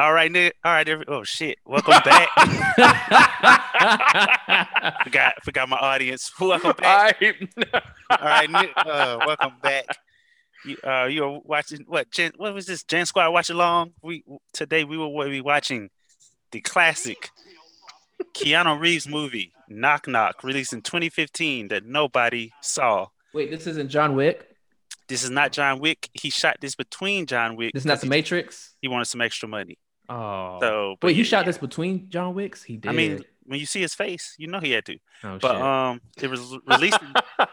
All 0.00 0.14
right, 0.14 0.32
nigga. 0.32 0.52
All 0.64 0.72
right. 0.72 0.88
Every- 0.88 1.04
oh 1.08 1.24
shit. 1.24 1.58
Welcome 1.66 2.00
back. 2.04 2.28
forgot 5.04 5.34
forgot 5.44 5.68
my 5.68 5.76
audience. 5.76 6.32
Welcome 6.40 6.72
back. 6.78 7.16
All 7.20 7.28
right. 7.28 7.82
All 8.10 8.18
right, 8.26 8.50
Nick, 8.50 8.70
uh, 8.76 9.18
welcome 9.26 9.52
back. 9.62 9.84
You 10.64 10.76
uh 10.84 11.04
you 11.04 11.22
are 11.24 11.40
watching 11.44 11.84
what 11.86 12.10
Jant, 12.10 12.32
what 12.38 12.54
was 12.54 12.64
this 12.66 12.82
Jant 12.82 13.06
Squad 13.08 13.30
watch 13.30 13.50
along? 13.50 13.92
We 14.02 14.24
today 14.54 14.84
we 14.84 14.96
will 14.96 15.28
be 15.28 15.42
watching 15.42 15.90
the 16.50 16.60
classic 16.62 17.28
Keanu 18.34 18.80
Reeves 18.80 19.06
movie 19.06 19.52
Knock 19.68 20.08
Knock, 20.08 20.42
released 20.42 20.72
in 20.72 20.80
2015 20.80 21.68
that 21.68 21.84
nobody 21.84 22.52
saw. 22.62 23.08
Wait, 23.34 23.50
this 23.50 23.66
isn't 23.66 23.90
John 23.90 24.16
Wick. 24.16 24.46
This 25.08 25.22
is 25.24 25.30
not 25.30 25.52
John 25.52 25.78
Wick. 25.78 26.08
He 26.14 26.30
shot 26.30 26.56
this 26.60 26.74
between 26.74 27.26
John 27.26 27.54
Wick. 27.56 27.72
This 27.74 27.82
is 27.82 27.86
not 27.86 27.94
'cause 27.94 28.00
the 28.02 28.06
he, 28.06 28.10
Matrix. 28.10 28.74
he 28.80 28.88
wanted 28.88 29.06
some 29.06 29.20
extra 29.20 29.48
money. 29.48 29.76
Oh. 30.10 30.58
So 30.60 30.96
but 31.00 31.08
Wait, 31.08 31.16
you 31.16 31.22
yeah, 31.22 31.28
shot 31.28 31.46
this 31.46 31.58
between 31.58 32.08
John 32.10 32.34
Wicks? 32.34 32.62
He 32.62 32.76
did. 32.76 32.88
I 32.88 32.92
mean, 32.92 33.22
when 33.44 33.58
you 33.60 33.66
see 33.66 33.80
his 33.80 33.94
face, 33.94 34.34
you 34.38 34.46
know 34.48 34.60
he 34.60 34.72
had 34.72 34.84
to. 34.86 34.96
oh, 35.24 35.38
But 35.40 35.52
shit. 35.52 35.60
um, 35.62 36.00
it 36.20 36.28
was 36.30 36.56
released 36.66 36.98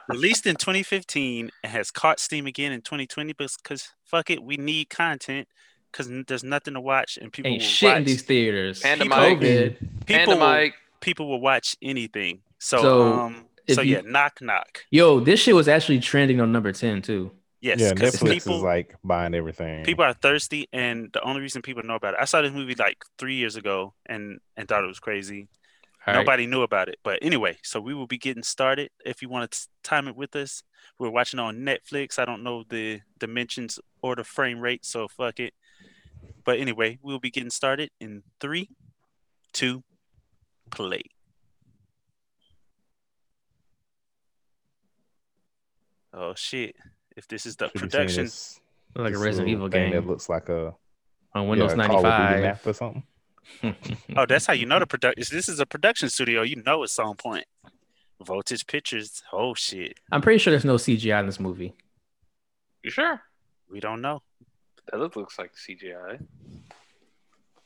released 0.10 0.46
in 0.48 0.56
2015 0.58 1.52
and 1.64 1.72
has 1.72 1.92
caught 1.92 2.20
steam 2.20 2.46
again 2.48 2.72
in 2.72 2.82
2020 2.82 3.34
because 3.34 3.94
fuck 4.06 4.30
it, 4.30 4.42
we 4.44 4.58
need 4.58 4.90
content 4.90 5.48
because 5.92 6.10
there's 6.28 6.44
nothing 6.44 6.74
to 6.74 6.82
watch 6.82 7.18
and 7.22 7.32
people 7.32 7.52
Ain't 7.52 7.62
will 7.62 7.68
shit 7.68 7.90
watch, 7.90 7.98
in 8.00 8.04
these 8.06 8.22
theaters. 8.24 8.82
Panda 8.82 9.06
People- 9.06 9.18
Mike. 9.18 9.40
COVID. 9.40 9.78
people 10.06 10.06
Panda 10.08 10.36
will, 10.36 10.72
people 11.00 11.30
will 11.30 11.42
watch 11.42 11.76
anything. 11.82 12.42
So, 12.60 12.82
So, 12.82 13.14
um, 13.14 13.46
if 13.68 13.76
so 13.76 13.82
you- 13.82 13.96
yeah, 13.98 14.02
knock 14.06 14.40
knock. 14.42 14.84
Yo, 14.92 15.20
this 15.20 15.40
shit 15.40 15.56
was 15.56 15.68
actually 15.68 16.00
trending 16.00 16.42
on 16.42 16.52
number 16.52 16.72
10 16.72 17.02
too. 17.02 17.32
Yes, 17.60 17.80
yeah, 17.80 17.92
Netflix 17.94 18.30
people 18.30 18.58
is 18.58 18.64
like 18.64 18.96
buying 19.04 19.34
everything. 19.34 19.84
people 19.84 20.06
are 20.06 20.14
thirsty, 20.14 20.68
and 20.72 21.10
the 21.12 21.22
only 21.22 21.42
reason 21.42 21.62
people 21.64 21.84
know 21.84 21.96
about 21.96 22.14
it. 22.14 22.20
I 22.22 22.26
saw 22.26 22.42
this 22.42 22.54
movie 22.54 22.76
like 22.76 23.04
three 23.18 23.36
years 23.36 23.56
ago 23.56 23.94
and 24.06 24.40
and 24.56 24.68
thought 24.68 24.84
it 24.84 24.88
was 24.88 25.00
crazy. 25.00 25.48
All 26.06 26.14
right. 26.14 26.20
Nobody 26.22 26.46
knew 26.46 26.62
about 26.62 26.88
it. 26.88 27.00
But 27.04 27.20
anyway, 27.22 27.58
so 27.64 27.82
we 27.82 27.94
will 27.94 28.08
be 28.08 28.18
getting 28.18 28.44
started. 28.44 28.92
If 29.04 29.22
you 29.22 29.28
want 29.28 29.52
to 29.52 29.68
time 29.84 30.08
it 30.08 30.16
with 30.16 30.36
us, 30.36 30.64
we're 31.00 31.10
watching 31.10 31.40
on 31.40 31.58
Netflix. 31.58 32.18
I 32.20 32.26
don't 32.26 32.44
know 32.44 32.64
the 32.70 33.02
dimensions 33.20 33.80
or 34.02 34.16
the 34.16 34.24
frame 34.24 34.60
rate, 34.60 34.86
so 34.86 35.08
fuck 35.08 35.40
it. 35.40 35.54
But 36.46 36.60
anyway, 36.60 37.00
we'll 37.02 37.20
be 37.20 37.32
getting 37.32 37.50
started 37.50 37.90
in 38.00 38.24
three, 38.40 38.70
two, 39.52 39.84
play. 40.70 41.02
Oh 46.14 46.34
shit. 46.36 46.76
If 47.18 47.28
this 47.28 47.46
is 47.46 47.58
the 47.58 47.70
Should 47.70 47.82
production, 47.82 48.26
this- 48.26 48.62
like 48.96 49.10
a 49.10 49.12
this 49.12 49.22
Resident 49.22 49.50
Evil 49.50 49.68
game 49.68 49.92
that 49.92 50.08
looks 50.08 50.30
like 50.30 50.48
a 50.50 50.74
on 51.34 51.48
Windows 51.50 51.74
yeah, 51.78 51.88
Call 51.88 51.98
of 51.98 52.04
Duty 52.04 52.42
95. 52.42 52.42
map 52.42 52.68
or 52.68 52.74
something. 52.74 53.04
oh, 54.16 54.26
that's 54.26 54.46
how 54.46 54.54
you 54.54 54.66
know 54.66 54.80
the 54.80 54.88
production. 54.88 55.24
This 55.36 55.50
is 55.50 55.60
a 55.60 55.66
production 55.66 56.10
studio. 56.10 56.42
You 56.44 56.62
know 56.66 56.84
it's 56.84 56.98
on 56.98 57.16
point. 57.16 57.46
Voltage 58.24 58.66
Pictures. 58.66 59.24
Oh 59.34 59.54
shit. 59.54 60.00
I'm 60.12 60.22
pretty 60.22 60.40
sure 60.40 60.52
there's 60.52 60.66
no 60.66 60.76
CGI 60.76 61.20
in 61.20 61.26
this 61.26 61.40
movie. 61.40 61.74
You 62.84 62.90
sure? 62.92 63.22
We 63.70 63.80
don't 63.80 64.02
know. 64.02 64.22
That 64.92 65.00
look, 65.00 65.16
looks 65.16 65.38
like 65.38 65.52
CGI. 65.56 66.26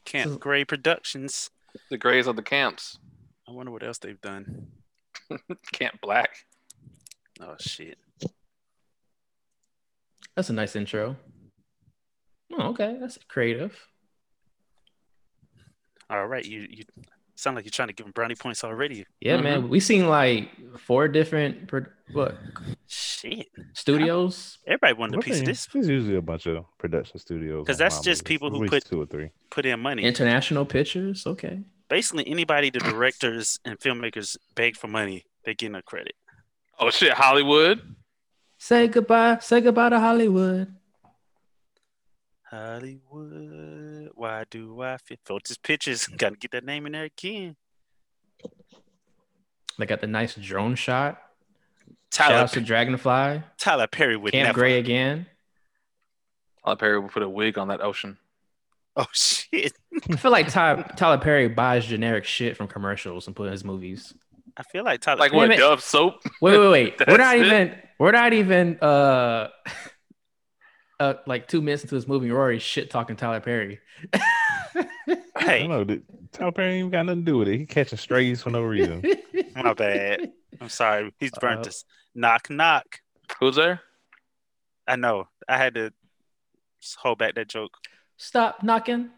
Camp 0.06 0.32
So- 0.32 0.38
Gray 0.38 0.66
Productions. 0.66 1.50
The 1.90 1.98
grays 1.98 2.28
of 2.28 2.36
the 2.36 2.42
camps. 2.42 2.98
I 3.48 3.52
wonder 3.52 3.72
what 3.72 3.84
else 3.84 3.98
they've 3.98 4.20
done. 4.20 4.68
Camp 5.72 6.02
Black. 6.02 6.32
Oh 7.40 7.56
shit. 7.60 7.98
That's 10.36 10.50
a 10.50 10.54
nice 10.54 10.76
intro. 10.76 11.16
Oh, 12.54 12.70
okay. 12.70 12.98
That's 13.00 13.18
creative. 13.28 13.78
All 16.10 16.28
right, 16.28 16.44
you 16.46 16.68
you 16.70 16.84
sound 17.36 17.56
like 17.56 17.64
you're 17.66 17.72
trying 17.72 17.88
to 17.88 17.94
give 17.94 18.06
them 18.06 18.12
brownie 18.12 18.36
points 18.36 18.64
already. 18.64 19.06
Yeah, 19.22 19.38
man. 19.38 19.62
Mm-hmm. 19.62 19.70
We 19.70 19.80
seen 19.80 20.08
like 20.08 20.50
four 20.78 21.08
different 21.08 21.68
pro- 21.68 21.86
what 22.12 22.38
Shit. 22.88 23.48
studios. 23.73 24.58
Everybody 24.67 24.94
wanted 24.94 25.14
a 25.14 25.17
What 25.17 25.26
piece 25.26 25.39
of 25.39 25.45
this. 25.45 25.67
There's 25.73 25.88
usually 25.88 26.17
a 26.17 26.22
bunch 26.22 26.45
of 26.48 26.66
production 26.78 27.17
studios 27.20 27.64
because 27.66 27.78
that's 27.78 28.02
just 28.02 28.23
movies. 28.23 28.28
people 28.28 28.50
who 28.52 28.67
put- 28.67 28.86
two 28.86 29.02
or 29.02 29.05
three. 29.05 29.32
Put 29.50 29.66
in 29.66 29.80
money. 29.80 30.04
International 30.04 30.66
pictures. 30.66 31.26
Okay. 31.26 31.61
Basically, 31.89 32.28
anybody 32.28 32.70
the 32.70 32.80
directors 32.80 33.60
and 33.66 33.80
filmmakers 33.80 34.38
beg 34.55 34.76
for 34.78 34.88
money, 34.88 35.23
they 35.45 35.54
get 35.54 35.72
no 35.72 35.82
credit. 35.82 36.14
Oh 36.80 36.89
shit, 36.89 37.14
Hollywood. 37.14 37.82
Say 38.64 38.88
goodbye. 38.89 39.39
Say 39.42 39.60
goodbye 39.60 39.89
to 39.89 39.99
Hollywood. 39.99 40.72
Hollywood, 42.44 44.11
why 44.14 44.44
do 44.52 44.80
I 44.83 44.98
feel? 44.98 45.17
Voltage 45.27 45.60
Pictures. 45.64 46.05
Got 46.17 46.33
to 46.33 46.36
get 46.36 46.52
that 46.52 46.64
name 46.64 46.86
in 46.86 46.92
there 46.92 47.05
again. 47.05 47.55
They 49.80 49.88
got 49.88 49.99
the 49.99 50.05
nice 50.05 50.36
drone 50.36 50.76
shot. 50.76 51.20
Shout 52.14 52.27
Tyler, 52.30 52.42
out 52.42 52.52
to 52.52 52.61
Dragonfly. 52.61 53.42
Tyler 53.58 53.88
Perry 53.88 54.16
would 54.16 54.32
Camp 54.32 54.49
never. 54.49 54.60
Gray 54.60 54.78
again. 54.78 55.26
Tyler 56.64 56.76
Perry 56.76 56.99
will 56.99 57.10
put 57.10 57.23
a 57.23 57.30
wig 57.30 57.58
on 57.58 57.70
that 57.70 57.82
ocean. 57.82 58.20
Oh 58.95 59.08
shit! 59.11 59.73
I 60.08 60.17
feel 60.17 60.30
like 60.30 60.49
Ty, 60.49 60.83
Tyler 60.98 61.17
Perry 61.17 61.48
buys 61.48 61.88
generic 61.88 62.26
shit 62.26 62.58
from 62.58 62.67
commercials 62.67 63.26
and 63.26 63.36
put 63.36 63.48
in 63.48 63.54
his 63.54 63.66
movies. 63.66 64.14
I 64.55 64.61
feel 64.64 64.83
like 64.83 65.02
Tyler. 65.02 65.17
Like 65.17 65.32
Perry, 65.32 65.39
what? 65.39 65.48
Damn 65.48 65.58
it. 65.58 65.61
Dove 65.61 65.82
soap. 65.82 66.22
Wait, 66.42 66.60
wait, 66.60 66.70
wait. 66.70 66.99
we're 66.99 67.17
That's 67.17 67.17
not 67.17 67.38
it? 67.38 67.45
even. 67.48 67.76
We're 68.02 68.14
not 68.14 68.34
even. 68.34 68.80
Uh, 68.82 69.50
uh, 71.00 71.14
like 71.28 71.48
two 71.48 71.62
minutes 71.62 71.84
into 71.84 71.94
this 71.94 72.08
movie, 72.08 72.32
we're 72.32 72.38
already 72.39 72.58
shit 72.58 72.89
talking 72.89 73.16
Tyler 73.16 73.39
Perry. 73.42 73.80
I 74.16 74.88
Hey, 75.38 75.60
don't 75.60 75.70
know. 75.70 75.84
dude, 75.84 76.04
Tyler 76.32 76.52
Perry 76.52 76.80
ain't 76.80 76.92
got 76.92 77.06
nothing 77.06 77.23
to 77.26 77.32
do 77.32 77.38
with 77.38 77.48
it. 77.48 77.60
He 77.60 77.66
catching 77.67 78.00
strays 78.00 78.42
for 78.42 78.50
no 78.50 78.64
reason. 78.64 79.04
my 79.56 79.73
bad. 79.76 80.32
I'm 80.60 80.70
sorry. 80.70 81.14
He's 81.20 81.30
burnt 81.40 81.67
Uh, 81.67 81.70
us. 81.70 81.86
Knock 82.16 82.50
knock. 82.50 83.02
Who's 83.40 83.56
there? 83.58 83.82
I 84.88 84.95
know. 84.95 85.28
I 85.48 85.58
had 85.60 85.76
to 85.76 85.94
hold 86.98 87.20
back 87.20 87.36
that 87.36 87.50
joke. 87.50 87.78
Stop 88.17 88.64
knocking. 88.64 89.11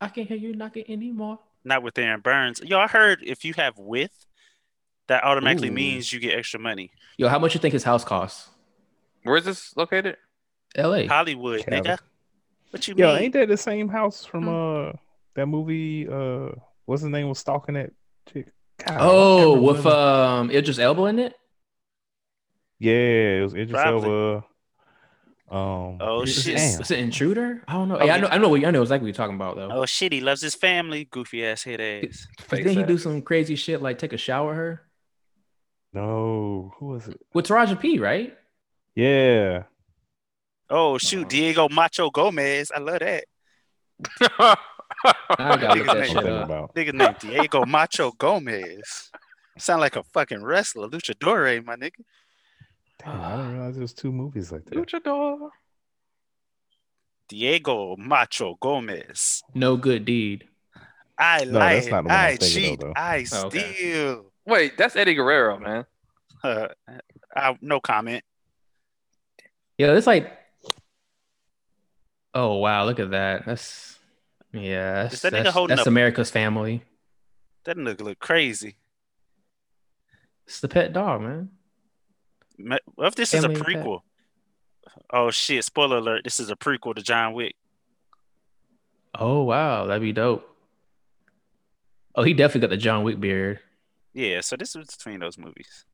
I 0.00 0.06
can't 0.10 0.28
hear 0.28 0.36
you 0.36 0.54
knocking 0.54 0.84
anymore. 0.88 1.40
Not 1.64 1.82
with 1.82 1.98
Aaron 1.98 2.20
Burns. 2.20 2.60
Yo, 2.64 2.78
I 2.78 2.86
heard 2.86 3.18
if 3.24 3.44
you 3.44 3.52
have 3.54 3.76
width, 3.78 4.26
that 5.08 5.24
automatically 5.24 5.68
Ooh. 5.68 5.72
means 5.72 6.12
you 6.12 6.20
get 6.20 6.38
extra 6.38 6.58
money. 6.60 6.90
Yo, 7.18 7.28
how 7.28 7.38
much 7.38 7.54
you 7.54 7.60
think 7.60 7.72
his 7.72 7.84
house 7.84 8.04
costs? 8.04 8.48
Where 9.22 9.36
is 9.36 9.44
this 9.44 9.76
located? 9.76 10.16
L.A. 10.76 11.06
Hollywood, 11.06 11.64
Calvin. 11.64 11.84
nigga. 11.84 11.98
What 12.70 12.88
you 12.88 12.94
Yo, 12.96 13.14
mean? 13.14 13.22
ain't 13.24 13.32
that 13.34 13.48
the 13.48 13.56
same 13.56 13.88
house 13.88 14.24
from 14.24 14.44
Hmm. 14.44 14.48
uh 14.88 14.92
that 15.34 15.46
movie? 15.46 16.08
Uh, 16.08 16.50
what's 16.84 17.02
his 17.02 17.10
name 17.10 17.28
was 17.28 17.38
stalking 17.38 17.74
that 17.74 17.90
chick? 18.32 18.48
God, 18.84 18.98
Oh, 19.00 19.60
with 19.60 19.82
the- 19.84 19.96
um, 19.96 20.50
Idris 20.50 20.78
Elba 20.78 21.04
in 21.04 21.18
it. 21.20 21.34
yeah, 22.78 22.92
it 23.38 23.42
was 23.42 23.54
Idris 23.54 23.70
Probably. 23.70 24.10
Elba. 24.10 24.44
Um, 25.50 25.98
Oh, 26.00 26.24
shit. 26.24 26.54
it, 26.54 26.56
damn. 26.56 26.80
is 26.80 26.90
it 26.90 26.98
Intruder? 26.98 27.62
I 27.68 27.74
don't 27.74 27.88
know. 27.88 27.98
Oh, 27.98 28.04
yeah, 28.04 28.14
I 28.14 28.20
know. 28.20 28.26
I 28.28 28.38
know. 28.38 28.48
what- 28.48 28.64
I 28.64 28.70
know 28.70 28.82
exactly 28.82 29.04
what 29.04 29.08
you're 29.16 29.26
talking 29.26 29.36
about 29.36 29.56
though. 29.56 29.68
Oh 29.70 29.86
shit, 29.86 30.12
he 30.12 30.20
loves 30.20 30.40
his 30.42 30.54
family. 30.54 31.04
Goofy 31.04 31.44
ass 31.46 31.62
head 31.64 31.80
ass. 31.80 32.26
Face 32.40 32.64
Didn't 32.64 32.76
he 32.78 32.82
do 32.84 32.98
some 32.98 33.22
crazy 33.22 33.54
shit 33.54 33.80
like 33.80 33.98
take 33.98 34.12
a 34.12 34.16
shower 34.18 34.54
her 34.54 34.82
No, 35.94 36.72
who 36.78 36.86
was 36.88 37.08
it? 37.08 37.20
with 37.32 37.46
Taraji 37.46 37.78
P? 37.80 37.98
Right? 37.98 38.36
Yeah, 38.94 39.64
Oh 40.70 40.98
shoot, 40.98 41.26
Oh. 41.26 41.28
Diego 41.28 41.68
Macho 41.68 42.10
Gomez. 42.10 42.70
I 42.74 42.78
love 42.80 42.98
that. 43.00 43.24
I 44.20 44.56
gotta 45.38 45.74
look 45.78 45.86
Niggas 45.86 45.92
that 45.94 46.06
shit 46.08 46.16
up. 46.26 46.44
about. 46.46 46.74
Nigga 46.74 46.92
named 46.94 47.16
Diego 47.20 47.64
Macho 47.64 48.12
Gomez. 48.12 49.10
Sound 49.58 49.80
like 49.80 49.94
a 49.96 50.02
fucking 50.02 50.42
wrestler, 50.42 50.88
luchador, 50.88 51.56
eh, 51.56 51.60
my 51.64 51.76
nigga. 51.76 52.02
Damn, 52.98 53.20
I 53.20 53.36
didn't 53.36 53.52
realize 53.52 53.74
there 53.74 53.82
was 53.82 53.92
two 53.92 54.10
movies 54.10 54.50
like 54.50 54.64
that. 54.64 54.74
Luchador. 54.74 55.50
Diego 57.28 57.96
Macho 57.96 58.56
Gomez. 58.60 59.42
No 59.54 59.76
good 59.76 60.04
deed. 60.04 60.48
I 61.16 61.44
No, 61.44 61.58
lie, 61.58 61.74
that's 61.74 61.86
not 61.88 62.02
the 62.04 62.08
one 62.08 62.18
I'm 62.18 62.24
I 62.26 62.36
thinking 62.36 62.64
of, 62.64 62.70
cheat, 62.70 62.80
though. 62.80 62.92
I 62.96 63.26
Oh, 63.32 63.46
okay. 63.46 63.72
steal. 63.74 64.32
Wait, 64.46 64.76
that's 64.76 64.96
Eddie 64.96 65.14
Guerrero, 65.14 65.58
man. 65.58 65.86
Uh, 66.42 66.68
I, 67.34 67.56
no 67.60 67.80
comment. 67.80 68.22
Yeah, 69.78 69.92
it's 69.92 70.06
like. 70.06 70.30
Oh 72.34 72.56
wow! 72.56 72.84
Look 72.84 72.98
at 72.98 73.12
that. 73.12 73.46
That's 73.46 73.98
yeah. 74.52 75.04
That's, 75.04 75.22
that 75.22 75.32
nigga 75.32 75.44
that's, 75.44 75.54
holding 75.54 75.76
that's 75.76 75.86
up- 75.86 75.90
America's 75.90 76.30
family. 76.30 76.82
That 77.64 77.76
nigga 77.76 78.02
look 78.02 78.18
crazy. 78.18 78.76
It's 80.46 80.60
the 80.60 80.68
pet 80.68 80.92
dog, 80.92 81.22
man. 81.22 81.48
Ma- 82.58 82.76
What 82.94 83.06
if 83.08 83.14
this 83.14 83.30
Family 83.30 83.54
is 83.54 83.60
a 83.60 83.64
and 83.64 83.74
pet. 83.74 83.84
prequel? 83.84 84.00
Oh 85.10 85.30
shit! 85.30 85.64
Spoiler 85.64 85.98
alert! 85.98 86.24
This 86.24 86.38
is 86.40 86.50
a 86.50 86.56
prequel 86.56 86.94
to 86.96 87.02
John 87.02 87.32
Wick. 87.32 87.54
Oh 89.14 89.44
wow, 89.44 89.86
that'd 89.86 90.02
be 90.02 90.12
dope. 90.12 90.46
Oh, 92.16 92.22
he 92.22 92.34
definitely 92.34 92.62
got 92.62 92.70
the 92.70 92.76
John 92.76 93.02
Wick 93.04 93.18
beard. 93.18 93.60
Yeah, 94.14 94.40
so 94.40 94.56
this 94.56 94.74
was 94.76 94.86
between 94.86 95.20
those 95.20 95.36
movies. 95.36 95.84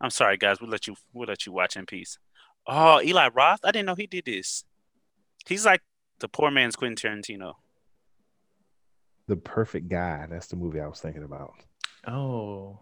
I'm 0.00 0.10
sorry, 0.10 0.38
guys. 0.38 0.60
We'll 0.60 0.70
let 0.70 0.86
you. 0.86 0.96
We'll 1.12 1.28
let 1.28 1.46
you 1.46 1.52
watch 1.52 1.76
in 1.76 1.86
peace. 1.86 2.18
Oh, 2.66 3.00
Eli 3.02 3.28
Roth. 3.34 3.60
I 3.64 3.70
didn't 3.70 3.86
know 3.86 3.94
he 3.94 4.06
did 4.06 4.24
this. 4.24 4.64
He's 5.46 5.66
like 5.66 5.82
The 6.20 6.28
poor 6.28 6.50
man's 6.50 6.76
Quentin 6.76 6.96
Tarantino. 7.22 7.54
The 9.28 9.36
Perfect 9.36 9.88
Guy. 9.88 10.26
That's 10.28 10.46
the 10.48 10.56
movie 10.56 10.80
I 10.80 10.86
was 10.86 11.00
thinking 11.00 11.22
about. 11.22 11.52
Oh. 12.06 12.80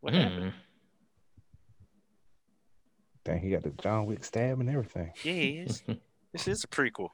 What 0.00 0.14
happened? 0.14 0.52
Hmm. 0.52 0.58
Dang, 3.24 3.40
he 3.40 3.50
got 3.50 3.62
the 3.62 3.70
John 3.70 4.06
Wick 4.06 4.24
stab 4.24 4.58
and 4.60 4.68
everything. 4.68 5.12
Yeah, 5.22 5.32
he 5.32 5.58
is. 5.58 5.82
this 6.32 6.48
is 6.48 6.64
a 6.64 6.66
prequel. 6.66 7.10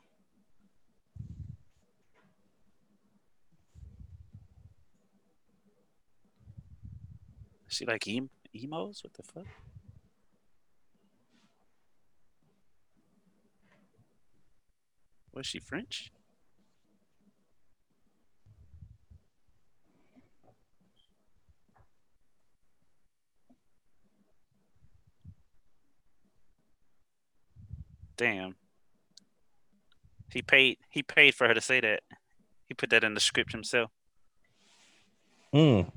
She 7.68 7.84
like 7.86 8.08
em- 8.08 8.30
emos? 8.54 9.02
What 9.04 9.14
the 9.14 9.22
fuck? 9.22 9.46
Was 15.32 15.46
she 15.46 15.60
French? 15.60 16.10
Damn. 28.16 28.56
He 30.32 30.42
paid 30.42 30.78
he 30.90 31.02
paid 31.02 31.34
for 31.34 31.46
her 31.46 31.54
to 31.54 31.60
say 31.60 31.80
that. 31.80 32.02
He 32.66 32.74
put 32.74 32.90
that 32.90 33.04
in 33.04 33.14
the 33.14 33.20
script 33.20 33.52
himself. 33.52 33.90
Mm. 35.54 35.90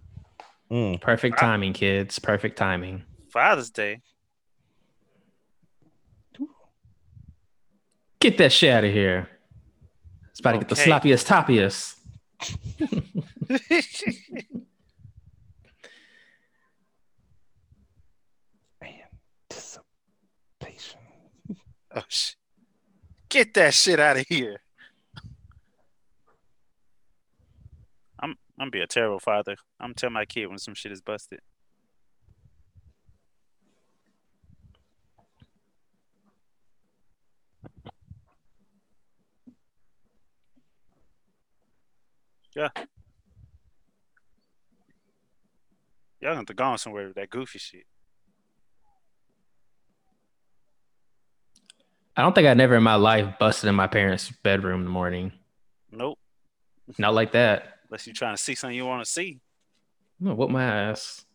Mm. 0.72 1.02
Perfect 1.02 1.38
timing, 1.38 1.74
kids. 1.74 2.18
Perfect 2.20 2.58
timing. 2.58 3.04
Father's 3.30 3.70
Day. 3.70 4.02
Get 8.20 8.38
that 8.38 8.52
shit 8.52 8.72
out 8.72 8.84
of 8.84 8.94
here. 8.94 9.28
It's 10.30 10.40
about 10.40 10.52
to 10.54 10.58
get 10.60 10.70
the 10.70 10.76
Okay. 10.80 10.90
sloppiest 10.90 11.26
toppiest. 11.28 11.98
Anticipation. 20.62 21.00
oh 21.96 22.04
shit. 22.08 22.36
Get 23.30 23.54
that 23.56 23.74
shit 23.74 24.00
out 24.00 24.18
of 24.18 24.26
here. 24.28 24.62
I'm 28.62 28.66
gonna 28.66 28.72
be 28.74 28.82
a 28.82 28.88
terrible 28.88 29.18
father. 29.18 29.56
I'm 29.80 29.88
gonna 29.88 29.96
tell 29.96 30.12
my 30.12 30.24
kid 30.24 30.46
when 30.46 30.60
some 30.60 30.76
shit 30.76 30.92
is 30.92 31.02
busted. 31.02 31.40
Yeah. 42.56 42.68
Y'all 46.20 46.36
have 46.36 46.46
to 46.46 46.54
go 46.54 46.76
somewhere 46.76 47.08
with 47.08 47.16
that 47.16 47.32
goofy 47.32 47.58
shit. 47.58 47.88
I 52.16 52.22
don't 52.22 52.36
think 52.36 52.48
I 52.48 52.54
never 52.54 52.76
in 52.76 52.84
my 52.84 52.94
life 52.94 53.40
busted 53.40 53.70
in 53.70 53.74
my 53.74 53.88
parents' 53.88 54.30
bedroom 54.44 54.82
in 54.82 54.86
the 54.86 54.92
morning. 54.92 55.32
Nope. 55.92 56.20
Not 57.00 57.16
like 57.16 57.32
that. 57.32 57.80
Unless 57.92 58.08
you're 58.08 58.14
trying 58.14 58.36
to 58.36 58.42
see 58.42 58.56
something 58.56 58.78
you 58.78 58.86
want 58.86 59.04
to 59.04 59.12
see. 59.12 59.42
I'm 60.22 60.28
gonna 60.28 60.48
my 60.50 60.64
ass. 60.64 61.26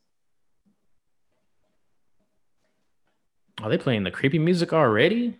Are 3.62 3.68
they 3.68 3.76
playing 3.76 4.04
the 4.04 4.10
creepy 4.10 4.38
music 4.38 4.72
already? 4.72 5.36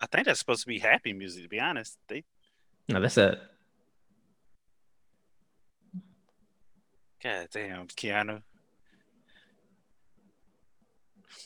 I 0.00 0.06
think 0.06 0.24
that's 0.24 0.38
supposed 0.38 0.62
to 0.62 0.66
be 0.66 0.78
happy 0.78 1.12
music, 1.12 1.42
to 1.42 1.48
be 1.50 1.60
honest. 1.60 1.98
They 2.08 2.24
No, 2.88 2.98
that's 2.98 3.18
it. 3.18 3.38
God 7.22 7.48
damn, 7.52 7.88
Keanu. 7.88 8.40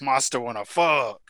Monster 0.00 0.38
wanna 0.38 0.64
fuck. 0.64 1.20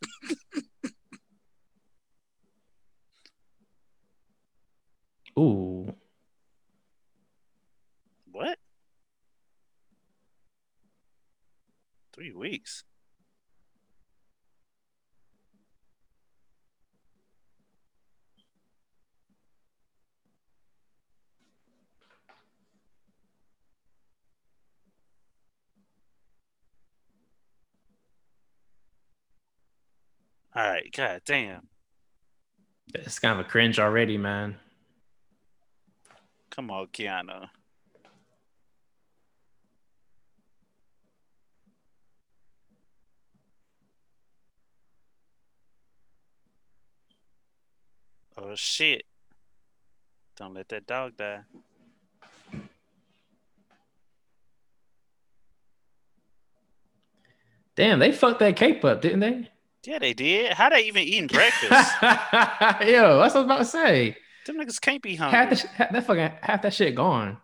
Ooh. 5.38 5.94
What? 8.34 8.58
Three 12.14 12.32
weeks. 12.32 12.84
All 30.54 30.62
right, 30.62 30.88
god 30.96 31.22
damn. 31.24 31.66
It's 32.94 33.18
kind 33.18 33.40
of 33.40 33.44
a 33.44 33.48
cringe 33.48 33.80
already, 33.80 34.16
man. 34.16 34.54
Come 36.50 36.70
on, 36.70 36.86
Keanu. 36.86 37.48
Oh 48.36 48.54
shit. 48.54 49.02
Don't 50.36 50.54
let 50.54 50.68
that 50.68 50.86
dog 50.86 51.16
die. 51.16 51.40
Damn, 57.76 57.98
they 57.98 58.12
fucked 58.12 58.38
that 58.40 58.56
cape 58.56 58.84
up, 58.84 59.00
didn't 59.00 59.20
they? 59.20 59.50
Yeah, 59.84 59.98
they 59.98 60.14
did. 60.14 60.52
How 60.52 60.70
they 60.70 60.82
even 60.84 61.02
eating 61.02 61.26
breakfast? 61.26 61.70
Yo, 62.02 62.08
that's 62.80 62.80
what 62.80 62.90
I 62.90 63.24
was 63.24 63.34
about 63.44 63.58
to 63.58 63.64
say. 63.64 64.16
Them 64.46 64.56
niggas 64.58 64.80
can't 64.80 65.02
be 65.02 65.16
Half, 65.16 65.32
hungry. 65.32 65.56
the, 65.56 65.68
half 65.68 65.92
that 65.92 66.06
fucking 66.06 66.30
half 66.42 66.62
that 66.62 66.74
shit 66.74 66.94
gone. 66.94 67.38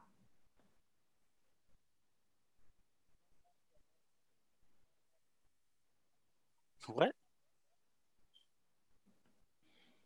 What? 6.87 7.13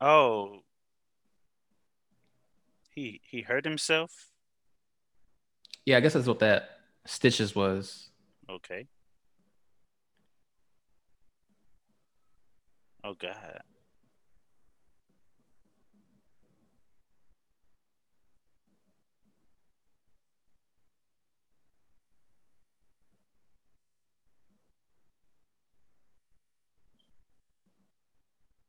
Oh. 0.00 0.63
He 2.94 3.20
he 3.24 3.42
hurt 3.42 3.64
himself? 3.64 4.30
Yeah, 5.84 5.96
I 5.96 6.00
guess 6.00 6.14
that's 6.14 6.26
what 6.26 6.38
that 6.38 6.70
stitches 7.04 7.54
was. 7.54 8.10
Okay. 8.48 8.86
Oh 13.02 13.14
god. 13.14 13.62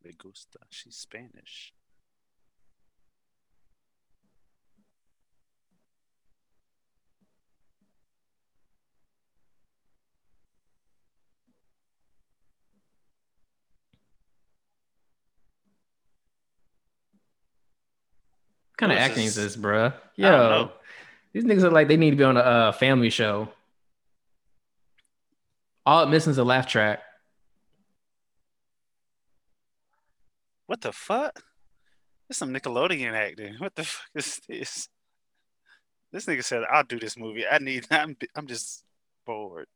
Me 0.03 0.12
gusta. 0.17 0.60
She's 0.70 0.96
Spanish. 0.96 1.74
Kind 18.77 18.91
of 18.91 18.98
acting 18.98 19.25
is 19.25 19.36
this? 19.36 19.55
this, 19.55 19.63
bruh? 19.63 19.94
Yo, 20.15 20.72
these 21.34 21.44
niggas 21.44 21.62
look 21.62 21.74
like 21.74 21.88
they 21.88 21.98
need 21.98 22.12
to 22.12 22.15
be 22.15 22.24
on 22.24 22.38
a 22.38 22.41
uh, 22.41 22.72
family 22.72 23.10
show. 23.10 23.50
All 25.86 26.03
it 26.03 26.10
missing 26.10 26.32
is 26.32 26.38
a 26.38 26.44
laugh 26.44 26.67
track. 26.67 27.00
What 30.65 30.82
the 30.82 30.91
fuck? 30.91 31.44
This 32.27 32.38
some 32.38 32.51
Nickelodeon 32.51 33.13
acting. 33.13 33.55
What 33.60 33.75
the 33.75 33.84
fuck 33.84 34.10
is 34.15 34.41
this? 34.48 34.89
This 36.12 36.25
nigga 36.25 36.44
said, 36.44 36.63
"I'll 36.72 36.84
do 36.84 37.00
this 37.00 37.17
movie. 37.17 37.46
I 37.46 37.60
need. 37.60 37.86
I'm. 37.91 38.17
I'm 38.36 38.48
just 38.48 38.84
bored." 39.25 39.67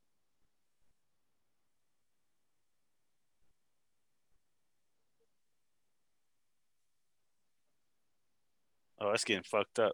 Oh, 8.99 9.09
that's 9.11 9.23
getting 9.25 9.43
fucked 9.43 9.79
up. 9.79 9.93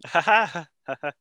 Ha 0.12 0.20
ha 0.20 0.46
ha 0.86 0.96
ha. 1.02 1.12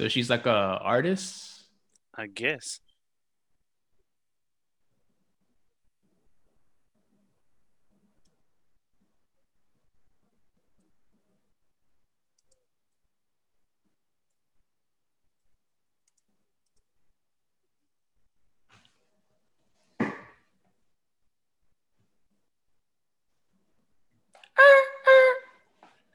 So 0.00 0.08
she's 0.08 0.30
like 0.30 0.46
a 0.46 0.80
artist. 0.80 1.64
I 2.14 2.26
guess. 2.26 2.80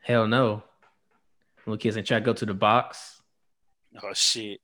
Hell 0.02 0.28
no. 0.28 0.64
Little 1.68 1.78
kids 1.78 1.98
ain't 1.98 2.08
try 2.08 2.18
to 2.18 2.26
go 2.26 2.34
to 2.34 2.48
the 2.48 2.56
box. 2.56 3.15
Oh 4.04 4.14
shit. 4.14 4.60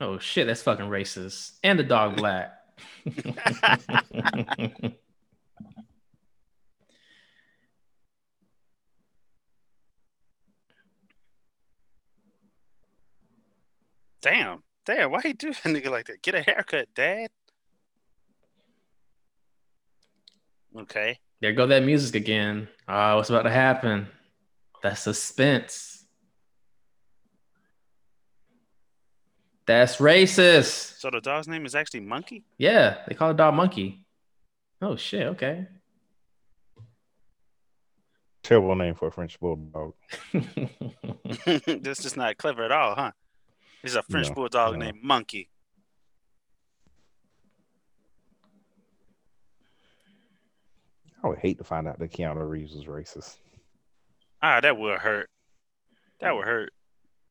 Oh 0.00 0.18
shit, 0.18 0.46
that's 0.46 0.62
fucking 0.62 0.86
racist. 0.86 1.58
And 1.62 1.78
the 1.78 1.82
dog 1.82 2.16
black. 2.16 2.52
Damn. 14.20 14.62
Damn. 14.84 15.10
Why 15.10 15.20
he 15.22 15.32
do 15.32 15.48
a 15.50 15.52
nigga 15.52 15.90
like 15.90 16.06
that? 16.06 16.22
Get 16.22 16.34
a 16.34 16.42
haircut, 16.42 16.88
dad. 16.94 17.30
Okay. 20.76 21.18
there 21.40 21.52
go 21.52 21.66
that 21.66 21.82
music 21.82 22.14
again. 22.14 22.68
Oh, 22.88 23.16
what's 23.16 23.30
about 23.30 23.42
to 23.42 23.50
happen? 23.50 24.08
That 24.82 24.94
suspense. 24.94 26.06
That's 29.66 29.96
racist. 29.96 30.98
So 30.98 31.10
the 31.10 31.20
dog's 31.20 31.46
name 31.46 31.66
is 31.66 31.74
actually 31.74 32.00
Monkey? 32.00 32.44
Yeah, 32.56 32.98
they 33.06 33.14
call 33.14 33.28
the 33.28 33.34
dog 33.34 33.54
monkey. 33.54 34.04
Oh 34.80 34.96
shit, 34.96 35.26
okay. 35.28 35.66
Terrible 38.42 38.76
name 38.76 38.94
for 38.94 39.08
a 39.08 39.12
French 39.12 39.38
bulldog. 39.38 39.92
this 41.66 42.06
is 42.06 42.16
not 42.16 42.38
clever 42.38 42.64
at 42.64 42.72
all, 42.72 42.94
huh? 42.94 43.12
He's 43.82 43.94
a 43.94 44.02
French 44.04 44.28
No, 44.28 44.34
bulldog 44.34 44.72
no. 44.74 44.86
named 44.86 45.02
Monkey. 45.02 45.50
I 51.22 51.28
would 51.28 51.38
hate 51.38 51.58
to 51.58 51.64
find 51.64 51.86
out 51.88 51.98
that 51.98 52.10
Keanu 52.12 52.48
Reeves 52.48 52.74
was 52.74 52.84
racist. 52.86 53.36
Ah, 54.42 54.60
that 54.60 54.76
would 54.76 54.98
hurt. 55.00 55.30
That 56.20 56.34
would 56.36 56.46
hurt. 56.46 56.72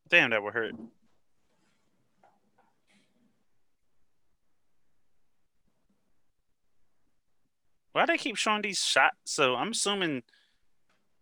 Damn, 0.09 0.29
that 0.31 0.43
would 0.43 0.53
hurt. 0.53 0.73
Why 7.93 8.05
they 8.05 8.17
keep 8.17 8.35
showing 8.35 8.61
these 8.61 8.79
shots? 8.79 9.15
So 9.25 9.55
I'm 9.55 9.71
assuming 9.71 10.23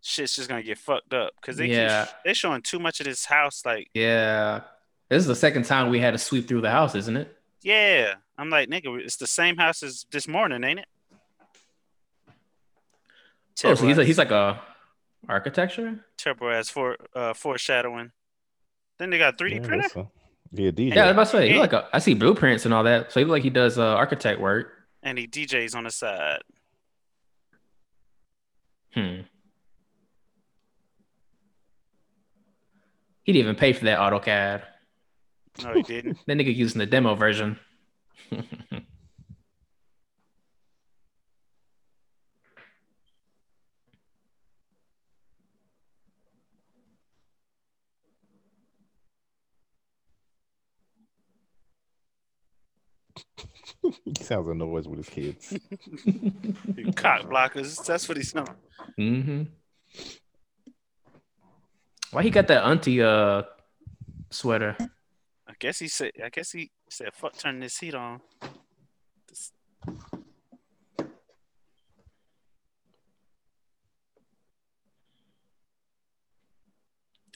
shit's 0.02 0.36
just 0.36 0.50
gonna 0.50 0.64
get 0.64 0.78
fucked 0.78 1.14
up 1.14 1.32
because 1.40 1.58
they 1.58 1.68
Yeah. 1.68 2.06
keep 2.06 2.16
they 2.26 2.34
showing 2.34 2.62
too 2.62 2.80
much 2.80 3.00
of 3.00 3.06
this 3.06 3.26
house. 3.26 3.66
Like, 3.66 3.90
yeah. 3.94 4.62
This 5.10 5.22
is 5.22 5.28
the 5.28 5.36
second 5.36 5.64
time 5.64 5.90
we 5.90 6.00
had 6.00 6.12
to 6.12 6.18
sweep 6.18 6.48
through 6.48 6.62
the 6.62 6.72
house, 6.72 6.96
isn't 6.96 7.16
it? 7.16 7.32
yeah, 7.62 8.16
I'm 8.38 8.50
like, 8.52 8.70
nigga, 8.70 9.00
it's 9.00 9.16
the 9.16 9.26
same 9.26 9.58
house 9.58 9.82
as 9.82 10.06
this 10.12 10.28
morning, 10.28 10.64
ain't 10.64 10.80
it? 10.80 10.88
Oh, 13.64 13.74
so 13.74 13.88
he's, 13.88 13.98
a, 13.98 14.06
he's 14.06 14.18
like 14.20 14.30
a 14.30 14.62
architecture? 15.30 16.06
terrible 16.18 16.50
as 16.50 16.70
for 16.70 16.98
uh 17.16 17.34
foreshadowing. 17.34 18.12
Then 19.00 19.10
they 19.10 19.18
got 19.18 19.38
3D 19.38 19.56
Yeah, 19.56 19.60
printer. 19.62 19.82
that's 19.84 19.96
a- 19.96 20.10
yeah, 20.52 20.72
DJ. 20.72 20.96
Yeah, 20.96 21.04
I 21.04 21.06
was 21.08 21.12
about 21.14 21.24
to 21.26 21.30
say, 21.32 21.52
he 21.54 21.60
like 21.60 21.74
a, 21.74 21.90
I 21.92 22.00
see 22.00 22.14
blueprints 22.14 22.66
and 22.66 22.74
all 22.74 22.84
that. 22.84 23.12
So 23.12 23.20
he 23.20 23.26
look 23.26 23.32
like 23.34 23.44
he 23.44 23.50
does 23.50 23.78
uh, 23.78 23.84
architect 23.96 24.40
work. 24.40 24.72
and 25.04 25.18
he 25.18 25.28
DJs 25.28 25.76
on 25.76 25.84
the 25.84 25.92
side. 25.92 26.42
Hmm. 28.94 29.22
He 33.24 33.34
didn't 33.34 33.44
even 33.46 33.56
pay 33.56 33.74
for 33.74 33.86
that 33.86 34.00
AutoCAD. 34.00 34.62
No, 35.64 35.74
he 35.74 35.84
didn't. 35.84 36.18
That 36.28 36.38
nigga 36.38 36.54
using 36.56 36.80
the 36.80 36.86
demo 36.86 37.16
version. 37.16 37.60
he 54.06 54.24
sounds 54.24 54.48
annoyed 54.48 54.86
with 54.88 54.98
his 54.98 55.10
kids. 55.10 55.54
You 56.78 56.92
cock 56.94 57.22
blockers. 57.24 57.84
That's 57.86 58.08
what 58.08 58.18
he's 58.18 58.34
doing. 58.34 58.48
hmm 58.98 59.44
Why 62.12 62.24
he 62.24 62.30
got 62.30 62.48
that 62.48 62.64
auntie 62.66 63.02
uh 63.02 63.44
sweater? 64.30 64.76
I 65.48 65.54
guess 65.60 65.80
he 65.80 65.88
said. 65.88 66.12
I 66.24 66.30
guess 66.30 66.52
he 66.52 66.72
said, 66.90 67.14
"Fuck, 67.14 67.38
turn 67.38 67.60
this 67.60 67.78
heat 67.78 67.96
on." 67.96 68.22
This- 69.28 69.52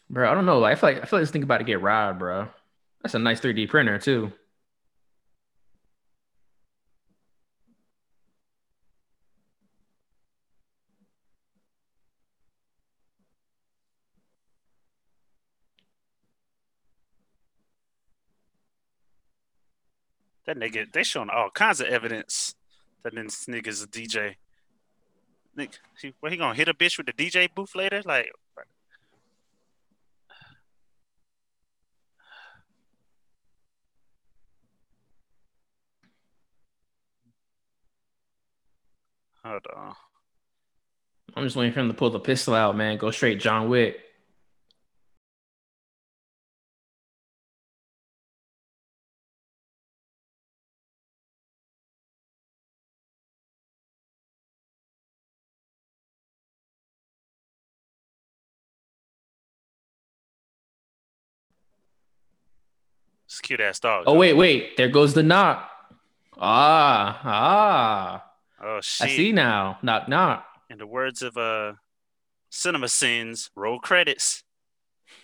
Bro, 0.09 0.31
I 0.31 0.33
don't 0.33 0.45
know. 0.45 0.59
Like, 0.59 0.71
I 0.73 0.75
feel 0.79 0.89
like 0.93 1.01
I 1.03 1.05
feel 1.05 1.19
like 1.19 1.23
this 1.23 1.31
thing 1.31 1.43
about 1.43 1.59
to 1.59 1.63
get 1.63 1.81
robbed, 1.81 2.19
bro. 2.19 2.47
That's 3.03 3.13
a 3.13 3.19
nice 3.19 3.39
3D 3.39 3.69
printer 3.69 3.99
too. 3.99 4.31
That 20.49 20.57
nigga, 20.57 20.91
they 20.91 21.03
showing 21.03 21.29
all 21.29 21.51
kinds 21.51 21.79
of 21.79 21.85
evidence 21.89 22.55
that 23.03 23.13
this 23.13 23.45
nigga's 23.45 23.83
a 23.83 23.87
DJ. 23.87 24.33
Nick, 25.55 25.77
he, 26.01 26.15
what 26.21 26.31
he 26.31 26.39
gonna 26.39 26.55
hit 26.55 26.67
a 26.67 26.73
bitch 26.73 26.97
with 26.97 27.05
the 27.05 27.13
DJ 27.13 27.53
booth 27.53 27.75
later? 27.75 28.01
Like, 28.03 28.31
hold 39.45 39.67
on. 39.77 39.93
I'm 41.35 41.43
just 41.43 41.55
waiting 41.55 41.73
for 41.73 41.81
him 41.81 41.89
to 41.89 41.93
pull 41.93 42.09
the 42.09 42.19
pistol 42.19 42.55
out, 42.55 42.75
man. 42.75 42.97
Go 42.97 43.11
straight 43.11 43.39
John 43.39 43.69
Wick. 43.69 43.99
Cute 63.49 63.61
ass 63.61 63.79
dog. 63.79 64.03
Oh 64.05 64.13
though. 64.13 64.19
wait, 64.19 64.33
wait. 64.33 64.77
There 64.77 64.89
goes 64.89 65.15
the 65.15 65.23
knock. 65.23 65.67
Ah, 66.37 67.19
ah. 67.23 68.25
Oh 68.61 68.79
shit. 68.79 69.07
I 69.07 69.09
see 69.15 69.31
now. 69.31 69.79
Knock, 69.81 70.07
knock. 70.07 70.45
In 70.69 70.77
the 70.77 70.85
words 70.85 71.23
of 71.23 71.35
uh, 71.35 71.73
CinemaSins, 72.51 73.49
roll 73.55 73.79
credits. 73.79 74.43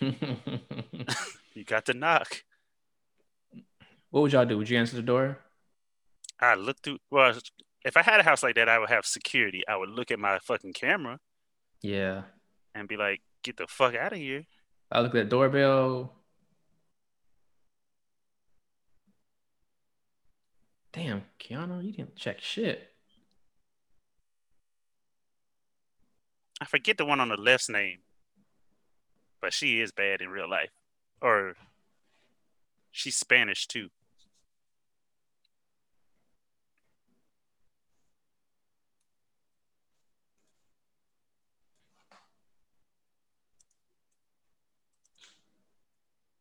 You 0.00 1.64
got 1.64 1.84
the 1.84 1.94
knock. 1.94 2.42
What 4.10 4.22
would 4.22 4.32
y'all 4.32 4.44
do? 4.44 4.58
Would 4.58 4.68
you 4.68 4.76
answer 4.76 4.96
the 4.96 5.02
door? 5.02 5.38
I 6.40 6.54
look 6.56 6.78
through. 6.82 6.98
Well, 7.12 7.32
if 7.84 7.96
I 7.96 8.02
had 8.02 8.18
a 8.18 8.24
house 8.24 8.42
like 8.42 8.56
that, 8.56 8.68
I 8.68 8.80
would 8.80 8.88
have 8.90 9.06
security. 9.06 9.62
I 9.68 9.76
would 9.76 9.90
look 9.90 10.10
at 10.10 10.18
my 10.18 10.40
fucking 10.40 10.72
camera 10.72 11.20
Yeah. 11.80 12.22
and 12.74 12.88
be 12.88 12.96
like, 12.96 13.22
"Get 13.44 13.56
the 13.56 13.68
fuck 13.68 13.94
out 13.94 14.12
of 14.14 14.18
here." 14.18 14.44
I 14.90 15.00
look 15.00 15.14
at 15.14 15.24
the 15.24 15.30
doorbell. 15.30 16.15
Damn, 20.96 21.24
Keanu, 21.38 21.84
you 21.84 21.92
didn't 21.92 22.16
check 22.16 22.40
shit. 22.40 22.94
I 26.58 26.64
forget 26.64 26.96
the 26.96 27.04
one 27.04 27.20
on 27.20 27.28
the 27.28 27.36
left's 27.36 27.68
name, 27.68 27.98
but 29.42 29.52
she 29.52 29.82
is 29.82 29.92
bad 29.92 30.22
in 30.22 30.30
real 30.30 30.48
life, 30.48 30.70
or 31.20 31.54
She's 32.90 33.14
Spanish 33.14 33.66
too. 33.66 33.90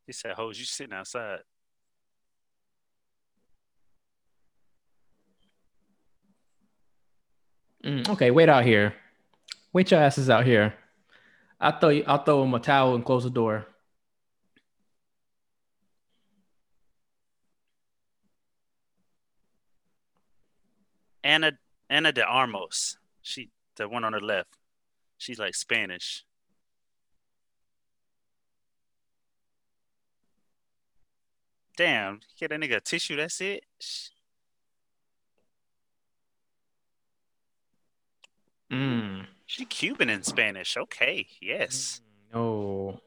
He 0.08 0.14
said, 0.14 0.36
"Hoes, 0.36 0.58
you 0.58 0.64
sitting 0.64 0.94
outside." 0.94 1.40
Mm, 7.86 8.10
okay, 8.10 8.32
wait 8.32 8.50
out 8.50 8.65
here. 8.65 8.96
Wait 9.72 9.92
your 9.92 10.00
asses 10.00 10.30
out 10.30 10.46
here. 10.46 10.74
I'll 11.60 11.80
throw 11.80 11.89
you. 11.89 12.04
I'll 12.08 12.24
throw 12.24 12.44
him 12.44 12.54
a 12.54 12.60
towel 12.60 12.96
and 12.96 13.06
close 13.06 13.24
the 13.24 13.30
door. 13.30 13.68
Anna 21.24 21.54
Ana 21.89 22.12
de 22.12 22.24
Armas. 22.24 22.98
She 23.22 23.50
the 23.75 23.88
one 23.88 24.04
on 24.04 24.13
the 24.13 24.20
left. 24.20 24.50
She's 25.18 25.39
like 25.39 25.56
Spanish. 25.56 26.24
Damn, 31.77 32.22
get 32.39 32.51
that 32.51 32.60
nigga 32.60 32.77
a 32.77 32.80
tissue, 32.80 33.18
that's 33.18 33.42
it. 33.42 33.65
Sh- 33.82 34.10
Mm, 38.72 39.28
She 39.46 39.66
Cuban 39.66 40.10
in 40.10 40.24
Spanish. 40.24 40.76
Okay, 40.78 41.28
yes. 41.42 42.02
no. 42.34 43.00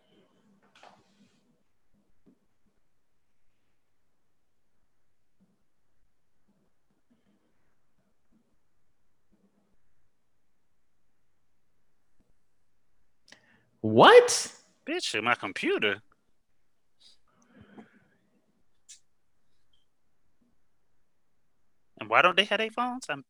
What? 13.80 14.52
Bitch, 14.86 15.22
my 15.22 15.34
computer. 15.34 16.02
And 22.00 22.08
why 22.08 22.22
don't 22.22 22.36
they 22.36 22.44
have 22.44 22.58
their 22.58 22.70
phones? 22.70 23.06
I'm 23.08 23.24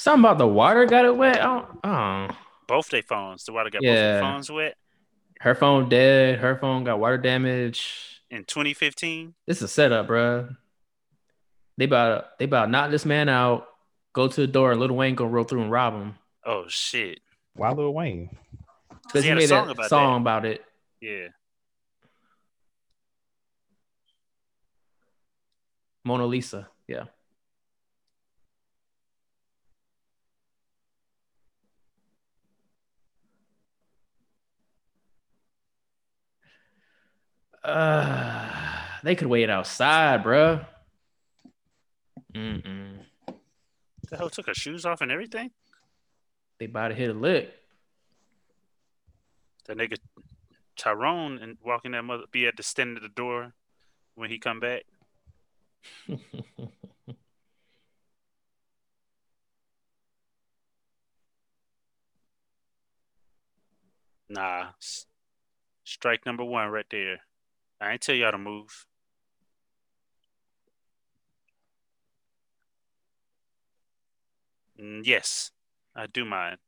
Something 0.00 0.24
about 0.24 0.38
the 0.38 0.46
water 0.46 0.86
got 0.86 1.04
it 1.04 1.16
wet. 1.16 1.40
Oh, 1.42 1.66
oh. 1.84 2.28
both 2.66 2.88
their 2.88 3.02
phones. 3.02 3.44
The 3.44 3.52
water 3.52 3.68
got 3.70 3.80
both 3.80 3.86
Yeah. 3.86 4.12
their 4.12 4.20
phones 4.22 4.50
wet 4.50 4.76
her 5.40 5.54
phone 5.54 5.88
dead. 5.88 6.38
Her 6.38 6.56
phone 6.56 6.84
got 6.84 7.00
water 7.00 7.18
damage. 7.18 8.22
in 8.30 8.44
2015. 8.44 9.34
This 9.46 9.56
is 9.58 9.62
a 9.64 9.68
setup, 9.68 10.06
bruh. 10.06 10.56
They 11.76 11.86
about 11.86 12.38
they 12.38 12.44
about 12.44 12.70
knock 12.70 12.90
this 12.90 13.04
man 13.06 13.28
out. 13.28 13.66
Go 14.12 14.28
to 14.28 14.40
the 14.40 14.46
door. 14.46 14.72
and 14.72 14.80
Lil 14.80 14.92
Wayne 14.94 15.14
gonna 15.14 15.30
roll 15.30 15.44
through 15.44 15.62
and 15.62 15.70
rob 15.70 15.94
him 15.94 16.14
Oh 16.44 16.64
shit. 16.68 17.20
Why 17.54 17.72
Lil 17.72 17.92
Wayne? 17.92 18.36
because 19.02 19.24
He 19.24 19.28
he, 19.28 19.28
had 19.28 19.38
a 19.38 19.40
made 19.40 19.48
song 19.48 19.66
that 19.66 19.72
about 19.72 19.88
song 19.88 20.20
about 20.20 20.44
it. 20.44 20.64
Yeah. 21.00 21.28
Mona 26.04 26.26
Lisa. 26.26 26.68
Yeah. 26.86 27.04
Uh, 37.62 38.48
they 39.02 39.14
could 39.14 39.28
wait 39.28 39.50
outside, 39.50 40.22
bruh. 40.22 40.64
Mm-mm. 42.34 42.98
The 44.08 44.16
hell 44.16 44.30
took 44.30 44.46
her 44.46 44.54
shoes 44.54 44.84
off 44.84 45.00
and 45.00 45.12
everything? 45.12 45.50
They 46.58 46.66
about 46.66 46.88
to 46.88 46.94
hit 46.94 47.10
a 47.10 47.14
lick. 47.14 47.52
That 49.66 49.76
nigga 49.76 49.98
Tyrone 50.76 51.38
and 51.38 51.58
walking 51.62 51.92
that 51.92 52.02
mother 52.02 52.24
be 52.30 52.46
at 52.46 52.56
the 52.56 52.62
stand 52.62 52.96
of 52.96 53.02
the 53.02 53.08
door 53.08 53.52
when 54.14 54.30
he 54.30 54.38
come 54.38 54.60
back. 54.60 54.84
Nah. 64.30 64.68
Strike 65.82 66.24
number 66.24 66.44
one 66.44 66.68
right 66.68 66.86
there. 66.88 67.18
I 67.80 67.92
ain't 67.92 68.00
tell 68.00 68.14
y'all 68.14 68.32
to 68.32 68.38
move. 68.38 68.86
Mm, 74.78 75.02
yes, 75.04 75.52
I 75.94 76.06
do 76.06 76.24
mind. 76.24 76.58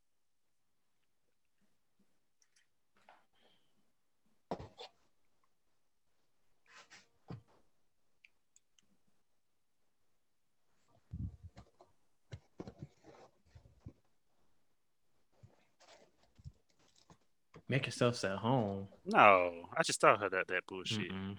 Make 17.73 17.87
yourselves 17.87 18.23
at 18.23 18.37
home. 18.37 18.87
No, 19.07 19.51
I 19.75 19.83
just 19.83 19.99
thought 19.99 20.23
of 20.23 20.31
that 20.31 20.47
that 20.49 20.67
bullshit. 20.69 21.11
Mm-mm. 21.11 21.39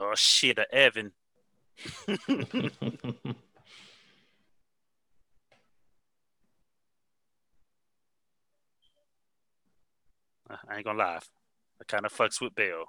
Oh 0.00 0.12
shit, 0.16 0.58
a 0.58 0.66
Evan. 0.74 1.12
I 2.08 2.16
ain't 10.74 10.84
gonna 10.84 10.98
lie. 10.98 11.20
I 11.80 11.84
kind 11.86 12.04
of 12.04 12.12
fucks 12.12 12.40
with 12.40 12.56
Bel. 12.56 12.86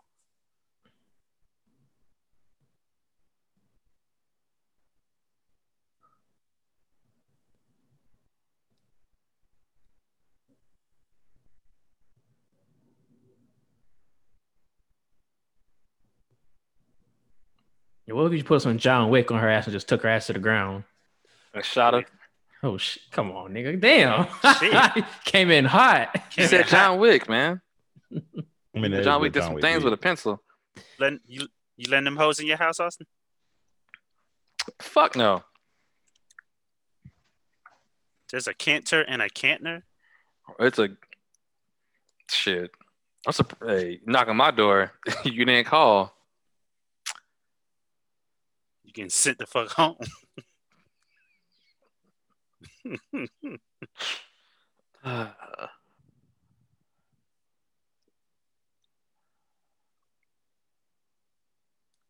What 18.18 18.32
if 18.32 18.38
you 18.38 18.44
put 18.44 18.62
some 18.62 18.78
John 18.78 19.10
Wick 19.10 19.32
on 19.32 19.40
her 19.40 19.50
ass 19.50 19.66
and 19.66 19.74
just 19.74 19.88
took 19.88 20.02
her 20.02 20.10
ass 20.10 20.28
to 20.28 20.34
the 20.34 20.40
ground? 20.40 20.84
I 21.54 21.62
shot 21.62 21.94
her. 21.94 22.06
Oh 22.64 22.78
shit! 22.78 23.04
Come 23.12 23.32
on, 23.32 23.54
nigga. 23.54 23.80
Damn. 23.80 24.28
Oh, 24.44 24.58
shit. 24.94 25.06
Came 25.26 25.52
in 25.52 25.66
hot. 25.66 26.20
He 26.36 26.48
said 26.48 26.68
John 26.68 27.00
Wick, 27.00 27.30
man. 27.30 27.62
I 28.12 28.80
mean, 28.80 29.04
John 29.04 29.22
Wick 29.22 29.34
did 29.34 29.44
some 29.44 29.54
Wick 29.54 29.62
things 29.62 29.78
did. 29.78 29.84
with 29.86 29.94
a 29.94 29.98
pencil. 29.98 30.42
Letting 31.00 31.20
you 31.28 31.48
you 31.76 31.90
letting 31.90 32.06
them 32.06 32.18
hoes 32.18 32.40
in 32.40 32.48
your 32.48 32.58
house, 32.58 32.80
Austin? 32.80 33.06
Fuck 34.82 35.16
no. 35.16 35.44
There's 38.32 38.48
a 38.48 38.54
canter 38.54 39.02
and 39.02 39.22
a 39.22 39.30
cantner. 39.30 39.84
It's 40.60 40.80
a 40.80 40.90
shit. 42.30 42.72
I'm 43.26 43.34
surprised. 43.34 43.72
Hey, 43.72 44.00
knock 44.06 44.28
on 44.28 44.38
my 44.38 44.52
door. 44.52 44.92
you 45.24 45.46
didn't 45.46 45.68
call. 45.68 46.17
Can 48.98 49.12
sit 49.12 49.38
the 49.38 49.46
fuck 49.46 49.70
home. 49.74 49.96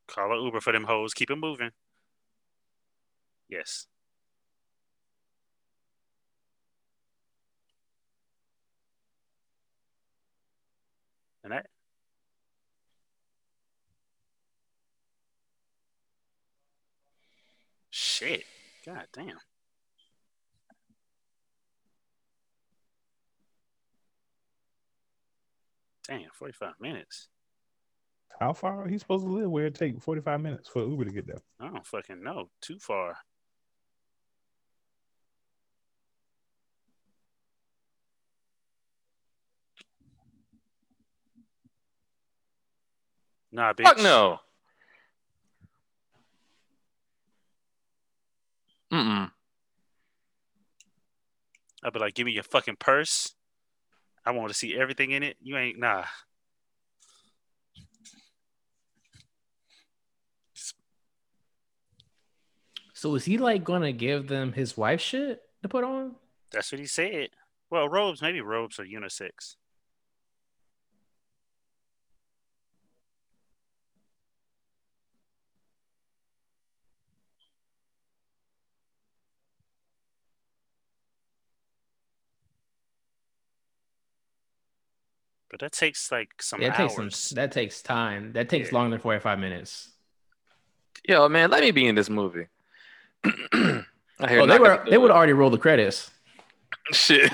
Call 0.08 0.32
an 0.32 0.42
Uber 0.46 0.62
for 0.62 0.72
them 0.72 0.86
hoes. 0.86 1.14
Keep 1.14 1.32
it 1.32 1.36
moving. 1.36 1.72
Yes. 3.50 3.88
And 11.44 11.52
that. 11.52 11.68
Shit. 18.18 18.46
God 18.84 19.06
damn. 19.14 19.38
Damn, 26.08 26.22
45 26.34 26.74
minutes. 26.82 27.28
How 28.40 28.54
far 28.54 28.84
are 28.84 28.88
he 28.88 28.98
supposed 28.98 29.24
to 29.24 29.30
live? 29.32 29.52
Where 29.52 29.68
it 29.68 29.76
take 29.76 30.02
forty 30.02 30.22
five 30.22 30.42
minutes 30.42 30.68
for 30.68 30.84
Uber 30.84 31.06
to 31.06 31.12
get 31.12 31.28
there? 31.28 31.38
I 31.60 31.68
don't 31.68 31.86
fucking 31.86 32.24
know. 32.24 32.50
Too 32.60 32.80
far. 32.80 33.18
Nah, 43.52 43.74
bitch. 43.74 43.84
Fuck 43.84 43.98
no. 44.00 44.40
Mm-mm. 48.92 49.32
I'd 51.84 51.94
be 51.94 52.00
like, 52.00 52.16
give 52.16 52.26
me 52.26 52.32
your 52.32 52.44
fucking 52.44 52.78
purse. 52.78 53.34
I 54.26 54.32
want 54.32 54.50
to 54.50 54.54
see 54.54 54.78
everything 54.78 55.12
in 55.12 55.24
it. 55.24 55.38
You 55.42 55.58
ain't 55.58 55.80
nah. 55.80 56.06
So 62.94 63.14
is 63.14 63.26
he 63.26 63.38
like 63.38 63.64
gonna 63.64 63.92
give 63.92 64.28
them 64.28 64.54
his 64.54 64.76
wife 64.76 65.00
shit 65.00 65.42
to 65.62 65.70
put 65.70 65.84
on? 65.84 66.16
That's 66.52 66.72
what 66.72 66.80
he 66.80 66.88
said. 66.88 67.30
Well, 67.70 67.88
robes, 67.88 68.22
maybe 68.22 68.42
robes 68.42 68.80
are 68.80 68.86
unisex. 68.86 69.56
But 85.58 85.72
that 85.72 85.78
takes 85.80 86.12
like 86.12 86.40
some 86.40 86.60
That 86.60 86.76
takes 86.76 86.94
some. 86.96 87.10
That 87.36 87.52
takes 87.52 87.82
time. 87.82 88.34
That 88.34 88.48
takes 88.48 88.72
Yeah. 88.72 88.76
longer 88.78 88.92
than 88.92 89.00
forty 89.00 89.20
five 89.20 89.40
minutes. 89.40 89.90
Yo, 91.08 91.28
man, 91.30 91.50
let 91.50 91.62
me 91.64 91.72
be 91.72 91.88
in 91.88 91.96
this 91.96 92.12
movie. 92.12 92.46
I 93.24 93.30
hear 94.30 94.42
Oh, 94.42 94.46
they 94.46 94.60
were 94.60 94.82
the 94.86 94.92
they 94.92 95.00
would 95.00 95.10
already 95.10 95.34
roll 95.34 95.50
the 95.50 95.58
credits. 95.58 96.12
Shit. 96.92 97.32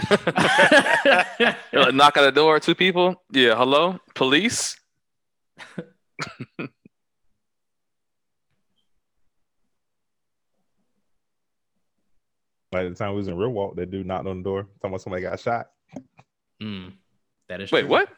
You're 1.73 1.81
like, 1.83 1.93
knock 1.95 2.15
at 2.15 2.21
the 2.21 2.31
door, 2.33 2.61
two 2.61 2.75
people. 2.75 3.21
Yeah, 3.31 3.55
hello, 3.55 3.99
police. 4.15 4.77
By 12.71 12.83
the 12.85 12.95
time 12.95 13.11
we 13.11 13.17
was 13.17 13.27
in 13.27 13.35
Real 13.37 13.49
Walk, 13.49 13.75
that 13.75 13.91
dude 13.91 14.07
knocked 14.07 14.27
on 14.27 14.37
the 14.37 14.43
door, 14.43 14.63
talking 14.63 14.89
about 14.91 15.01
somebody 15.01 15.21
got 15.23 15.39
shot. 15.39 15.67
Mm, 16.61 16.93
that 17.57 17.61
is. 17.63 17.71
Wait, 17.71 17.81
true. 17.81 17.89
what? 17.89 18.09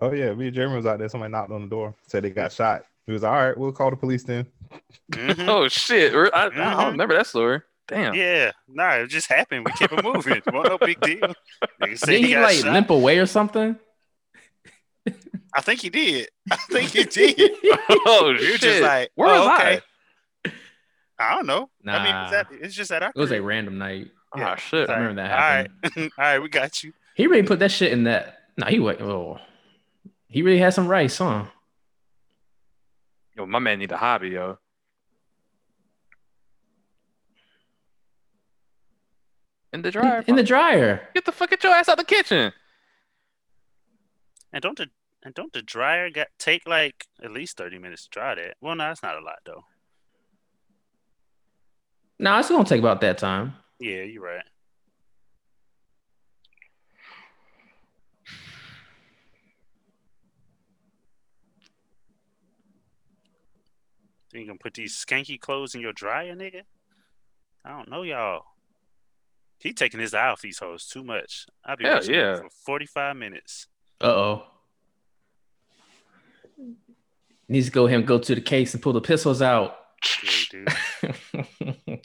Oh 0.00 0.12
yeah, 0.12 0.34
me 0.34 0.46
and 0.48 0.54
Jeremy 0.54 0.76
was 0.76 0.86
out 0.86 0.98
there. 0.98 1.08
Somebody 1.08 1.32
knocked 1.32 1.50
on 1.52 1.62
the 1.62 1.68
door, 1.68 1.94
said 2.06 2.22
they 2.24 2.30
got 2.30 2.52
shot. 2.52 2.84
He 3.06 3.12
was 3.12 3.24
all 3.24 3.32
right. 3.32 3.56
We'll 3.56 3.72
call 3.72 3.90
the 3.90 3.96
police 3.96 4.24
then. 4.24 4.46
Mhm. 5.12 5.48
Oh 5.48 5.68
shit! 5.68 6.12
I, 6.14 6.18
I, 6.28 6.46
I 6.46 6.50
Mhm. 6.50 6.76
don't 6.78 6.90
remember 6.92 7.14
that 7.14 7.26
story. 7.28 7.60
Damn. 7.88 8.14
Yeah, 8.14 8.50
nah, 8.68 8.94
it 8.94 9.06
just 9.06 9.28
happened. 9.28 9.64
We 9.64 9.70
kept 9.72 9.92
it 9.92 10.02
moving. 10.02 10.42
Wasn't 10.52 10.70
no 10.70 10.76
big 10.78 11.00
deal. 11.00 11.32
Nigga 11.80 11.98
said 11.98 12.06
Did 12.08 12.20
he 12.22 12.26
he 12.28 12.36
like 12.36 12.56
shot. 12.56 12.72
limp 12.72 12.90
away 12.90 13.18
or 13.18 13.26
something? 13.26 13.76
I 15.54 15.60
think 15.60 15.80
he 15.82 15.88
did. 15.88 16.28
I 16.50 16.56
think 16.56 16.90
he 16.90 17.04
did. 17.04 17.38
oh 18.06 18.30
You're 18.38 18.58
shit! 18.58 18.60
just 18.60 18.82
like, 18.82 19.10
Where 19.14 19.28
oh, 19.30 19.46
was 19.46 19.60
okay. 19.60 19.80
I 21.18 21.34
don't 21.36 21.46
know. 21.46 21.70
I 21.86 22.02
mean, 22.04 22.12
Nah. 22.12 22.22
it's, 22.24 22.30
that, 22.32 22.46
it's 22.60 22.74
just 22.74 22.90
at 22.90 23.02
our 23.04 23.12
It 23.14 23.18
was 23.20 23.30
a 23.32 23.40
random 23.40 23.78
night. 23.78 24.08
Yeah. 24.36 24.52
Oh 24.52 24.56
shit! 24.56 24.90
I 24.90 24.96
remember 24.98 25.22
that 25.22 25.30
All 25.30 25.38
right, 25.38 25.70
all 25.96 26.08
right, 26.18 26.38
we 26.40 26.48
got 26.48 26.82
you. 26.82 26.92
He 27.16 27.26
really 27.26 27.44
put 27.44 27.60
that 27.60 27.70
shit 27.70 27.92
in 27.92 28.04
that. 28.04 28.40
No, 28.58 28.66
he 28.66 28.78
went. 28.78 29.00
Oh, 29.00 29.38
he 30.28 30.42
really 30.42 30.58
had 30.58 30.74
some 30.74 30.86
rice, 30.86 31.16
huh? 31.16 31.46
Yo, 33.34 33.46
my 33.46 33.58
man 33.58 33.78
need 33.78 33.90
a 33.90 33.96
hobby, 33.96 34.28
yo. 34.28 34.58
In 39.72 39.80
the 39.80 39.90
dryer. 39.90 40.24
In 40.26 40.36
the 40.36 40.42
dryer. 40.42 41.08
Get 41.14 41.24
the 41.24 41.32
fuck 41.32 41.48
get 41.48 41.64
your 41.64 41.72
ass 41.72 41.88
out 41.88 41.96
the 41.96 42.04
kitchen. 42.04 42.52
And 44.52 44.60
don't 44.60 44.76
the 44.76 44.88
and 45.22 45.34
don't 45.34 45.54
the 45.54 45.62
dryer 45.62 46.10
get 46.10 46.28
take 46.38 46.68
like 46.68 47.06
at 47.24 47.30
least 47.30 47.56
thirty 47.56 47.78
minutes 47.78 48.04
to 48.04 48.10
dry 48.10 48.34
that? 48.34 48.56
Well, 48.60 48.74
no, 48.74 48.84
that's 48.84 49.02
not 49.02 49.16
a 49.16 49.24
lot 49.24 49.38
though. 49.46 49.64
Nah, 52.18 52.40
it's 52.40 52.50
gonna 52.50 52.64
take 52.64 52.80
about 52.80 53.00
that 53.00 53.16
time. 53.16 53.54
Yeah, 53.80 54.02
you're 54.02 54.22
right. 54.22 54.44
You 64.40 64.46
gonna 64.46 64.58
put 64.58 64.74
these 64.74 64.94
skanky 64.94 65.40
clothes 65.40 65.74
in 65.74 65.80
your 65.80 65.92
dryer, 65.92 66.34
nigga? 66.34 66.62
I 67.64 67.70
don't 67.70 67.90
know, 67.90 68.02
y'all. 68.02 68.42
He 69.58 69.72
taking 69.72 70.00
his 70.00 70.14
eye 70.14 70.28
off 70.28 70.42
these 70.42 70.58
hoes 70.58 70.86
too 70.86 71.02
much. 71.02 71.46
I'll 71.64 71.76
be 71.76 71.84
Hell 71.84 71.94
watching 71.94 72.14
it 72.14 72.18
yeah. 72.18 72.36
for 72.36 72.48
forty 72.64 72.86
five 72.86 73.16
minutes. 73.16 73.66
Uh 74.00 74.06
oh. 74.06 74.46
Needs 77.48 77.66
to 77.66 77.72
go 77.72 77.86
ahead 77.86 78.00
and 78.00 78.06
go 78.06 78.18
to 78.18 78.34
the 78.34 78.40
case 78.40 78.74
and 78.74 78.82
pull 78.82 78.92
the 78.92 79.00
pistols 79.00 79.40
out. 79.40 79.76
Yeah. 80.52 80.64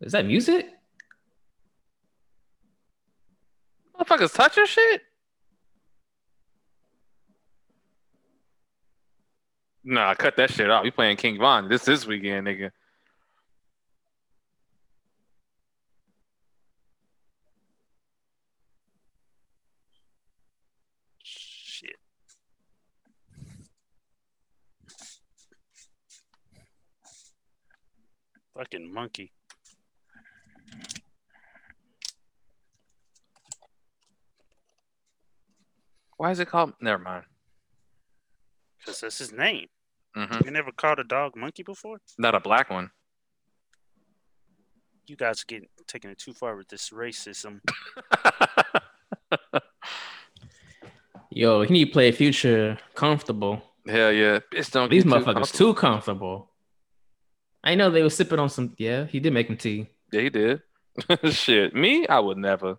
Is 0.00 0.12
that 0.12 0.26
music? 0.26 0.68
Motherfuckers 3.98 4.34
touching 4.34 4.66
shit. 4.66 5.02
Nah, 9.88 10.14
cut 10.14 10.36
that 10.36 10.50
shit 10.50 10.68
out. 10.68 10.82
We 10.82 10.90
playing 10.90 11.16
King 11.16 11.38
Von 11.38 11.68
this 11.68 11.84
this 11.84 12.04
weekend, 12.08 12.48
nigga. 12.48 12.72
Shit. 21.22 21.94
Fucking 28.56 28.92
monkey. 28.92 29.30
Why 36.16 36.32
is 36.32 36.40
it 36.40 36.48
called? 36.48 36.72
Never 36.80 37.00
mind. 37.00 37.22
Because 38.80 39.00
that's 39.00 39.18
his 39.18 39.30
name. 39.30 39.68
Hmm 40.16 40.44
You 40.44 40.50
never 40.50 40.72
called 40.72 40.98
a 40.98 41.04
dog 41.04 41.36
monkey 41.36 41.62
before? 41.62 41.98
Not 42.18 42.34
a 42.34 42.40
black 42.40 42.70
one. 42.70 42.90
You 45.06 45.14
guys 45.16 45.42
are 45.42 45.46
getting 45.46 45.68
taking 45.86 46.10
it 46.10 46.18
too 46.18 46.32
far 46.32 46.56
with 46.56 46.68
this 46.68 46.90
racism. 46.90 47.60
Yo, 51.30 51.62
he 51.62 51.72
need 51.72 51.84
to 51.86 51.90
play 51.92 52.10
future 52.12 52.78
comfortable. 52.94 53.62
Hell 53.86 54.10
yeah, 54.12 54.38
bitch! 54.52 54.70
Don't 54.72 54.90
These 54.90 55.04
get 55.04 55.10
too 55.10 55.16
motherfuckers 55.16 55.34
comfortable. 55.34 55.58
too 55.58 55.74
comfortable. 55.74 56.50
I 57.62 57.74
know 57.74 57.90
they 57.90 58.02
were 58.02 58.10
sipping 58.10 58.38
on 58.38 58.48
some. 58.48 58.74
Yeah, 58.78 59.04
he 59.04 59.20
did 59.20 59.32
make 59.32 59.48
him 59.48 59.56
tea. 59.56 59.88
Yeah, 60.12 60.20
he 60.22 60.30
did. 60.30 60.62
shit, 61.30 61.74
me, 61.74 62.06
I 62.08 62.18
would 62.20 62.38
never. 62.38 62.78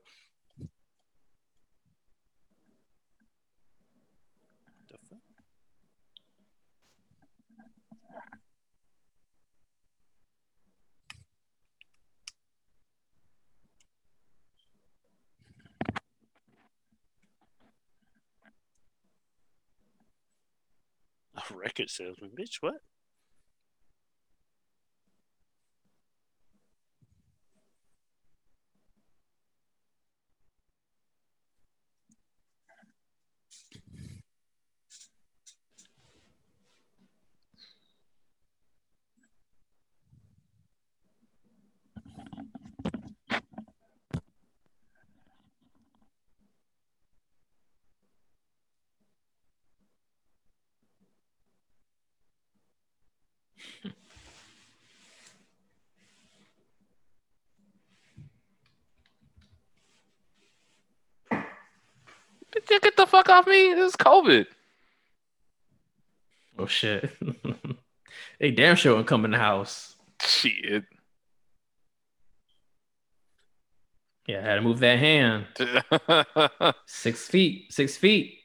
Record 21.52 21.90
salesman, 21.90 22.32
bitch. 22.38 22.58
What? 22.62 22.76
off 63.30 63.48
me. 63.48 63.74
This 63.74 63.92
is 63.92 63.96
COVID. 63.96 64.46
Oh 66.60 66.66
shit. 66.66 67.12
hey, 68.40 68.52
damn 68.52 68.76
sure 68.76 68.96
won't 68.96 69.08
come 69.08 69.26
in 69.26 69.32
the 69.32 69.38
house. 69.38 69.96
Shit. 70.22 70.86
Yeah, 74.28 74.40
I 74.40 74.42
had 74.42 74.56
to 74.56 74.62
move 74.62 74.80
that 74.80 75.00
hand. 75.00 75.46
six 76.86 77.28
feet. 77.28 77.72
Six 77.72 77.96
feet. 77.96 78.40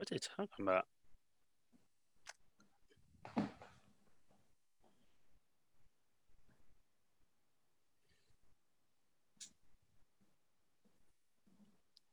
What 0.00 0.10
are 0.10 0.14
they 0.14 0.18
talking 0.18 0.66
about? 0.66 0.86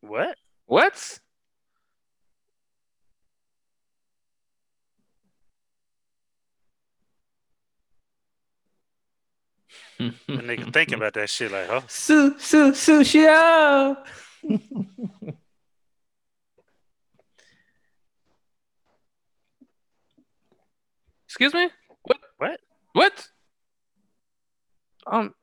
What? 0.01 0.37
What? 0.65 1.19
The 9.99 10.13
nigga 10.27 10.71
thinking 10.71 10.95
about 10.95 11.13
that 11.15 11.29
shit 11.29 11.51
like, 11.51 11.67
huh? 11.67 11.81
Su 11.87 12.35
su 12.37 12.71
sushio. 12.71 13.97
Excuse 21.25 21.53
me? 21.53 21.69
What? 22.03 22.19
What? 22.37 22.59
What? 22.93 23.27
Um. 25.07 25.33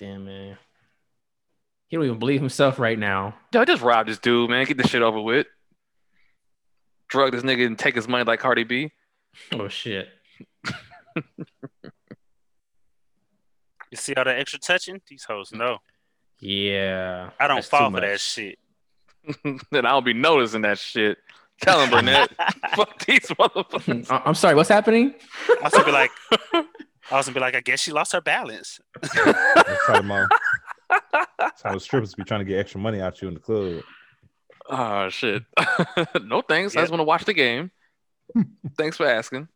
Damn 0.00 0.24
man. 0.24 0.56
He 1.88 1.96
don't 1.96 2.06
even 2.06 2.18
believe 2.18 2.40
himself 2.40 2.78
right 2.78 2.98
now. 2.98 3.34
Yo, 3.52 3.62
just 3.66 3.82
rob 3.82 4.06
this 4.06 4.18
dude, 4.18 4.48
man. 4.48 4.64
Get 4.64 4.78
this 4.78 4.88
shit 4.88 5.02
over 5.02 5.20
with. 5.20 5.46
Drug 7.08 7.32
this 7.32 7.42
nigga 7.42 7.66
and 7.66 7.78
take 7.78 7.96
his 7.96 8.08
money 8.08 8.24
like 8.24 8.40
Cardi 8.40 8.64
B. 8.64 8.92
Oh 9.52 9.68
shit. 9.68 10.08
you 10.64 10.72
see 13.94 14.14
all 14.14 14.24
that 14.24 14.38
extra 14.38 14.58
touching? 14.58 15.02
These 15.06 15.24
hoes 15.24 15.52
no. 15.52 15.78
Yeah. 16.38 17.30
I 17.38 17.46
don't 17.46 17.56
that's 17.56 17.68
fall 17.68 17.90
for 17.90 18.00
that 18.00 18.20
shit. 18.20 18.58
then 19.70 19.84
I'll 19.84 20.00
be 20.00 20.14
noticing 20.14 20.62
that 20.62 20.78
shit. 20.78 21.18
Tell 21.60 21.82
him, 21.82 21.90
Burnett. 21.90 22.30
Fuck 22.74 23.04
these 23.04 23.26
motherfuckers. 23.26 24.10
I- 24.10 24.16
uh, 24.16 24.22
I'm 24.24 24.34
sorry, 24.34 24.54
what's 24.54 24.70
happening? 24.70 25.14
I 25.46 25.64
was 25.64 25.72
gonna 25.74 25.84
be 25.84 25.92
like, 25.92 26.10
I 27.10 27.16
was 27.16 27.26
gonna 27.26 27.34
be 27.34 27.40
like, 27.40 27.56
I 27.56 27.60
guess 27.60 27.80
she 27.80 27.92
lost 27.92 28.12
her 28.12 28.20
balance. 28.20 28.80
That's 29.00 29.86
how, 29.86 29.94
them, 29.94 30.10
uh, 30.10 30.26
that's 31.38 31.62
how 31.62 31.74
the 31.74 31.80
strippers 31.80 32.14
be 32.14 32.24
trying 32.24 32.40
to 32.40 32.44
get 32.44 32.58
extra 32.58 32.80
money 32.80 33.00
out 33.00 33.20
you 33.20 33.28
in 33.28 33.34
the 33.34 33.40
club. 33.40 33.82
Oh 34.68 35.08
shit. 35.08 35.42
no 36.24 36.42
thanks. 36.42 36.76
I 36.76 36.80
just 36.80 36.92
want 36.92 37.00
to 37.00 37.04
watch 37.04 37.24
the 37.24 37.34
game. 37.34 37.70
thanks 38.76 38.96
for 38.96 39.06
asking. 39.06 39.48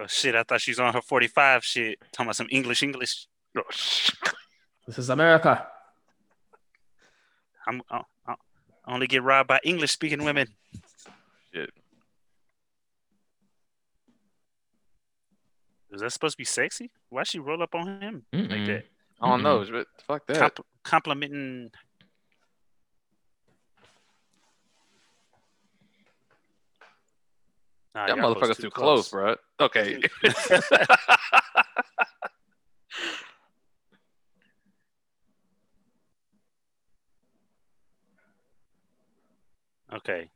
Oh 0.00 0.06
shit, 0.06 0.34
I 0.34 0.42
thought 0.44 0.60
she 0.62 0.70
was 0.70 0.80
on 0.80 0.94
her 0.94 1.02
45 1.02 1.64
shit. 1.64 1.98
Talking 2.12 2.26
about 2.26 2.36
some 2.36 2.46
English 2.50 2.82
English. 2.82 3.26
Oh, 3.56 3.62
This 4.86 4.98
is 4.98 5.10
America. 5.10 5.66
I'm 7.66 7.82
I, 7.90 8.02
I 8.26 8.34
only 8.86 9.06
get 9.06 9.22
robbed 9.22 9.48
by 9.48 9.60
English 9.62 9.90
speaking 9.92 10.24
women. 10.24 10.46
Shit. 11.52 11.70
Is 15.92 16.00
that 16.00 16.12
supposed 16.12 16.34
to 16.34 16.38
be 16.38 16.44
sexy? 16.44 16.90
Why 17.08 17.24
she 17.24 17.38
roll 17.38 17.62
up 17.62 17.74
on 17.74 18.00
him 18.00 18.24
like 18.32 18.42
Mm-mm. 18.48 18.66
that? 18.68 18.84
I 19.20 19.28
don't 19.28 19.42
know. 19.42 19.64
But 19.70 19.86
fuck 20.06 20.26
that. 20.28 20.38
Comp- 20.38 20.66
complimenting. 20.84 21.70
Nah, 27.94 28.06
that 28.06 28.16
motherfucker's 28.16 28.56
too 28.58 28.70
close, 28.70 29.10
bro. 29.10 29.36
Okay. 29.60 30.00
Okay. 39.92 40.30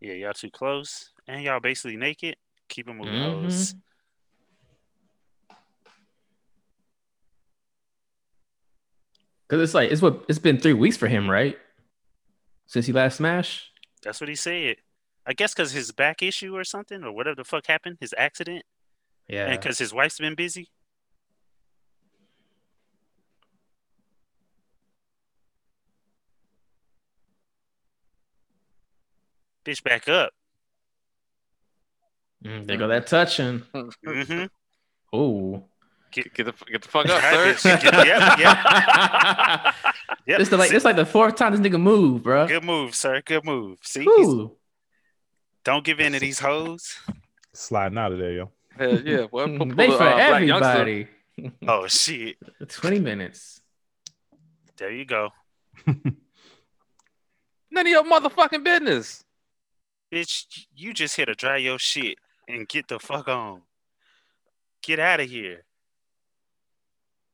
Yeah, 0.00 0.14
y'all 0.14 0.32
too 0.32 0.50
close, 0.50 1.10
and 1.28 1.42
y'all 1.42 1.60
basically 1.60 1.96
naked. 1.96 2.36
Keep 2.70 2.86
them 2.86 2.98
moving, 2.98 3.20
hoes. 3.20 3.74
Mhm. 3.74 3.80
Cause 9.48 9.60
it's 9.60 9.74
like 9.74 9.90
it's 9.90 10.00
what 10.00 10.24
it's 10.28 10.38
been 10.38 10.58
three 10.60 10.72
weeks 10.72 10.96
for 10.96 11.08
him, 11.08 11.28
right? 11.28 11.58
Since 12.66 12.86
he 12.86 12.92
last 12.92 13.16
smashed. 13.16 13.72
That's 14.02 14.20
what 14.20 14.28
he 14.28 14.36
said. 14.36 14.76
I 15.26 15.32
guess 15.32 15.52
because 15.52 15.72
his 15.72 15.90
back 15.90 16.22
issue 16.22 16.56
or 16.56 16.62
something, 16.62 17.02
or 17.02 17.10
whatever 17.12 17.34
the 17.34 17.44
fuck 17.44 17.66
happened, 17.66 17.98
his 18.00 18.14
accident, 18.16 18.64
Yeah. 19.28 19.46
and 19.46 19.60
because 19.60 19.78
his 19.78 19.92
wife's 19.92 20.18
been 20.18 20.36
busy. 20.36 20.70
Bitch, 29.64 29.82
back 29.82 30.08
up. 30.08 30.32
Mm, 32.44 32.66
there 32.66 32.76
go 32.76 32.88
that 32.88 33.06
touching. 33.06 33.60
Mm-hmm. 33.74 34.44
Ooh. 35.16 35.62
get, 36.10 36.32
get 36.34 36.46
the 36.46 36.52
get 36.70 36.82
the 36.82 36.88
fuck 36.88 37.06
up, 37.08 37.20
sir. 37.20 37.54
bitch. 37.54 37.82
Get- 37.82 38.06
yep, 38.06 38.38
yep. 38.38 39.74
Yep. 40.26 40.40
It's 40.40 40.50
the 40.50 40.56
like 40.56 40.72
it's 40.72 40.84
like 40.84 40.96
the 40.96 41.06
fourth 41.06 41.36
time 41.36 41.52
this 41.54 41.60
nigga 41.60 41.80
move, 41.80 42.22
bro. 42.22 42.46
Good 42.46 42.64
move, 42.64 42.94
sir. 42.94 43.20
Good 43.24 43.44
move. 43.44 43.78
See, 43.82 44.04
don't 45.64 45.84
give 45.84 46.00
in 46.00 46.12
to 46.12 46.20
these 46.20 46.38
hoes. 46.38 46.96
Sliding 47.52 47.98
out 47.98 48.12
of 48.12 48.18
there, 48.18 48.32
yo. 48.32 48.50
Hell 48.76 49.00
yeah, 49.00 49.26
boy. 49.26 49.46
Pull- 49.46 49.58
pull 49.58 49.66
They 49.74 49.90
the, 49.90 49.96
for 49.96 50.02
uh, 50.04 50.16
everybody. 50.16 51.08
Oh 51.66 51.86
shit. 51.86 52.36
20 52.68 53.00
minutes. 53.00 53.60
There 54.76 54.90
you 54.90 55.04
go, 55.06 55.30
None 55.86 57.86
of 57.86 57.86
your 57.86 58.04
motherfucking 58.04 58.62
business. 58.64 59.24
bitch. 60.12 60.66
You 60.74 60.92
just 60.92 61.16
here 61.16 61.24
to 61.26 61.34
dry 61.34 61.56
your 61.58 61.78
shit 61.78 62.18
and 62.54 62.68
get 62.68 62.88
the 62.88 62.98
fuck 62.98 63.28
on. 63.28 63.62
Get 64.82 64.98
out 64.98 65.20
of 65.20 65.28
here. 65.28 65.64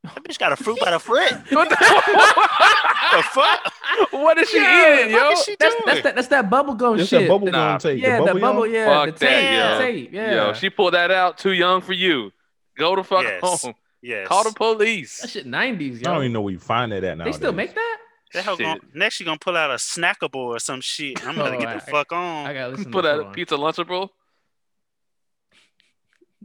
That 0.04 0.22
bitch 0.22 0.38
got 0.38 0.52
a 0.52 0.56
fruit 0.56 0.78
by 0.80 0.92
the 0.92 0.98
foot. 1.00 1.32
What 1.50 1.68
the, 1.68 1.76
The 1.76 3.22
fuck? 3.22 3.72
what 4.12 4.38
is 4.38 4.48
she 4.50 4.56
Yeah, 4.58 5.00
eating, 5.00 5.12
yo? 5.14 5.30
is 5.30 5.42
she 5.44 5.56
That's, 5.58 5.74
doing? 5.74 5.82
that's 5.86 6.02
that 6.02 6.14
that's 6.16 6.28
that 6.28 6.50
bubble 6.50 6.74
gum 6.74 6.98
It's 6.98 7.08
shit. 7.08 7.22
that 7.22 7.28
bubble 7.28 7.46
Nah. 7.46 7.72
gum 7.72 7.78
tape. 7.78 8.02
yeah, 8.02 8.18
the 8.18 8.26
the 8.26 8.26
bubble, 8.34 8.40
bubble, 8.40 8.66
yeah, 8.66 8.86
Fuck 9.06 9.18
the 9.18 9.24
that, 9.26 9.40
tape, 9.40 9.52
yo. 9.52 9.78
tape, 9.78 10.12
yeah. 10.12 10.34
Yo, 10.46 10.52
she 10.52 10.70
pulled 10.70 10.94
that 10.94 11.10
out 11.10 11.38
too 11.38 11.52
young 11.52 11.80
for 11.80 11.92
you. 11.92 12.32
Go 12.76 12.94
the 12.96 13.04
fuck 13.04 13.22
Yes. 13.24 13.40
home. 13.62 13.74
Yes. 14.02 14.28
Call 14.28 14.44
the 14.44 14.52
police. 14.52 15.20
that 15.22 15.30
shit 15.30 15.46
90s, 15.46 15.98
I 16.00 16.12
don't 16.14 16.18
even 16.22 16.32
know 16.32 16.42
where 16.42 16.52
you 16.52 16.58
find 16.60 16.92
that 16.92 17.02
at 17.04 17.18
now. 17.18 17.24
they 17.24 17.32
still 17.32 17.52
make 17.52 17.74
that? 17.74 17.96
That 18.34 18.44
hoe 18.44 18.56
Shit. 18.56 18.66
gon- 18.66 18.80
next, 18.94 19.18
you 19.20 19.26
gonna 19.26 19.38
pull 19.38 19.56
out 19.56 19.70
a 19.70 19.74
snackable 19.74 20.34
or 20.36 20.58
some 20.58 20.80
shit. 20.80 21.26
I'm 21.26 21.36
gonna 21.36 21.56
Oh, 21.56 21.58
get 21.60 21.68
I- 21.68 21.74
the 21.76 21.80
fuck 21.90 22.12
on. 22.12 22.46
I 22.46 22.52
gotta 22.54 22.72
listen 22.72 22.92
Put 22.92 23.02
to 23.02 23.08
that 23.08 23.16
this 23.16 23.24
one. 23.24 23.34
pizza 23.34 23.54
lunchable. 23.56 24.10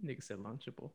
Nigga 0.03 0.21
said 0.23 0.39
lunchable. 0.39 0.91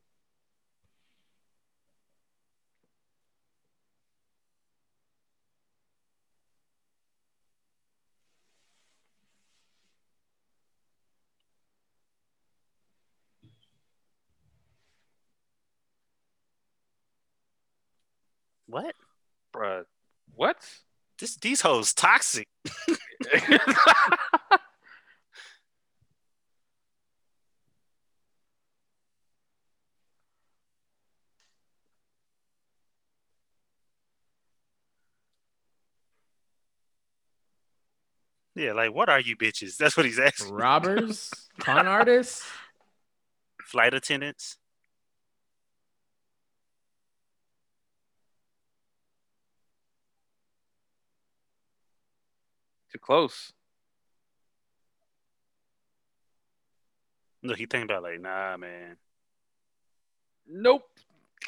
what? 18.66 18.94
Bruh. 19.54 19.84
What? 20.34 20.56
This 21.18 21.36
these 21.36 21.62
hoes 21.62 21.94
toxic. 21.94 22.48
Yeah, 38.56 38.72
like 38.72 38.94
what 38.94 39.10
are 39.10 39.20
you 39.20 39.36
bitches? 39.36 39.76
That's 39.78 39.96
what 39.96 40.06
he's 40.06 40.18
asking. 40.18 40.52
Robbers, 40.52 41.30
con 41.60 41.86
artists. 41.86 42.44
Flight 43.62 43.94
attendants. 43.94 44.56
Too 52.92 52.98
close. 52.98 53.52
Look, 57.42 57.58
he 57.58 57.66
thinking 57.66 57.90
about 57.90 58.04
like, 58.04 58.20
nah, 58.20 58.56
man. 58.56 58.96
Nope. 60.48 60.82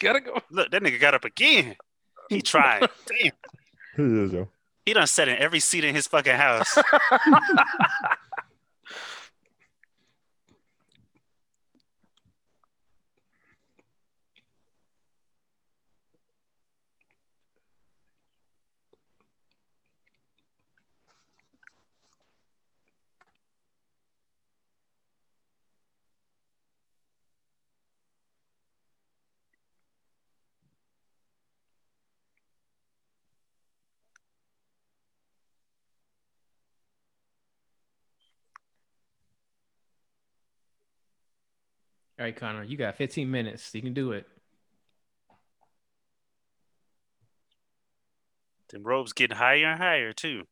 Gotta 0.00 0.20
go. 0.20 0.40
Look, 0.50 0.70
that 0.72 0.82
nigga 0.82 1.00
got 1.00 1.14
up 1.14 1.24
again. 1.24 1.76
He 2.28 2.42
tried. 2.42 2.88
Damn. 3.06 3.32
Who 3.94 4.24
is 4.24 4.32
Joe? 4.32 4.48
He 4.88 4.94
done 4.94 5.06
sat 5.06 5.28
in 5.28 5.36
every 5.36 5.60
seat 5.60 5.84
in 5.84 5.94
his 5.94 6.06
fucking 6.06 6.32
house. 6.32 6.78
All 42.18 42.24
right, 42.24 42.34
Connor, 42.34 42.64
you 42.64 42.76
got 42.76 42.96
15 42.96 43.30
minutes. 43.30 43.72
You 43.72 43.80
can 43.80 43.94
do 43.94 44.10
it. 44.10 44.26
Them 48.70 48.82
robes 48.82 49.12
getting 49.12 49.36
higher 49.36 49.66
and 49.66 49.80
higher 49.80 50.12
too. 50.12 50.42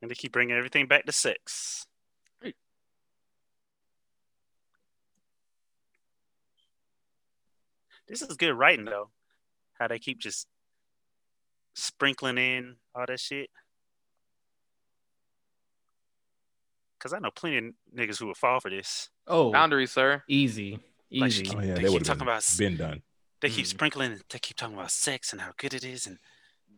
And 0.00 0.10
they 0.10 0.14
keep 0.14 0.32
bringing 0.32 0.56
everything 0.56 0.86
back 0.86 1.04
to 1.04 1.12
six. 1.12 1.86
This 8.08 8.22
is 8.22 8.36
good 8.36 8.52
writing 8.54 8.84
though. 8.86 9.10
How 9.78 9.88
they 9.88 9.98
keep 9.98 10.18
just 10.18 10.46
sprinkling 11.74 12.38
in 12.38 12.76
all 12.94 13.04
that 13.06 13.20
shit. 13.20 13.50
Cause 16.98 17.12
I 17.12 17.18
know 17.18 17.30
plenty 17.30 17.58
of 17.58 17.64
niggas 17.94 18.18
who 18.18 18.28
would 18.28 18.36
fall 18.36 18.60
for 18.60 18.70
this. 18.70 19.10
Oh, 19.26 19.52
Boundaries, 19.52 19.90
sir. 19.92 20.22
easy, 20.28 20.78
Like, 21.12 21.28
easy. 21.28 21.44
she 21.44 21.54
Oh 21.54 21.60
yeah, 21.60 21.74
They 21.74 21.82
they 21.82 21.88
keep 21.90 22.02
talking 22.04 22.20
have 22.20 22.22
about- 22.22 22.44
been 22.58 22.76
done. 22.76 23.02
They 23.40 23.50
keep 23.50 23.66
Mm. 23.66 23.68
sprinkling. 23.68 24.20
They 24.30 24.38
keep 24.38 24.56
talking 24.56 24.74
about 24.74 24.90
sex 24.90 25.32
and 25.32 25.40
how 25.42 25.52
good 25.58 25.74
it 25.74 25.84
is, 25.84 26.06
and 26.06 26.18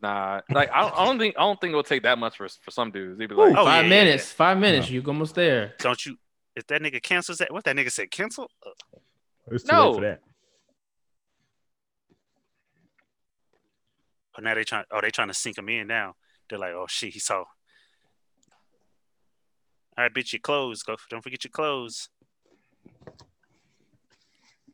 Nah, 0.02 0.42
like 0.50 0.68
I 0.72 0.80
don't, 0.82 0.94
I 0.98 1.04
don't 1.06 1.18
think 1.18 1.36
I 1.38 1.40
don't 1.42 1.58
think 1.60 1.70
it'll 1.70 1.82
take 1.82 2.02
that 2.02 2.18
much 2.18 2.36
for 2.36 2.48
for 2.48 2.70
some 2.70 2.90
dudes. 2.90 3.18
They'd 3.18 3.28
be 3.28 3.34
like, 3.34 3.54
five 3.54 3.84
yeah, 3.84 3.88
minutes. 3.88 4.30
Five 4.32 4.58
minutes. 4.58 4.90
You're 4.90 5.06
almost 5.06 5.34
there. 5.36 5.74
don't 5.78 6.04
you? 6.04 6.18
If 6.54 6.66
that 6.66 6.82
nigga 6.82 7.00
cancels 7.02 7.38
that, 7.38 7.50
what 7.52 7.64
that 7.64 7.76
nigga 7.76 7.90
said, 7.92 8.10
cancel. 8.10 8.50
Uh, 8.66 8.70
It's 9.52 9.62
too 9.64 9.72
No. 9.72 9.90
late 9.92 9.94
for 9.94 10.00
that. 10.02 10.22
Oh, 14.38 14.42
now 14.42 14.54
they 14.54 14.64
trying. 14.64 14.84
Oh, 14.90 15.00
they 15.00 15.10
trying 15.10 15.28
to 15.28 15.34
sink 15.34 15.58
him 15.58 15.68
in 15.68 15.86
now. 15.86 16.14
They're 16.48 16.58
like, 16.58 16.72
oh 16.72 16.86
shit, 16.88 17.12
he 17.12 17.18
saw. 17.18 17.44
All 19.98 20.04
right, 20.04 20.12
bitch, 20.12 20.32
your 20.32 20.40
clothes. 20.40 20.82
Go. 20.82 20.96
Don't 21.10 21.22
forget 21.22 21.42
your 21.44 21.50
clothes. 21.50 22.08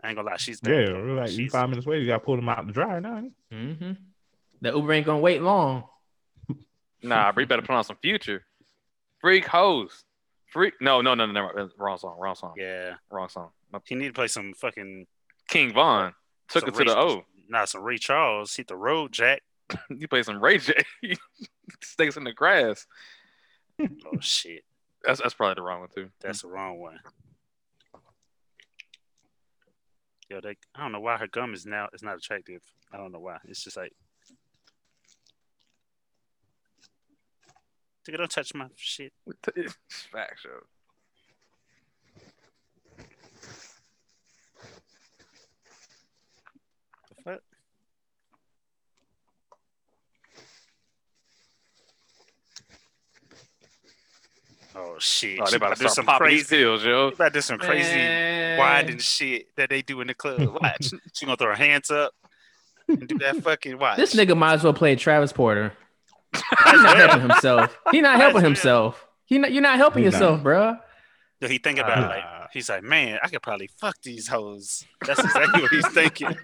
I 0.03 0.09
ain't 0.09 0.16
gonna 0.16 0.29
lie, 0.31 0.37
she's 0.37 0.61
bad. 0.61 0.70
Yeah, 0.72 0.87
though. 0.87 0.94
we're 0.94 1.14
like 1.20 1.31
you 1.31 1.37
She's- 1.37 1.53
five 1.53 1.68
minutes 1.68 1.87
away. 1.87 2.01
You 2.01 2.07
got 2.07 2.18
to 2.18 2.25
pull 2.25 2.37
them 2.37 2.48
out 2.48 2.66
the 2.66 2.72
dryer 2.72 3.01
now. 3.01 3.22
Mm-hmm. 3.53 3.92
The 4.61 4.70
Uber 4.72 4.92
ain't 4.92 5.07
gonna 5.07 5.20
wait 5.20 5.42
long. 5.42 5.85
Nah, 7.05 7.33
bro, 7.33 7.40
you 7.42 7.48
better 7.48 7.62
put 7.62 7.72
on 7.75 7.83
some 7.83 7.96
future. 8.01 8.44
Freak 9.20 9.44
hoes. 9.44 10.05
Freak. 10.53 10.75
No, 10.81 11.01
no, 11.01 11.14
no, 11.14 11.27
no, 11.27 11.33
never. 11.33 11.53
mind. 11.53 11.70
Wrong 11.77 11.98
song. 11.98 12.16
Wrong 12.16 12.37
song. 12.37 12.55
Yeah, 12.57 12.94
Wrong 13.11 13.29
song. 13.29 13.48
My- 13.72 13.81
he 13.85 13.96
need 13.96 14.07
to 14.09 14.12
play 14.12 14.29
some 14.29 14.53
fucking. 14.55 15.07
King 15.48 15.72
Von 15.72 16.12
took 16.48 16.61
some 16.61 16.68
it 16.68 16.72
to 16.79 16.85
the 16.85 16.94
Ray- 16.94 16.96
O. 16.96 17.22
Nah, 17.48 17.64
some 17.64 17.83
Ray 17.83 17.98
Charles 17.98 18.55
hit 18.55 18.68
the 18.68 18.77
road, 18.77 19.11
Jack. 19.11 19.42
You 19.90 20.09
play 20.09 20.22
some 20.22 20.42
Ray 20.42 20.59
J. 20.59 20.75
Stakes 21.83 22.16
in 22.16 22.25
the 22.25 22.33
grass. 22.33 22.87
Oh 23.81 24.20
shit, 24.20 24.64
That's 25.05 25.20
that's 25.20 25.35
probably 25.35 25.55
the 25.55 25.62
wrong 25.62 25.81
one 25.81 25.88
too. 25.94 26.11
that's 26.20 26.42
the 26.42 26.48
wrong 26.48 26.79
one. 26.79 26.98
Yo, 30.29 30.40
they, 30.40 30.57
I 30.75 30.83
don't 30.83 30.92
know 30.92 31.01
why 31.01 31.16
her 31.18 31.27
gum 31.27 31.53
is 31.55 31.66
now. 31.66 31.88
It's 31.92 32.03
not 32.03 32.16
attractive. 32.16 32.62
I 32.92 32.96
don't 32.96 33.12
know 33.12 33.20
why. 33.20 33.38
It's 33.44 33.62
just 33.64 33.77
like. 33.77 33.92
Nigga, 38.09 38.18
don't 38.18 38.31
touch 38.31 38.55
my 38.55 38.66
shit. 38.77 39.12
Fact 40.12 40.40
show. 40.40 40.48
The 47.09 47.22
fuck? 47.25 47.42
Oh 54.74 54.96
shit! 54.98 55.38
Oh, 55.40 55.44
She 55.46 55.50
they 55.52 55.56
about 55.56 55.76
to 55.76 55.82
do 55.82 55.88
start 55.88 55.94
some 55.94 56.04
popping 56.06 56.26
crazy. 56.28 56.56
pills, 56.56 56.85
yo. 56.85 57.11
She 57.11 57.14
about 57.14 57.24
to 57.28 57.30
do 57.35 57.40
some 57.40 57.58
crazy 57.58 57.94
Man. 57.96 58.58
winding 58.58 58.98
shit 58.98 59.54
that 59.56 59.68
they 59.70 59.82
do 59.82 60.00
in 60.00 60.06
the 60.06 60.14
club. 60.14 60.40
Watch, 60.62 60.90
she 61.12 61.26
gonna 61.26 61.37
throw 61.37 61.48
her 61.48 61.54
hands 61.54 61.90
up 61.90 62.12
and 62.88 63.06
do 63.06 63.18
that 63.18 63.37
fucking 63.42 63.78
watch. 63.78 63.96
This 63.96 64.14
nigga 64.14 64.37
might 64.37 64.54
as 64.54 64.64
well 64.64 64.72
play 64.74 64.96
Travis 64.96 65.32
Porter. 65.32 65.72
He's 66.35 66.82
not 66.82 66.96
helping 66.96 67.20
himself. 67.20 67.78
He 67.90 68.00
not 68.00 68.16
helping 68.18 68.42
himself. 68.42 69.06
He 69.26 69.38
not, 69.38 69.52
you're 69.52 69.62
not 69.62 69.76
helping 69.76 70.02
He's 70.04 70.12
yourself, 70.12 70.40
bruh. 70.40 70.78
Yo, 71.40 71.48
he 71.48 71.58
think 71.58 71.78
about 71.78 71.98
it 71.98 72.06
like 72.06 72.24
he's 72.52 72.68
like, 72.68 72.82
man, 72.82 73.18
I 73.22 73.28
could 73.28 73.42
probably 73.42 73.68
fuck 73.78 73.96
these 74.02 74.28
hoes. 74.28 74.85
That's 75.06 75.18
exactly 75.22 75.62
what 75.62 75.70
he's 75.72 75.88
thinking. 75.88 76.28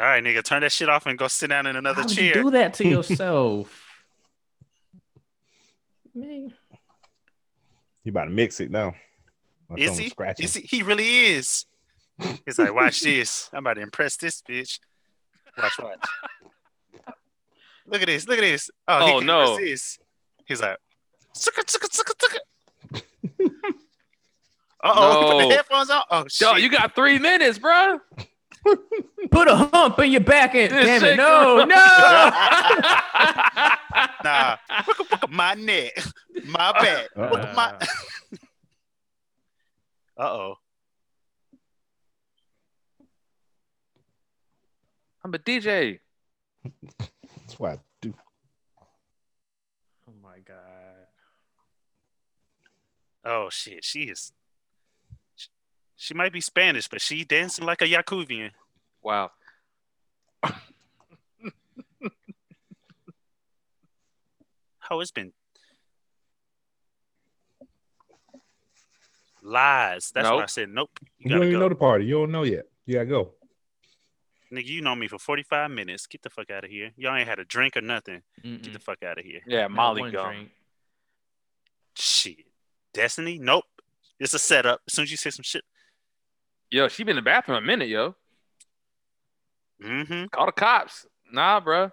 All 0.00 0.06
right, 0.06 0.24
nigga, 0.24 0.42
turn 0.42 0.62
that 0.62 0.72
shit 0.72 0.88
off 0.88 1.04
and 1.04 1.18
go 1.18 1.28
sit 1.28 1.48
down 1.50 1.66
in 1.66 1.76
another 1.76 2.00
How 2.02 2.08
would 2.08 2.16
chair. 2.16 2.38
you 2.38 2.44
do 2.44 2.50
that 2.52 2.72
to 2.74 2.88
yourself? 2.88 3.86
Man. 6.14 6.54
You 8.04 8.10
about 8.10 8.24
to 8.24 8.30
mix 8.30 8.60
it 8.60 8.70
now. 8.70 8.94
Or 9.68 9.78
Is 9.78 9.98
he? 9.98 10.10
Is 10.38 10.54
he? 10.54 10.62
He 10.62 10.82
really 10.82 11.26
is. 11.26 11.66
He's 12.46 12.58
like, 12.58 12.74
watch 12.74 13.02
this. 13.02 13.50
I'm 13.52 13.58
about 13.58 13.74
to 13.74 13.82
impress 13.82 14.16
this 14.16 14.42
bitch. 14.42 14.80
Watch, 15.58 15.78
watch. 15.78 15.98
Look 17.86 18.00
at 18.02 18.06
this. 18.06 18.26
Look 18.26 18.38
at 18.38 18.42
this. 18.42 18.70
Oh, 18.88 18.98
he 18.98 19.04
Oh, 19.04 19.14
can't 19.16 19.26
no. 19.26 19.56
resist. 19.56 20.00
He's 20.46 20.62
like, 20.62 20.78
sucker, 21.34 21.62
sucker, 21.66 21.88
sucker, 21.90 22.12
sucker. 22.18 23.02
Uh 24.82 24.92
oh, 24.96 25.20
he 25.36 25.42
put 25.42 25.48
the 25.50 25.54
headphones 25.56 25.90
on. 25.90 26.02
Oh 26.10 26.24
shit. 26.28 26.48
Yo, 26.48 26.56
you 26.56 26.70
got 26.70 26.94
three 26.94 27.18
minutes, 27.18 27.58
bro. 27.58 28.00
Put 29.30 29.48
a 29.48 29.56
hump 29.56 29.98
in 30.00 30.12
your 30.12 30.20
back 30.20 30.54
end. 30.54 30.72
This 30.72 30.84
Damn 30.84 31.02
it. 31.02 31.06
shit 31.10 31.16
No, 31.16 31.64
no. 31.64 31.66
nah. 34.24 34.56
Look, 34.86 34.98
look 34.98 35.12
at 35.22 35.30
my 35.30 35.54
neck, 35.58 35.92
my 36.46 36.72
back. 36.72 37.08
Look 37.16 37.40
at 37.40 37.54
my. 37.54 37.72
Uh 40.18 40.22
oh. 40.22 40.54
I'm 45.24 45.34
a 45.34 45.38
DJ. 45.38 46.00
That's 46.64 47.58
what 47.58 47.72
I 47.72 47.78
do. 48.00 48.14
Oh 50.08 50.12
my 50.22 50.38
God. 50.44 50.56
Oh 53.24 53.48
shit. 53.50 53.84
She 53.84 54.02
is. 54.04 54.32
She 56.02 56.14
might 56.14 56.32
be 56.32 56.40
Spanish, 56.40 56.88
but 56.88 57.02
she 57.02 57.24
dancing 57.26 57.66
like 57.66 57.82
a 57.82 57.84
Yakubian. 57.86 58.52
Wow. 59.02 59.32
How 64.78 65.00
it's 65.00 65.10
been 65.10 65.32
lies. 69.42 70.10
That's 70.14 70.28
why 70.28 70.42
I 70.42 70.46
said 70.46 70.70
nope. 70.70 70.90
You 71.02 71.08
You, 71.18 71.30
don't 71.30 71.42
even 71.44 71.52
go. 71.54 71.58
know 71.60 71.68
the 71.68 71.74
party. 71.74 72.06
You 72.06 72.14
don't 72.14 72.32
know 72.32 72.44
yet. 72.44 72.64
You 72.86 72.94
gotta 72.94 73.06
go. 73.06 73.32
Nigga, 74.50 74.64
you 74.66 74.80
know 74.80 74.96
me 74.96 75.06
for 75.06 75.18
45 75.18 75.70
minutes. 75.70 76.06
Get 76.06 76.22
the 76.22 76.30
fuck 76.30 76.50
out 76.50 76.64
of 76.64 76.70
here. 76.70 76.90
Y'all 76.96 77.14
ain't 77.14 77.28
had 77.28 77.38
a 77.38 77.44
drink 77.44 77.76
or 77.76 77.82
nothing. 77.82 78.22
Get 78.42 78.62
Mm-mm. 78.62 78.72
the 78.72 78.78
fuck 78.80 79.02
out 79.02 79.18
of 79.18 79.24
here. 79.24 79.40
Yeah, 79.46 79.68
Molly 79.68 80.00
one 80.00 80.12
gum. 80.12 80.32
drink. 80.34 80.50
Shit. 81.94 82.46
Destiny? 82.94 83.38
Nope. 83.38 83.64
It's 84.18 84.34
a 84.34 84.38
setup. 84.40 84.80
As 84.88 84.94
soon 84.94 85.04
as 85.04 85.10
you 85.10 85.16
say 85.18 85.30
some 85.30 85.44
shit, 85.44 85.62
Yo, 86.70 86.86
she 86.86 87.02
been 87.02 87.12
in 87.12 87.16
the 87.16 87.22
bathroom 87.22 87.58
a 87.58 87.66
minute, 87.66 87.88
yo. 87.88 88.14
mm-hmm. 89.82 90.26
Call 90.26 90.46
the 90.46 90.52
cops. 90.52 91.04
Nah, 91.32 91.60
bruh. 91.60 91.90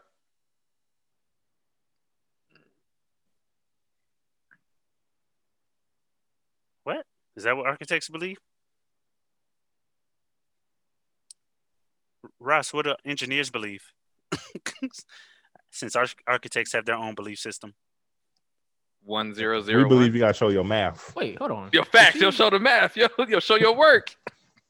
What? 6.83 7.05
Is 7.35 7.43
that 7.43 7.57
what 7.57 7.65
architects 7.65 8.07
believe? 8.07 8.37
Ross, 12.39 12.71
what 12.71 12.85
do 12.85 12.95
engineers 13.03 13.49
believe? 13.49 13.81
Since 15.71 15.95
arch- 15.95 16.15
architects 16.27 16.73
have 16.73 16.85
their 16.85 16.95
own 16.95 17.15
belief 17.15 17.39
system. 17.39 17.73
One 19.03 19.33
zero 19.33 19.61
zero. 19.61 19.83
We 19.83 19.89
believe 19.89 20.13
you 20.13 20.19
gotta 20.19 20.33
show 20.33 20.49
your 20.49 20.63
math. 20.63 21.15
Wait, 21.15 21.37
hold 21.37 21.51
on. 21.51 21.69
Your 21.71 21.85
facts. 21.85 22.19
Yo, 22.19 22.29
show 22.29 22.49
the 22.49 22.59
math. 22.59 22.95
Yo, 22.95 23.07
yo, 23.27 23.39
show 23.39 23.55
your 23.55 23.75
work. 23.75 24.15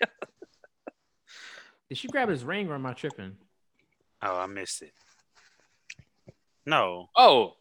Did 1.89 1.97
she 1.97 2.07
grab 2.07 2.29
his 2.29 2.43
ring 2.43 2.69
or 2.69 2.75
am 2.75 2.85
I 2.85 2.93
tripping? 2.93 3.37
Oh, 4.21 4.35
I 4.37 4.45
missed 4.47 4.81
it. 4.81 4.93
No, 6.65 7.09
Oh, 7.15 7.53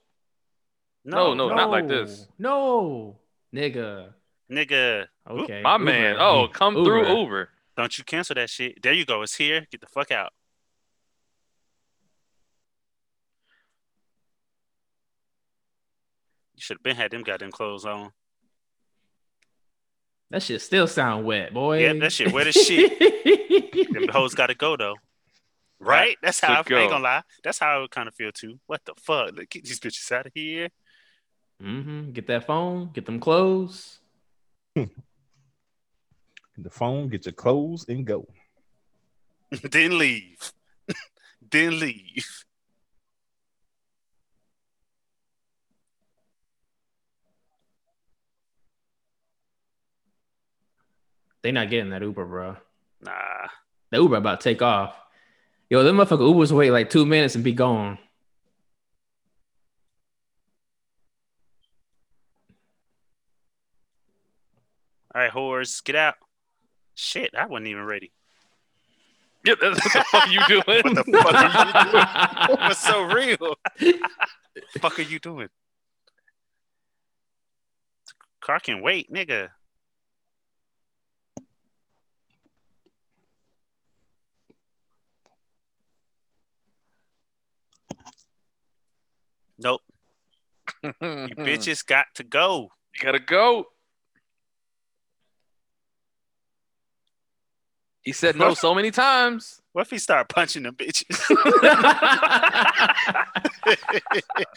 no, 1.04 1.34
No, 1.34 1.48
no. 1.48 1.54
not 1.54 1.70
like 1.70 1.86
this. 1.86 2.26
No, 2.38 3.16
nigga. 3.54 4.12
nigga. 4.50 5.06
Okay, 5.30 5.62
my 5.62 5.74
Uber. 5.74 5.84
man. 5.84 6.16
Oh, 6.18 6.48
come 6.48 6.74
through 6.74 7.06
Uber. 7.08 7.20
Uber. 7.20 7.48
Don't 7.76 7.96
you 7.98 8.04
cancel 8.04 8.34
that 8.34 8.50
shit. 8.50 8.82
There 8.82 8.92
you 8.92 9.04
go. 9.04 9.22
It's 9.22 9.36
here. 9.36 9.66
Get 9.70 9.80
the 9.80 9.86
fuck 9.86 10.10
out. 10.10 10.32
You 16.54 16.62
should 16.62 16.78
have 16.78 16.82
been 16.82 16.96
had 16.96 17.10
them 17.10 17.22
goddamn 17.22 17.50
clothes 17.52 17.84
on. 17.84 18.12
That 20.30 20.42
shit 20.42 20.60
still 20.60 20.88
sound 20.88 21.24
wet, 21.24 21.54
boy. 21.54 21.82
Yeah, 21.82 21.92
that 21.94 22.12
shit 22.12 22.32
wet 22.32 22.48
as 22.48 22.54
shit. 22.54 22.98
Them 23.92 24.08
hoes 24.08 24.34
got 24.34 24.48
to 24.48 24.54
go 24.54 24.76
though. 24.76 24.96
Right? 25.78 26.16
That's 26.22 26.40
how 26.40 26.60
I, 26.60 26.62
to 26.62 26.76
I 26.76 26.80
ain't 26.80 26.90
gonna 26.90 27.04
lie. 27.04 27.22
That's 27.44 27.58
how 27.58 27.76
I 27.76 27.78
would 27.78 27.90
kind 27.90 28.08
of 28.08 28.14
feel 28.14 28.32
too. 28.32 28.58
What 28.66 28.84
the 28.84 28.94
fuck? 28.96 29.36
Like, 29.36 29.50
get 29.50 29.64
these 29.64 29.78
bitches 29.78 30.10
out 30.10 30.26
of 30.26 30.32
here. 30.34 30.68
Mm-hmm. 31.62 32.10
Get 32.10 32.26
that 32.26 32.46
phone. 32.46 32.90
Get 32.92 33.06
them 33.06 33.20
clothes. 33.20 34.00
Get 34.74 34.88
the 36.58 36.70
phone, 36.70 37.08
get 37.08 37.26
your 37.26 37.32
clothes, 37.32 37.86
and 37.88 38.04
go. 38.04 38.26
then 39.70 39.98
leave. 39.98 40.52
then 41.50 41.78
leave. 41.78 42.44
They 51.46 51.52
not 51.52 51.70
getting 51.70 51.90
that 51.90 52.02
Uber, 52.02 52.24
bro. 52.24 52.56
Nah. 53.02 53.12
The 53.92 53.98
Uber 53.98 54.16
about 54.16 54.40
to 54.40 54.44
take 54.44 54.62
off. 54.62 54.96
Yo, 55.70 55.84
them 55.84 55.98
motherfucker 55.98 56.18
Ubers 56.18 56.50
wait 56.50 56.72
like 56.72 56.90
two 56.90 57.06
minutes 57.06 57.36
and 57.36 57.44
be 57.44 57.52
gone. 57.52 57.98
All 65.14 65.22
right, 65.22 65.30
whores, 65.30 65.84
get 65.84 65.94
out. 65.94 66.16
Shit, 66.96 67.32
I 67.38 67.46
wasn't 67.46 67.68
even 67.68 67.84
ready. 67.84 68.10
Yeah, 69.44 69.54
that's 69.60 69.84
what 69.84 69.92
the 69.92 70.04
fuck 70.10 70.28
you 70.28 70.40
doing? 70.48 70.64
What 70.96 71.06
the 71.06 71.12
fuck 71.22 71.32
are 71.32 71.84
you 71.84 71.92
doing? 71.92 72.58
What's 72.66 72.80
so 72.80 73.02
real? 73.02 73.54
fuck 74.80 74.98
are 74.98 75.02
you 75.02 75.20
doing? 75.20 75.48
Car 78.40 78.58
can 78.58 78.82
wait, 78.82 79.12
nigga. 79.12 79.50
Nope, 89.58 89.80
you 90.82 90.92
bitches 91.02 91.84
got 91.84 92.06
to 92.14 92.24
go. 92.24 92.70
You 92.94 93.04
gotta 93.04 93.18
go. 93.18 93.66
He 98.02 98.12
said 98.12 98.36
no 98.36 98.54
so 98.54 98.72
many 98.74 98.92
times. 98.92 99.60
What 99.72 99.82
if 99.82 99.90
he 99.90 99.98
start 99.98 100.28
punching 100.28 100.62
them 100.62 100.76
bitches? 100.76 101.20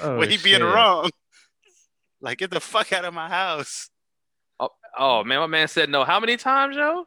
Oh, 0.02 0.18
when 0.20 0.30
he 0.30 0.38
oh, 0.38 0.43
be 0.43 0.54
in 0.54 0.62
the 0.62 0.68
wrong? 0.68 1.10
Like, 2.22 2.38
get 2.38 2.52
the 2.52 2.60
fuck 2.60 2.93
out 2.93 3.06
of 3.06 3.14
my 3.14 3.28
house. 3.28 3.89
Oh, 4.60 4.70
oh 4.97 5.24
man, 5.24 5.39
my 5.39 5.47
man 5.47 5.68
said 5.68 5.89
no. 5.89 6.04
How 6.04 6.20
many 6.20 6.38
times, 6.38 6.76
yo? 6.76 7.06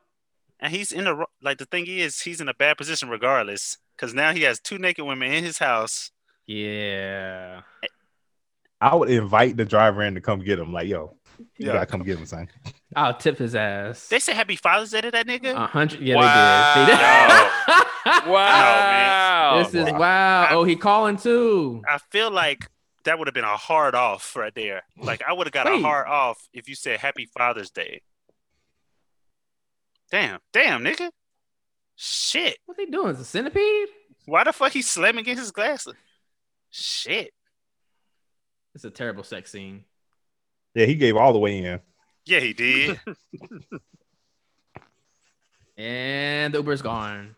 And 0.58 0.72
he's 0.72 0.90
in 0.90 1.04
the 1.04 1.26
like 1.40 1.58
the 1.58 1.66
thing 1.66 1.86
is 1.86 2.20
he's 2.20 2.40
in 2.40 2.48
a 2.48 2.54
bad 2.54 2.76
position 2.76 3.08
regardless 3.08 3.78
because 3.96 4.12
now 4.12 4.32
he 4.32 4.42
has 4.42 4.58
two 4.58 4.78
naked 4.78 5.04
women 5.04 5.32
in 5.32 5.44
his 5.44 5.58
house. 5.58 6.10
Yeah. 6.46 7.62
I 8.80 8.94
would 8.94 9.10
invite 9.10 9.56
the 9.56 9.64
driver 9.64 10.02
in 10.02 10.14
to 10.16 10.20
come 10.20 10.40
get 10.40 10.58
him. 10.58 10.72
Like, 10.72 10.88
yo, 10.88 11.16
you 11.38 11.46
Yeah. 11.68 11.74
gotta 11.74 11.86
come 11.86 12.02
get 12.02 12.18
him, 12.18 12.26
son. 12.26 12.48
I'll 12.96 13.14
tip 13.16 13.38
his 13.38 13.54
ass. 13.54 14.08
They 14.08 14.18
say 14.18 14.34
Happy 14.34 14.56
Father's 14.56 14.90
Day 14.90 15.00
to 15.02 15.10
that 15.12 15.26
nigga. 15.26 15.54
A 15.54 15.66
hundred. 15.66 16.00
Yeah, 16.00 16.16
Wow. 16.16 16.74
they 16.74 16.92
did. 16.92 16.98
They 16.98 17.02
did. 17.02 17.88
Wow. 18.28 19.62
This 19.62 19.74
is 19.74 19.92
wow. 19.92 20.48
Oh, 20.50 20.64
he 20.64 20.74
calling 20.76 21.16
too. 21.16 21.82
I 21.88 21.98
feel 22.10 22.30
like 22.30 22.68
that 23.04 23.18
would 23.18 23.28
have 23.28 23.34
been 23.34 23.44
a 23.44 23.56
hard 23.56 23.94
off 23.94 24.34
right 24.36 24.54
there. 24.54 24.82
Like 24.98 25.22
I 25.26 25.32
would 25.32 25.46
have 25.46 25.52
got 25.52 25.68
a 25.68 25.78
hard 25.80 26.08
off 26.08 26.48
if 26.52 26.68
you 26.68 26.74
said 26.74 26.98
Happy 27.00 27.26
Father's 27.26 27.70
Day. 27.70 28.02
Damn, 30.10 30.40
damn, 30.52 30.82
nigga. 30.82 31.10
Shit. 31.96 32.58
What 32.66 32.76
they 32.76 32.86
doing? 32.86 33.12
Is 33.12 33.20
a 33.20 33.24
centipede? 33.24 33.88
Why 34.26 34.44
the 34.44 34.52
fuck 34.52 34.72
he 34.72 34.82
slamming 34.82 35.20
against 35.22 35.40
his 35.40 35.50
glasses? 35.52 35.94
Shit. 36.72 37.32
It's 38.74 38.84
a 38.84 38.90
terrible 38.90 39.22
sex 39.22 39.52
scene. 39.52 39.84
Yeah, 40.74 40.86
he 40.86 40.96
gave 40.96 41.16
all 41.16 41.32
the 41.32 41.38
way 41.38 41.58
in. 41.58 41.80
Yeah, 42.24 42.40
he 42.40 42.52
did. 42.52 42.98
And 45.76 46.52
the 46.52 46.58
Uber's 46.58 46.82
gone. 46.82 47.34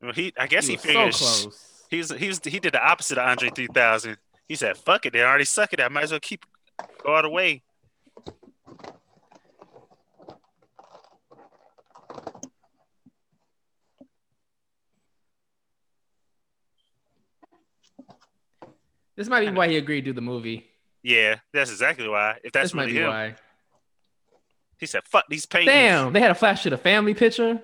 well, 0.00 0.12
he 0.12 0.32
I 0.38 0.46
guess 0.46 0.66
he, 0.66 0.74
was 0.74 0.82
so 0.82 0.88
figured 0.88 1.12
close. 1.12 1.84
He 1.90 1.98
was 1.98 2.10
he 2.10 2.28
was 2.28 2.40
he 2.42 2.58
did 2.58 2.72
the 2.72 2.84
opposite 2.84 3.18
of 3.18 3.28
Andre 3.28 3.50
3000. 3.50 4.16
He 4.48 4.54
said, 4.54 4.76
"Fuck 4.76 5.06
it, 5.06 5.12
they 5.12 5.22
already 5.22 5.44
suck 5.44 5.72
it. 5.72 5.80
I 5.80 5.88
might 5.88 6.04
as 6.04 6.10
well 6.10 6.20
keep 6.20 6.44
go 7.04 7.14
all 7.14 7.22
the 7.22 7.28
way." 7.28 7.62
This 19.16 19.28
might 19.28 19.46
be 19.46 19.50
why 19.52 19.68
he 19.68 19.76
agreed 19.76 20.02
to 20.02 20.10
do 20.10 20.12
the 20.12 20.20
movie. 20.20 20.66
Yeah, 21.02 21.36
that's 21.52 21.70
exactly 21.70 22.08
why. 22.08 22.38
If 22.44 22.52
that's 22.52 22.66
this 22.66 22.74
might 22.74 22.82
really 22.84 22.94
be 22.94 23.00
him, 23.00 23.08
why. 23.08 23.34
he 24.78 24.86
said, 24.86 25.02
"Fuck 25.04 25.24
these 25.28 25.46
paintings." 25.46 25.72
Damn, 25.72 26.12
they 26.12 26.20
had 26.20 26.30
a 26.30 26.34
flash 26.34 26.62
to 26.64 26.70
the 26.70 26.76
family 26.78 27.14
picture. 27.14 27.60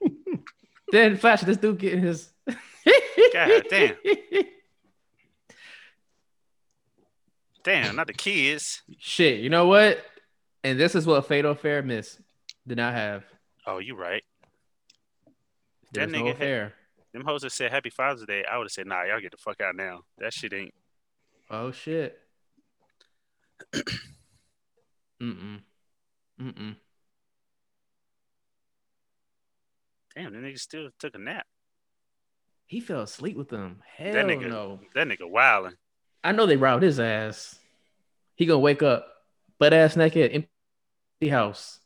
then 0.92 1.16
flash 1.16 1.40
of 1.42 1.46
this 1.48 1.56
dude 1.56 1.78
getting 1.78 2.00
his. 2.00 2.30
God 3.32 3.64
damn. 3.70 3.96
Damn, 7.64 7.96
not 7.96 8.06
the 8.06 8.12
kids. 8.12 8.82
Shit, 8.98 9.40
you 9.40 9.50
know 9.50 9.66
what? 9.66 10.04
And 10.64 10.78
this 10.78 10.94
is 10.94 11.06
what 11.06 11.26
Fatal 11.26 11.52
Affair 11.52 11.82
missed. 11.82 12.20
Did 12.66 12.78
not 12.78 12.94
have. 12.94 13.24
Oh, 13.66 13.78
you 13.78 13.94
right. 13.96 14.22
There 15.92 16.06
That 16.06 16.12
no 16.12 16.18
nigga 16.22 16.26
had- 16.28 16.34
affair. 16.36 16.72
Them 17.12 17.24
hoes 17.24 17.42
that 17.42 17.52
said 17.52 17.70
Happy 17.70 17.90
Father's 17.90 18.26
Day, 18.26 18.44
I 18.44 18.56
would 18.58 18.64
have 18.64 18.72
said, 18.72 18.86
"Nah, 18.86 19.02
y'all 19.04 19.20
get 19.20 19.30
the 19.32 19.36
fuck 19.38 19.60
out 19.60 19.74
now." 19.76 20.02
That 20.18 20.32
shit 20.32 20.52
ain't. 20.52 20.74
Oh 21.50 21.70
shit. 21.72 22.18
Mm-mm. 25.22 25.60
Mm-mm. 26.40 26.76
Damn, 30.14 30.32
the 30.32 30.38
nigga 30.38 30.58
still 30.58 30.90
took 30.98 31.14
a 31.14 31.18
nap. 31.18 31.46
He 32.66 32.80
fell 32.80 33.02
asleep 33.02 33.36
with 33.36 33.48
them. 33.48 33.82
Hell 33.96 34.12
That 34.12 34.26
nigga- 34.26 34.48
no. 34.48 34.80
That 34.94 35.06
nigga 35.08 35.28
wilding. 35.28 35.74
I 36.22 36.32
know 36.32 36.46
they 36.46 36.56
robbed 36.56 36.82
his 36.82 37.00
ass. 37.00 37.58
He 38.34 38.44
gonna 38.46 38.58
wake 38.58 38.82
up 38.82 39.06
butt 39.58 39.72
ass 39.72 39.96
naked, 39.96 40.32
empty 40.32 41.28
house. 41.30 41.80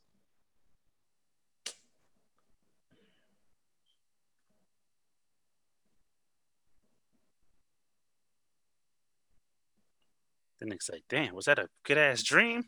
The 10.62 10.68
nigga's 10.68 10.90
like, 10.92 11.02
"Damn, 11.08 11.34
was 11.34 11.46
that 11.46 11.58
a 11.58 11.68
good 11.82 11.98
ass 11.98 12.22
dream?" 12.22 12.64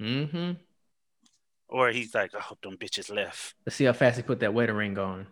Mm-hmm. 0.00 0.52
Or 1.68 1.88
he's 1.88 2.14
like, 2.14 2.34
"I 2.34 2.40
hope 2.40 2.60
them 2.60 2.76
bitches 2.76 3.10
left." 3.14 3.54
Let's 3.64 3.76
see 3.76 3.84
how 3.84 3.94
fast 3.94 4.18
he 4.18 4.22
put 4.22 4.40
that 4.40 4.52
wedding 4.52 4.76
ring 4.76 4.98
on. 4.98 5.26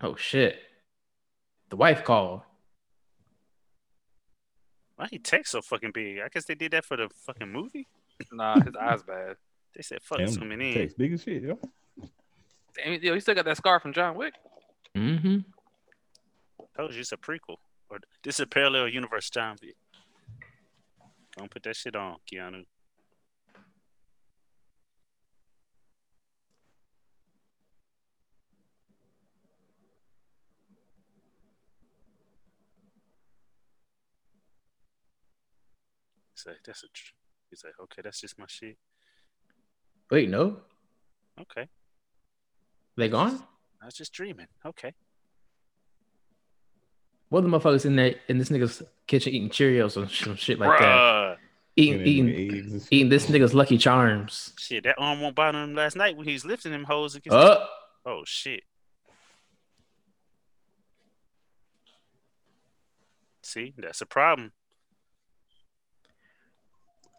Oh 0.00 0.14
shit. 0.14 0.56
The 1.70 1.76
wife 1.76 2.04
called. 2.04 2.42
Why 4.94 5.08
he 5.10 5.18
text 5.18 5.50
so 5.50 5.62
fucking 5.62 5.90
big? 5.92 6.20
I 6.20 6.28
guess 6.28 6.44
they 6.44 6.54
did 6.54 6.70
that 6.72 6.84
for 6.84 6.96
the 6.96 7.08
fucking 7.26 7.50
movie. 7.50 7.88
Nah, 8.30 8.60
his 8.64 8.76
eyes 8.76 9.02
bad. 9.02 9.36
They 9.74 9.82
said 9.82 10.00
fuck 10.00 10.18
Damn, 10.18 10.28
zooming 10.28 10.60
in. 10.60 10.74
Text 10.74 10.96
big 10.96 11.14
as 11.14 11.24
shit, 11.24 11.42
yo. 11.42 11.58
Damn, 12.76 13.02
yo, 13.02 13.14
he 13.14 13.20
still 13.20 13.34
got 13.34 13.46
that 13.46 13.56
scar 13.56 13.80
from 13.80 13.92
John 13.92 14.14
Wick. 14.14 14.34
Mm-hmm. 14.94 15.38
Told 16.76 16.94
you 16.94 17.00
it's 17.00 17.12
a 17.12 17.16
prequel. 17.16 17.56
Or 17.88 17.98
this 18.22 18.36
is 18.36 18.40
a 18.40 18.46
parallel 18.46 18.88
universe 18.88 19.30
time. 19.30 19.56
Don't 21.36 21.50
put 21.50 21.62
that 21.64 21.76
shit 21.76 21.94
on, 21.96 22.16
Keanu. 22.30 22.64
He's 36.34 36.46
like, 36.46 36.56
that's 36.64 36.82
a. 36.84 36.86
tr- 36.92 37.12
He's 37.50 37.62
like, 37.62 37.74
okay, 37.80 38.02
that's 38.02 38.20
just 38.20 38.36
my 38.38 38.46
shit. 38.48 38.76
Wait, 40.10 40.28
no, 40.28 40.60
Okay, 41.40 41.68
they 42.96 43.08
gone. 43.08 43.42
I 43.80 43.86
was 43.86 43.94
just 43.94 44.12
dreaming. 44.12 44.46
Okay, 44.66 44.92
What 47.28 47.42
the 47.42 47.48
motherfuckers 47.48 47.84
in 47.84 47.96
there 47.96 48.14
in 48.28 48.38
this 48.38 48.50
nigga's 48.50 48.82
kitchen 49.06 49.32
eating 49.32 49.50
Cheerios 49.50 49.96
or 49.96 50.08
some 50.08 50.36
shit 50.36 50.58
like 50.58 50.78
that? 50.78 50.84
Bruh. 50.84 51.36
Eating, 51.76 52.06
eating, 52.06 52.28
eggs 52.28 52.72
and 52.72 52.82
shit. 52.82 52.92
eating 52.92 53.08
this 53.08 53.26
nigga's 53.26 53.52
Lucky 53.52 53.78
Charms. 53.78 54.52
Shit, 54.58 54.84
that 54.84 54.94
arm 54.96 55.20
won't 55.20 55.34
bother 55.34 55.60
him 55.60 55.74
last 55.74 55.96
night 55.96 56.16
when 56.16 56.26
he 56.26 56.32
was 56.32 56.44
lifting 56.44 56.70
them 56.70 56.84
hoes 56.84 57.16
against. 57.16 57.36
Oh, 57.36 57.66
Oh 58.06 58.22
shit. 58.26 58.64
See, 63.42 63.72
that's 63.78 64.00
a 64.00 64.06
problem. 64.06 64.52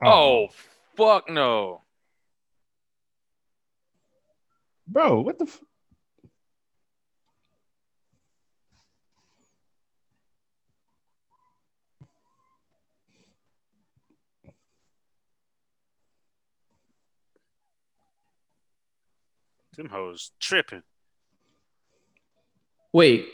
Oh, 0.03 0.47
oh 0.47 0.47
fuck 0.95 1.29
no. 1.29 1.81
bro, 4.87 5.21
what 5.21 5.39
the? 5.39 5.45
F- 5.45 5.61
Them 19.75 19.89
hoes 19.89 20.31
tripping. 20.39 20.83
wait. 22.93 23.27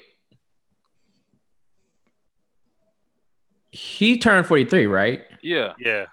He 3.72 4.18
turned 4.18 4.48
43, 4.48 4.86
right? 4.88 5.22
Yeah. 5.42 5.74
Yeah. 5.80 6.06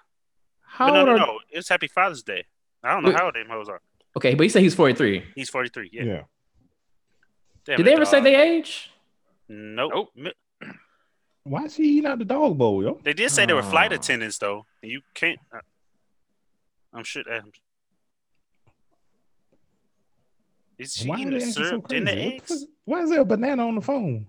How 0.61 0.87
but 0.87 0.93
no, 0.93 0.99
old 0.99 1.07
no, 1.07 1.13
are 1.13 1.17
no. 1.27 1.39
It's 1.49 1.67
Happy 1.67 1.87
Father's 1.87 2.23
Day. 2.23 2.45
I 2.83 2.93
don't 2.93 3.03
know 3.03 3.09
Wait. 3.09 3.17
how 3.17 3.25
old 3.25 3.35
them 3.35 3.47
hoes 3.49 3.67
are. 3.67 3.81
Okay, 4.15 4.33
but 4.33 4.43
he 4.43 4.49
said 4.49 4.61
he's 4.61 4.75
43. 4.75 5.23
He's 5.35 5.49
43. 5.49 5.89
Yeah. 5.91 6.03
yeah. 6.03 6.21
Did 7.65 7.77
Damn 7.77 7.85
they 7.85 7.91
it, 7.91 7.95
ever 7.95 8.05
say 8.05 8.17
dog. 8.17 8.23
they 8.23 8.35
age? 8.35 8.89
Nope. 9.49 10.11
Nope. 10.15 10.33
Why 11.43 11.63
is 11.65 11.75
she 11.75 11.83
eating 11.83 12.05
out 12.05 12.19
the 12.19 12.25
dog 12.25 12.57
bowl, 12.57 12.81
yo? 12.83 12.99
They 13.03 13.13
did 13.13 13.29
say 13.31 13.45
they 13.45 13.53
were 13.53 13.63
flight 13.63 13.91
Oh. 13.91 13.95
attendants 13.95 14.37
though. 14.37 14.65
You 14.81 15.01
can't. 15.13 15.39
Uh, 15.53 15.59
I'm 16.93 17.03
sure 17.03 17.23
that. 17.27 17.43
Is 20.79 20.93
she 20.93 21.09
Why 21.09 21.15
are 21.15 21.19
eating 21.19 21.31
the 21.31 21.35
acting 21.37 21.51
so 21.51 21.61
syrup 21.63 21.91
in 21.91 22.05
the 22.05 22.11
crazy? 22.11 22.35
Eggs? 22.35 22.65
Why 22.85 23.01
is 23.01 23.09
there 23.09 23.19
a 23.19 23.25
banana 23.25 23.67
on 23.67 23.75
the 23.75 23.81
phone? 23.81 24.27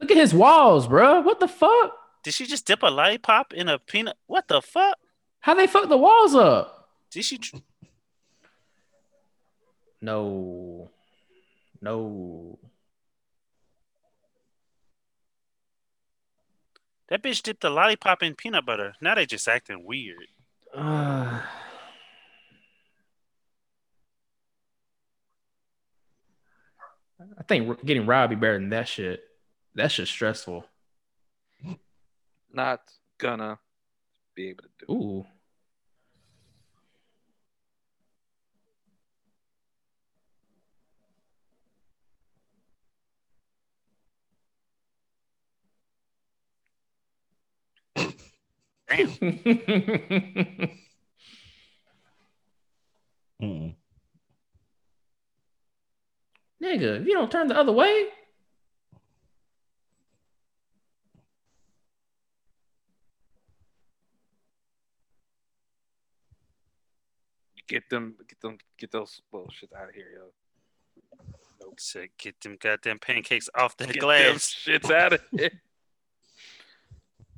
Look 0.00 0.10
at 0.10 0.16
his 0.16 0.32
walls, 0.34 0.88
bro. 0.88 1.20
What 1.20 1.40
the 1.40 1.48
fuck? 1.48 1.92
Did 2.24 2.32
she 2.34 2.46
just 2.46 2.66
dip 2.66 2.82
a 2.82 2.86
lollipop 2.86 3.52
in 3.52 3.68
a 3.68 3.78
peanut? 3.78 4.16
What 4.26 4.48
the 4.48 4.62
fuck? 4.62 4.96
How 5.40 5.54
they 5.54 5.66
fuck 5.66 5.88
the 5.88 5.96
walls 5.98 6.34
up? 6.34 6.88
Did 7.10 7.24
she? 7.24 7.38
tr- 7.38 7.56
No. 10.00 10.90
No. 11.82 12.58
That 17.08 17.22
bitch 17.22 17.42
dipped 17.42 17.62
a 17.62 17.70
lollipop 17.70 18.22
in 18.22 18.34
peanut 18.34 18.66
butter. 18.66 18.94
Now 19.00 19.14
they 19.14 19.26
just 19.26 19.46
acting 19.46 19.84
weird. 19.84 20.26
Uh, 20.74 21.42
I 27.38 27.42
think 27.42 27.84
getting 27.84 28.06
robbed 28.06 28.30
be 28.30 28.36
better 28.36 28.58
than 28.58 28.70
that 28.70 28.88
shit. 28.88 29.22
That 29.74 29.92
shit's 29.92 30.10
stressful. 30.10 30.64
Not 32.52 32.80
gonna 33.18 33.58
be 34.34 34.48
able 34.48 34.64
to 34.64 34.70
do. 34.86 34.92
Ooh. 34.92 35.26
Damn. 48.88 49.08
Mm-mm. 53.42 53.74
Nigga, 56.62 57.00
if 57.00 57.06
you 57.06 57.12
don't 57.12 57.30
turn 57.30 57.48
the 57.48 57.56
other 57.56 57.72
way, 57.72 58.06
Get 67.68 67.88
them, 67.90 68.14
get 68.28 68.40
them, 68.40 68.58
get 68.78 68.92
those 68.92 69.20
bullshit 69.32 69.70
out 69.76 69.88
of 69.88 69.94
here, 69.94 70.06
yo. 70.14 70.30
Said, 71.78 72.08
get 72.16 72.40
them 72.40 72.56
goddamn 72.60 72.98
pancakes 73.00 73.48
off 73.56 73.76
the 73.76 73.86
Get 73.88 73.98
glass. 73.98 74.54
shits 74.66 74.88
out 74.90 75.14
of 75.14 75.20
here. 75.36 75.50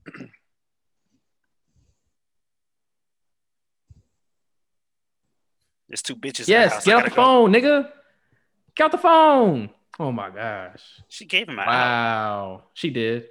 There's 5.89 6.03
two 6.03 6.15
bitches. 6.15 6.41
in 6.41 6.45
the 6.47 6.53
yes, 6.53 6.73
house. 6.75 6.85
get 6.85 6.97
off 6.97 7.05
the 7.05 7.11
go. 7.11 7.17
phone, 7.17 7.53
nigga. 7.53 7.91
Get 8.79 8.85
off 8.85 8.93
the 8.93 8.99
phone. 8.99 9.71
Oh 9.99 10.13
my 10.13 10.31
gosh. 10.31 10.81
She 11.09 11.25
gave 11.25 11.49
him 11.49 11.59
an 11.59 11.65
out. 11.65 11.67
Wow. 11.67 12.63
She 12.75 12.91
did. 12.91 13.25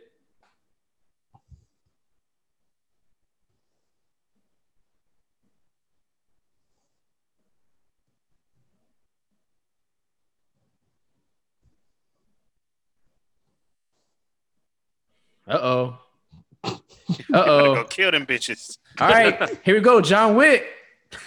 Uh 15.48 15.54
oh. 15.54 16.00
Uh 16.66 16.76
oh. 17.34 17.76
go 17.76 17.84
kill 17.86 18.12
them 18.12 18.26
bitches. 18.26 18.80
All 19.00 19.08
right, 19.08 19.58
here 19.64 19.76
we 19.76 19.80
go, 19.80 20.02
John 20.02 20.36
Wick. 20.36 20.66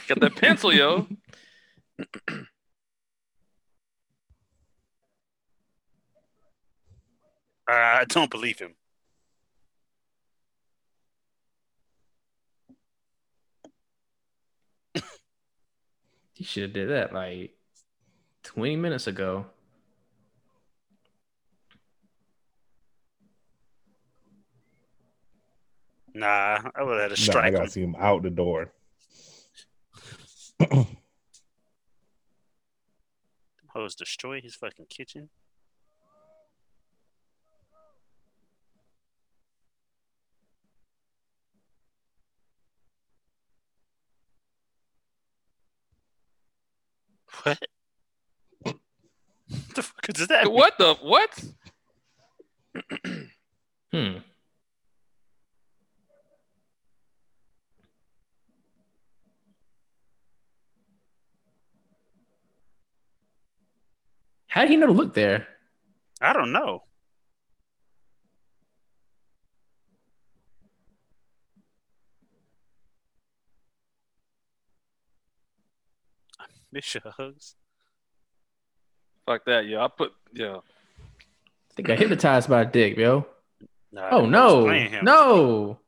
Got 0.08 0.20
that 0.20 0.36
pencil, 0.36 0.74
yo. 0.74 1.08
I 7.70 8.04
don't 8.08 8.30
believe 8.30 8.58
him. 8.58 8.74
He 16.32 16.44
should 16.44 16.62
have 16.64 16.72
did 16.72 16.88
that 16.90 17.12
like 17.12 17.54
20 18.44 18.76
minutes 18.76 19.06
ago. 19.06 19.46
Nah, 26.14 26.70
I 26.74 26.82
would 26.82 27.00
have 27.00 27.10
had 27.10 27.16
to 27.18 27.22
Nah, 27.32 27.42
I 27.42 27.50
strike 27.50 27.52
gotta 27.52 27.64
him. 27.64 27.68
see 27.68 27.82
him 27.82 27.94
out 27.98 28.22
the 28.22 28.30
door. 28.30 28.72
Hoes 33.68 33.94
destroy 33.94 34.40
his 34.40 34.54
fucking 34.56 34.86
kitchen. 34.88 35.30
What? 47.42 47.58
the 49.74 49.82
fuck 49.82 50.08
is 50.08 50.26
that? 50.28 50.44
mean? 50.44 50.54
what 50.54 50.78
the 50.78 50.94
what? 51.02 51.44
Hmm. 53.92 54.18
How 64.46 64.60
did 64.60 64.70
he 64.70 64.76
know 64.76 64.86
to 64.86 64.92
look 64.92 65.14
there? 65.14 65.48
I 66.20 66.32
don't 66.32 66.52
know. 66.52 66.84
Miss 76.72 76.94
your 76.94 77.02
hugs. 77.16 77.54
Fuck 79.26 79.44
that, 79.46 79.66
yo. 79.66 79.82
I 79.82 79.88
put 79.88 80.12
yeah. 80.32 80.56
I 80.56 81.74
think 81.74 81.90
I 81.90 81.96
hypnotized 81.96 82.48
by 82.48 82.62
a 82.62 82.64
dick, 82.64 82.96
yo. 82.96 83.26
Nah, 83.92 84.08
Oh 84.10 84.26
no, 84.26 84.66
no. 85.02 85.78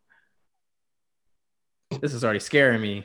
This 2.01 2.15
is 2.15 2.25
already 2.25 2.41
scaring 2.41 2.81
me. 2.81 3.05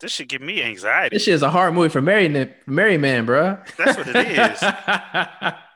This 0.00 0.12
should 0.12 0.28
give 0.28 0.40
me 0.40 0.62
anxiety. 0.62 1.16
This 1.16 1.24
shit 1.24 1.34
is 1.34 1.42
a 1.42 1.50
hard 1.50 1.74
movie 1.74 1.88
for 1.88 2.00
Mary, 2.00 2.52
Mary 2.66 2.96
Man, 2.96 3.26
bro. 3.26 3.58
That's 3.76 3.98
what 3.98 4.08
it 4.08 4.16
is. 4.16 5.54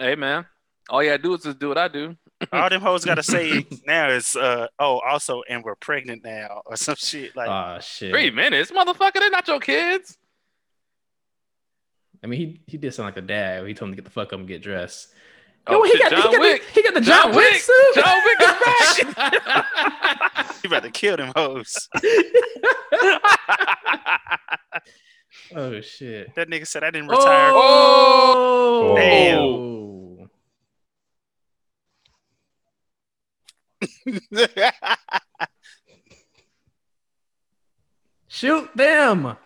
Hey 0.00 0.14
man. 0.14 0.46
All 0.88 1.02
you 1.02 1.10
gotta 1.10 1.20
do 1.20 1.34
is 1.34 1.42
just 1.42 1.58
do 1.58 1.68
what 1.68 1.78
I 1.78 1.88
do. 1.88 2.16
All 2.52 2.68
them 2.68 2.80
hoes 2.80 3.04
gotta 3.04 3.22
say 3.22 3.66
now 3.86 4.10
is 4.10 4.36
uh 4.36 4.68
oh 4.78 5.00
also 5.00 5.42
and 5.48 5.64
we're 5.64 5.74
pregnant 5.74 6.22
now 6.24 6.62
or 6.66 6.76
some 6.76 6.94
shit 6.96 7.34
like 7.34 7.48
oh 7.48 7.80
shit. 7.80 8.10
Three 8.12 8.30
minutes, 8.30 8.70
motherfucker. 8.70 9.14
They're 9.14 9.30
not 9.30 9.48
your 9.48 9.60
kids. 9.60 10.16
I 12.22 12.26
mean, 12.26 12.38
he 12.40 12.60
he 12.66 12.76
did 12.78 12.94
sound 12.94 13.06
like 13.08 13.16
a 13.16 13.22
dad. 13.22 13.66
He 13.66 13.74
told 13.74 13.88
him 13.88 13.96
to 13.96 14.02
get 14.02 14.04
the 14.04 14.10
fuck 14.10 14.32
up 14.32 14.38
and 14.38 14.48
get 14.48 14.62
dressed. 14.62 15.08
Oh, 15.70 15.82
he 15.82 15.90
shit, 15.90 16.00
got, 16.00 16.12
he, 16.12 16.22
John 16.22 16.32
got 16.32 16.40
Wick. 16.40 16.62
The, 16.62 16.72
he 16.72 16.82
got 16.82 16.94
the 16.94 17.00
John 17.00 17.22
John, 17.24 17.36
Wick, 17.36 17.52
Wick. 17.52 17.60
suit. 17.60 17.94
John 17.94 18.20
Wick 18.24 18.40
is 18.40 18.98
you 20.64 20.68
about 20.68 20.82
to 20.84 20.90
kill 20.90 21.16
them 21.16 21.32
hoes. 21.36 21.88
oh 25.54 25.80
shit. 25.80 26.34
that 26.34 26.48
nigga 26.48 26.66
said 26.66 26.84
I 26.84 26.90
didn't 26.90 27.08
retire. 27.08 27.50
Oh, 27.52 28.94
Damn. 28.96 30.17
Shoot 38.28 38.76
them. 38.76 39.36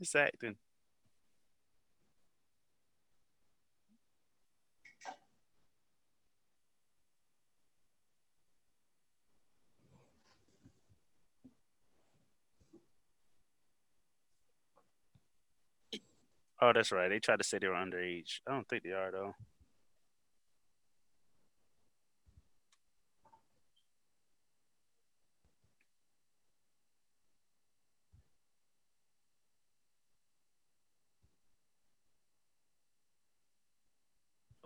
It's 0.00 0.14
acting. 0.14 0.54
Oh, 16.60 16.72
that's 16.74 16.90
right. 16.92 17.08
They 17.08 17.20
tried 17.20 17.38
to 17.38 17.44
say 17.44 17.58
they 17.58 17.68
were 17.68 17.74
underage. 17.74 18.40
I 18.46 18.52
don't 18.52 18.68
think 18.68 18.82
they 18.82 18.90
are 18.90 19.10
though. 19.12 19.34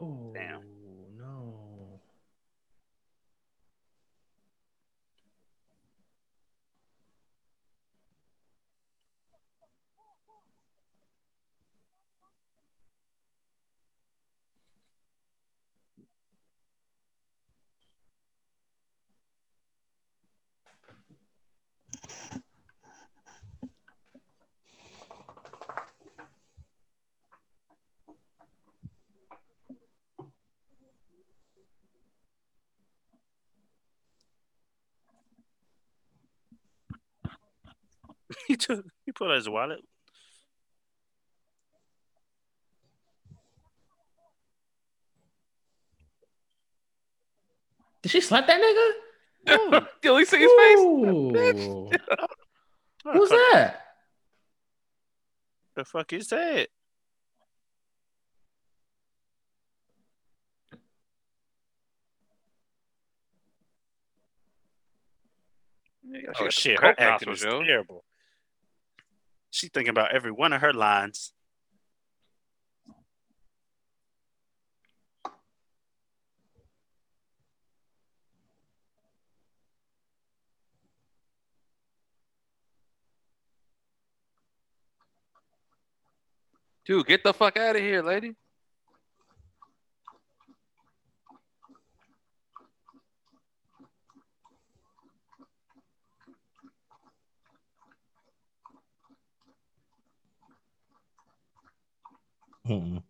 Oh 0.01 0.33
Damn. 0.35 0.63
no. 1.17 2.01
He 38.53 38.57
took 38.59 38.85
he 39.07 39.13
put 39.13 39.31
out 39.31 39.37
his 39.37 39.49
wallet. 39.49 39.81
Did 48.03 48.11
she 48.11 48.21
slap 48.21 48.47
that 48.47 48.61
nigga? 48.61 49.87
Did 50.03 50.19
you 50.19 50.25
see 50.27 50.39
his 50.39 50.53
face? 50.53 50.79
Ooh. 50.79 51.91
Who's 53.05 53.31
that? 53.31 53.77
The 55.75 55.85
fuck 55.87 56.13
is 56.13 56.29
that? 56.29 56.69
Oh 66.39 66.51
shit, 66.51 66.79
her 66.81 66.95
acting 66.99 67.31
nostrils, 67.31 67.63
is 67.63 67.67
terrible. 67.67 68.05
She 69.53 69.69
thinking 69.69 69.91
about 69.91 70.15
every 70.15 70.33
one 70.33 70.55
of 70.55 70.63
her 70.63 70.73
lines. 70.73 71.35
Dude, 86.87 87.07
get 87.07 87.23
the 87.23 87.35
fuck 87.35 87.59
out 87.59 87.77
of 87.77 87.83
here, 87.83 88.03
lady. 88.03 88.35
Mm-mm. 102.67 103.03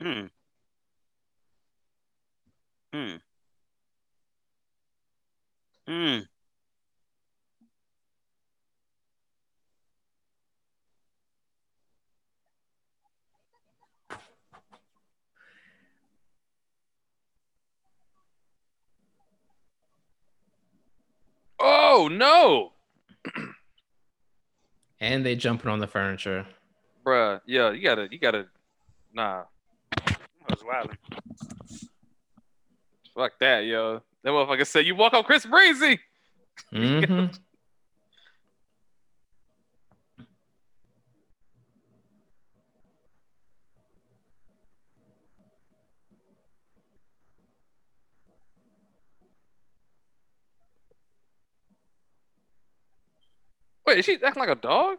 Hmm. 0.00 0.26
Hmm. 2.92 3.16
Hmm. 5.86 6.20
Oh 21.60 22.08
no, 22.10 22.72
And 25.00 25.24
they 25.24 25.34
jumping 25.34 25.70
on 25.70 25.78
the 25.78 25.86
furniture. 25.86 26.46
bruh. 27.04 27.40
Yeah, 27.46 27.70
you 27.72 27.82
gotta, 27.82 28.08
you 28.10 28.18
gotta. 28.18 28.46
Nah, 29.14 29.44
I 29.96 30.50
was 30.50 30.62
wilding. 30.64 30.98
fuck 33.14 33.32
that, 33.40 33.64
yo. 33.64 34.02
That 34.22 34.30
motherfucker 34.30 34.66
said 34.66 34.86
you 34.86 34.94
walk 34.94 35.14
on 35.14 35.24
Chris 35.24 35.46
Breezy. 35.46 35.98
hmm 36.70 37.26
Wait, 53.90 53.98
is 53.98 54.04
she 54.04 54.18
acting 54.22 54.40
like 54.40 54.48
a 54.48 54.54
dog? 54.54 54.98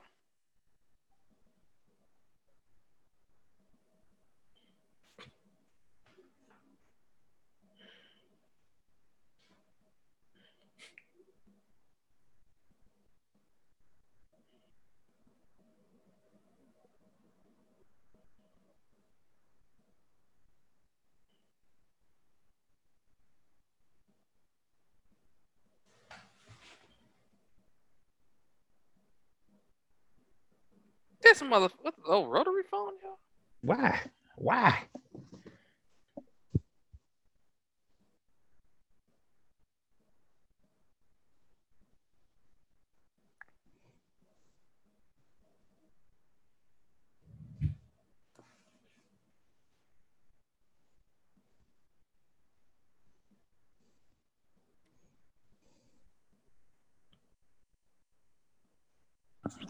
This 31.32 31.41
mother? 31.47 31.69
What, 31.82 31.93
oh, 32.07 32.25
rotary 32.25 32.63
phone, 32.69 32.93
y'all? 33.01 33.17
Why? 33.61 33.99
Why? 34.36 34.79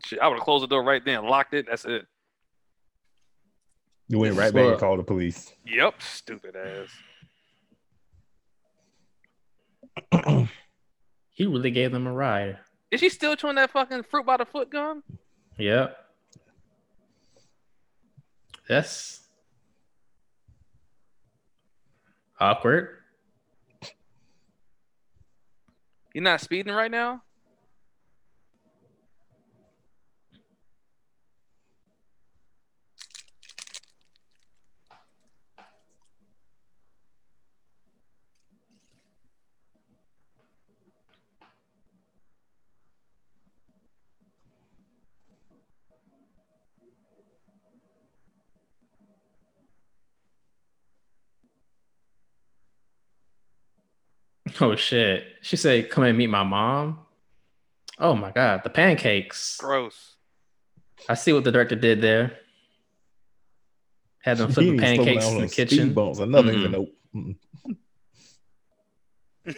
Shit, 0.05 0.19
I 0.19 0.27
would 0.27 0.35
have 0.35 0.43
closed 0.43 0.63
the 0.63 0.67
door 0.67 0.83
right 0.83 1.03
then, 1.03 1.25
locked 1.25 1.53
it. 1.53 1.65
That's 1.69 1.85
it. 1.85 2.05
You 4.07 4.19
went 4.19 4.35
right 4.35 4.53
back 4.53 4.65
and 4.65 4.79
called 4.79 4.99
the 4.99 5.03
police. 5.03 5.53
Yep, 5.65 6.01
stupid 6.01 6.55
ass. 10.11 10.47
He 11.41 11.47
really 11.47 11.71
gave 11.71 11.91
them 11.91 12.05
a 12.05 12.13
ride. 12.13 12.59
Is 12.91 12.99
she 12.99 13.09
still 13.09 13.35
chewing 13.35 13.55
that 13.55 13.71
fucking 13.71 14.03
fruit 14.03 14.27
by 14.27 14.37
the 14.37 14.45
foot 14.45 14.69
gum? 14.69 15.01
Yep. 15.57 15.97
That's 18.69 19.27
awkward. 22.39 22.89
You're 26.13 26.23
not 26.23 26.41
speeding 26.41 26.73
right 26.75 26.91
now? 26.91 27.23
Oh 54.61 54.75
shit. 54.75 55.23
She 55.41 55.55
said, 55.55 55.89
come 55.89 56.03
and 56.03 56.17
meet 56.17 56.27
my 56.27 56.43
mom. 56.43 56.99
Oh 57.97 58.15
my 58.15 58.31
god, 58.31 58.63
the 58.63 58.69
pancakes. 58.69 59.57
Gross. 59.57 60.15
I 61.07 61.13
see 61.13 61.33
what 61.33 61.43
the 61.43 61.51
director 61.51 61.75
did 61.75 62.01
there. 62.01 62.37
Had 64.23 64.37
them 64.37 64.51
flipping 64.51 64.73
He 64.73 64.79
pancakes 64.79 65.25
in 65.27 65.35
the 65.37 65.41
on 65.43 65.49
speed 65.49 65.69
kitchen. 65.69 65.93
Bumps. 65.93 66.19
Another 66.19 66.51
Mm. 66.51 66.57
even 66.59 66.71
nope. 66.71 66.89
Mm. 67.15 67.35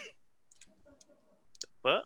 What? 1.82 2.06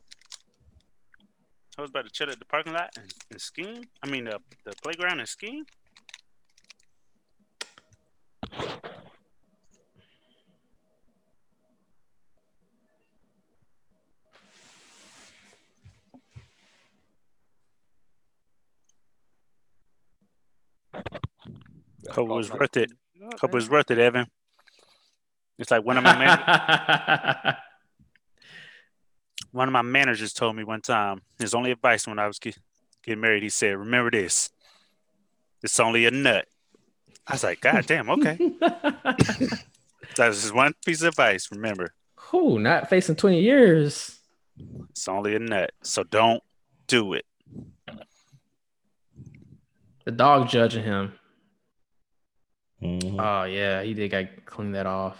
I 1.77 1.81
was 1.81 1.91
about 1.91 2.05
to 2.05 2.11
chill 2.11 2.31
at 2.31 2.39
the 2.39 2.45
parking 2.45 2.73
lot 2.73 2.89
and, 2.97 3.13
and 3.29 3.39
skiing. 3.39 3.85
I 4.01 4.09
mean, 4.09 4.23
the, 4.25 4.39
the 4.65 4.73
playground 4.81 5.19
and 5.19 5.29
skiing. 5.29 5.65
Hope 22.11 22.29
it 22.29 22.33
was 22.33 22.51
worth 22.51 22.77
it. 22.77 22.91
Hope 23.41 23.51
it 23.51 23.53
was 23.53 23.69
worth 23.69 23.91
it, 23.91 23.99
Evan. 23.99 24.27
It's 25.59 25.71
like 25.71 25.83
one 25.83 25.97
of 25.97 26.03
my 26.03 26.17
man- 26.17 27.55
one 29.51 29.67
of 29.67 29.71
my 29.73 29.81
managers 29.81 30.33
told 30.33 30.55
me 30.55 30.63
one 30.63 30.81
time. 30.81 31.21
His 31.39 31.53
only 31.53 31.71
advice 31.71 32.07
when 32.07 32.19
I 32.19 32.27
was 32.27 32.37
ge- 32.39 32.57
getting 33.03 33.21
married, 33.21 33.43
he 33.43 33.49
said, 33.49 33.77
"Remember 33.77 34.11
this. 34.11 34.49
It's 35.63 35.79
only 35.79 36.05
a 36.05 36.11
nut." 36.11 36.47
I 37.25 37.33
was 37.33 37.43
like, 37.43 37.61
"God 37.61 37.85
damn, 37.87 38.09
okay." 38.09 38.37
That's 40.15 40.41
just 40.41 40.53
one 40.53 40.73
piece 40.85 41.01
of 41.01 41.09
advice. 41.09 41.49
Remember, 41.51 41.93
Who 42.15 42.59
not 42.59 42.89
facing 42.89 43.15
20 43.15 43.41
years? 43.41 44.19
it's 44.89 45.07
only 45.07 45.35
a 45.35 45.39
nut. 45.39 45.71
So 45.83 46.03
don't 46.03 46.41
do 46.87 47.13
it. 47.13 47.25
The 50.05 50.11
dog 50.11 50.47
judging 50.49 50.83
him. 50.83 51.13
Mhm. 52.81 53.15
Oh 53.19 53.43
yeah, 53.45 53.81
he 53.83 53.93
did 53.93 54.09
got 54.11 54.45
clean 54.45 54.71
that 54.73 54.85
off. 54.85 55.17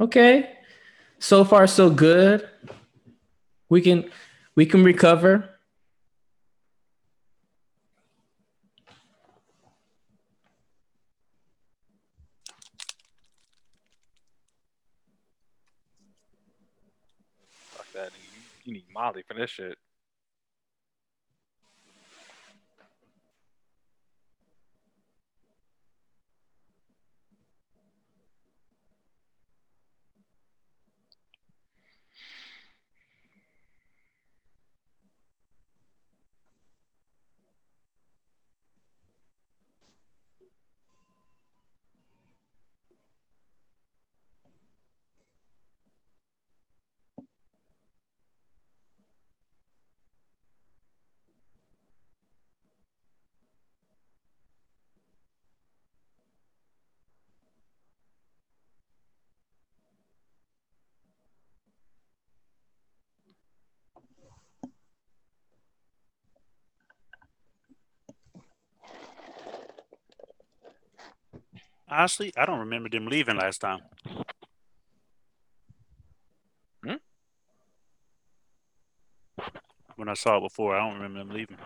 Okay. 0.00 0.50
So 1.18 1.44
far 1.44 1.66
so 1.66 1.90
good. 1.90 2.48
We 3.68 3.80
can 3.80 4.10
we 4.54 4.66
can 4.66 4.84
recover. 4.84 5.50
Fuck 17.72 17.92
that. 17.92 18.08
nigga. 18.08 18.14
You, 18.14 18.40
you 18.64 18.72
need 18.74 18.84
Molly 18.92 19.22
for 19.26 19.34
this 19.34 19.50
shit. 19.50 19.78
Honestly, 71.96 72.32
I 72.36 72.44
don't 72.44 72.58
remember 72.58 72.88
them 72.88 73.06
leaving 73.06 73.36
last 73.36 73.60
time. 73.60 73.78
Hmm? 76.84 76.94
When 79.94 80.08
I 80.08 80.14
saw 80.14 80.38
it 80.38 80.40
before, 80.40 80.74
I 80.74 80.80
don't 80.80 81.00
remember 81.00 81.20
them 81.20 81.30
leaving. 81.30 81.56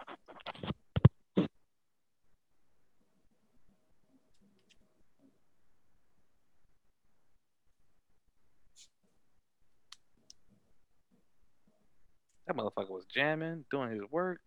That 12.47 12.55
motherfucker 12.55 12.91
was 12.91 13.07
jamming, 13.07 13.64
doing 13.70 13.93
his 13.93 14.03
work. 14.11 14.41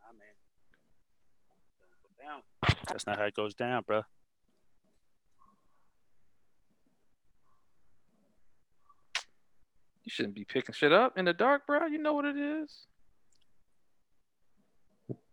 Nah, 0.00 0.12
man. 0.18 0.34
Down. 2.26 2.42
That's 2.90 3.06
not 3.06 3.18
how 3.18 3.24
it 3.24 3.34
goes 3.34 3.54
down, 3.54 3.84
bro. 3.86 4.02
You 10.04 10.10
shouldn't 10.10 10.34
be 10.34 10.44
picking 10.44 10.74
shit 10.74 10.92
up 10.92 11.18
in 11.18 11.24
the 11.24 11.32
dark, 11.32 11.66
bro. 11.66 11.86
You 11.86 11.98
know 11.98 12.14
what 12.14 12.24
it 12.24 12.36
is. 12.36 12.86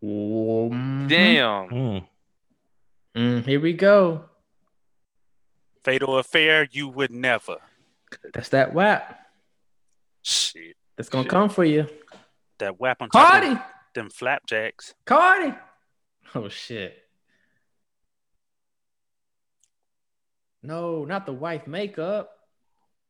Mhm. 0.04 1.08
Damn. 1.08 1.70
Mm. 1.70 2.08
Mm, 3.16 3.46
here 3.46 3.60
we 3.60 3.74
go. 3.74 4.30
Fatal 5.84 6.18
affair, 6.18 6.68
you 6.72 6.88
would 6.90 7.12
never. 7.12 7.58
That's 8.34 8.50
that 8.50 8.74
WAP. 8.74 9.20
Shit. 10.22 10.76
That's 10.98 11.10
gonna 11.10 11.24
Shit. 11.24 11.32
come 11.32 11.50
for 11.50 11.64
you. 11.64 11.88
That 12.60 12.80
WAP 12.80 13.02
on 13.02 13.10
top 13.10 13.30
Cardi. 13.32 13.48
of 13.54 13.60
them 13.96 14.10
flapjacks. 14.10 14.94
Cardi. 15.06 15.56
Oh 16.36 16.50
shit. 16.50 17.07
No, 20.68 21.06
not 21.06 21.26
the 21.26 21.32
wife 21.32 21.66
makeup. 21.66 22.30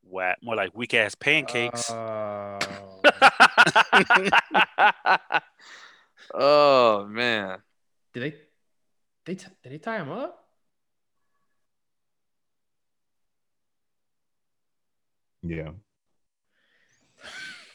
What? 0.04 0.38
More 0.44 0.56
like 0.56 0.78
weak 0.78 0.94
ass 0.94 1.16
pancakes. 1.16 1.90
Oh. 1.90 2.60
oh 6.36 7.08
man. 7.08 7.58
Did 8.14 8.24
they? 8.24 8.36
They 9.26 9.34
t- 9.34 9.48
did 9.64 9.72
they 9.72 9.80
tie 9.80 9.98
him 9.98 10.12
up? 10.12 10.46
Yeah. 15.42 15.72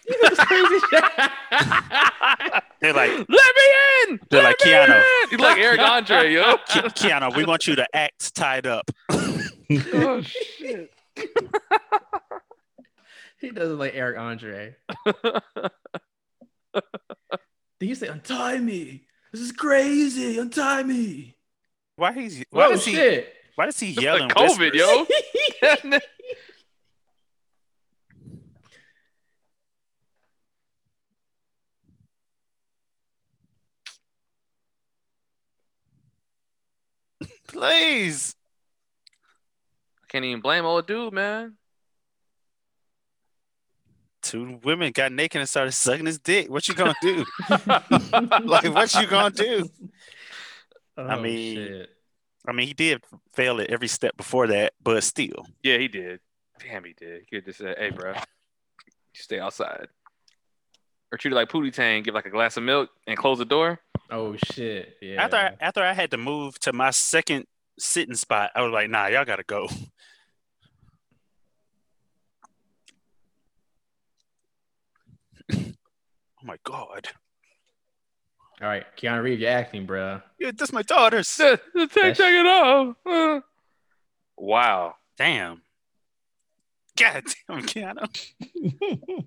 You 0.04 0.20
know, 0.20 0.30
crazy 0.30 0.80
shit. 0.90 1.04
They're 2.80 2.92
like, 2.92 3.10
Let 3.10 3.28
me 3.28 3.28
in. 3.28 4.18
They're 4.30 4.42
Let 4.42 4.48
like, 4.48 4.56
me 4.64 4.72
Keanu. 4.72 5.00
He's 5.30 5.38
like 5.38 5.58
Eric 5.58 5.78
Andre, 5.78 6.32
yo. 6.32 6.56
Ke- 6.56 6.92
Keanu, 6.92 7.36
we 7.36 7.44
want 7.44 7.68
you 7.68 7.76
to 7.76 7.86
act 7.94 8.34
tied 8.34 8.66
up. 8.66 8.90
Oh 9.94 10.22
shit. 10.58 10.92
he 13.40 13.50
doesn't 13.50 13.78
like 13.78 13.92
Eric 13.94 14.18
Andre. 14.18 14.76
Did 17.80 17.88
you 17.88 17.94
say 17.94 18.08
untie 18.08 18.58
me? 18.58 19.02
This 19.32 19.40
is 19.40 19.52
crazy. 19.52 20.38
Untie 20.38 20.82
me. 20.82 21.36
Why 21.96 22.12
he's 22.12 22.42
why 22.50 22.66
Whoa, 22.68 22.72
does 22.72 22.84
he 22.84 22.92
shit. 22.94 23.32
why 23.56 23.66
does 23.66 23.78
he 23.78 23.90
It's 23.90 24.00
yell 24.00 24.18
like 24.20 24.32
COVID, 24.34 24.72
whispers? 24.72 25.08
yo. 25.82 25.98
Please. 37.48 38.34
Can't 40.12 40.26
even 40.26 40.42
blame 40.42 40.66
old 40.66 40.86
dude, 40.86 41.14
man. 41.14 41.56
Two 44.20 44.60
women 44.62 44.92
got 44.92 45.10
naked 45.10 45.40
and 45.40 45.48
started 45.48 45.72
sucking 45.72 46.04
his 46.04 46.18
dick. 46.18 46.50
What 46.50 46.68
you 46.68 46.74
gonna 46.74 46.94
do? 47.00 47.24
like 48.44 48.64
what 48.64 48.94
you 48.94 49.06
gonna 49.06 49.34
do? 49.34 49.68
Oh, 50.98 51.20
mean- 51.20 51.56
shit. 51.56 51.88
I 52.46 52.52
mean, 52.52 52.66
he 52.66 52.74
did 52.74 53.02
fail 53.34 53.60
at 53.60 53.70
every 53.70 53.86
step 53.88 54.16
before 54.16 54.48
that, 54.48 54.72
but 54.82 55.02
still. 55.04 55.46
Yeah, 55.62 55.78
he 55.78 55.86
did. 55.86 56.20
Damn, 56.58 56.84
he 56.84 56.92
did. 56.92 57.20
He 57.20 57.36
could 57.36 57.44
just 57.44 57.58
said, 57.58 57.78
"Hey, 57.78 57.90
bro, 57.90 58.12
you 58.12 58.20
stay 59.14 59.38
outside," 59.38 59.86
or 61.10 61.18
treat 61.18 61.32
it 61.32 61.36
like 61.36 61.48
Pootie 61.48 61.72
Tang, 61.72 62.02
give 62.02 62.14
like 62.14 62.26
a 62.26 62.30
glass 62.30 62.56
of 62.56 62.64
milk 62.64 62.90
and 63.06 63.16
close 63.16 63.38
the 63.38 63.44
door. 63.44 63.78
Oh 64.10 64.36
shit. 64.52 64.96
Yeah. 65.00 65.22
After 65.22 65.36
I, 65.36 65.56
after 65.60 65.82
I 65.82 65.92
had 65.92 66.10
to 66.10 66.18
move 66.18 66.58
to 66.60 66.72
my 66.72 66.90
second 66.90 67.46
sitting 67.78 68.14
spot, 68.14 68.50
I 68.54 68.62
was 68.62 68.72
like, 68.72 68.90
nah, 68.90 69.06
y'all 69.06 69.24
gotta 69.24 69.44
go. 69.44 69.68
oh 75.52 75.56
my 76.44 76.56
god. 76.64 77.08
All 78.60 78.68
right, 78.68 78.84
Keanu 78.96 79.22
Reeves, 79.22 79.40
you're 79.42 79.50
acting, 79.50 79.86
bro. 79.86 80.20
Yeah, 80.38 80.52
that's 80.56 80.72
my 80.72 80.82
daughter's. 80.82 81.34
Take, 81.36 81.60
That's- 81.74 82.16
take 82.16 82.34
it 82.34 82.46
off. 82.46 83.42
Wow. 84.36 84.94
Damn. 85.18 85.62
God 86.96 87.24
damn, 87.48 87.62
Keanu. 87.62 88.06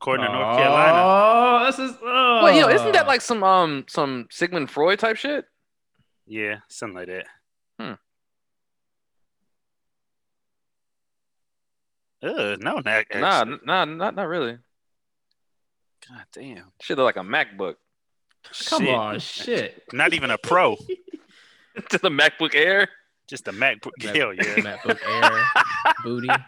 According 0.00 0.26
to 0.26 0.32
North 0.32 0.56
Carolina. 0.56 0.98
Oh, 1.04 1.66
this 1.66 1.78
is. 1.78 1.96
Oh. 2.02 2.40
Well, 2.42 2.54
you 2.54 2.62
know, 2.62 2.70
isn't 2.70 2.92
that 2.92 3.06
like 3.06 3.20
some 3.20 3.42
um 3.44 3.84
some 3.88 4.26
Sigmund 4.30 4.70
Freud 4.70 4.98
type 4.98 5.16
shit? 5.16 5.44
Yeah, 6.26 6.60
something 6.68 6.96
like 6.96 7.08
that. 7.08 7.26
Hmm. 7.78 7.92
Ugh, 12.22 12.58
no, 12.60 12.74
not 12.76 12.86
actually. 12.86 13.20
Nah, 13.20 13.44
nah, 13.64 13.84
not 13.84 14.14
not 14.14 14.26
really. 14.28 14.58
God 16.08 16.24
damn. 16.32 16.72
Shit 16.80 16.96
look 16.96 17.04
like 17.04 17.16
a 17.16 17.20
MacBook. 17.20 17.74
Come 18.68 18.84
Shit. 18.84 18.94
on, 18.94 19.18
shit. 19.18 19.82
Not 19.92 20.14
even 20.14 20.30
a 20.30 20.38
pro. 20.38 20.76
Just 21.90 22.04
a 22.04 22.10
MacBook 22.10 22.54
Air. 22.54 22.88
Just 23.28 23.46
a 23.48 23.52
MacBook. 23.52 23.90
Mac- 24.02 24.16
Hell 24.16 24.32
yeah. 24.32 24.42
MacBook 24.56 24.98
Air, 25.06 25.44
booty. 26.02 26.28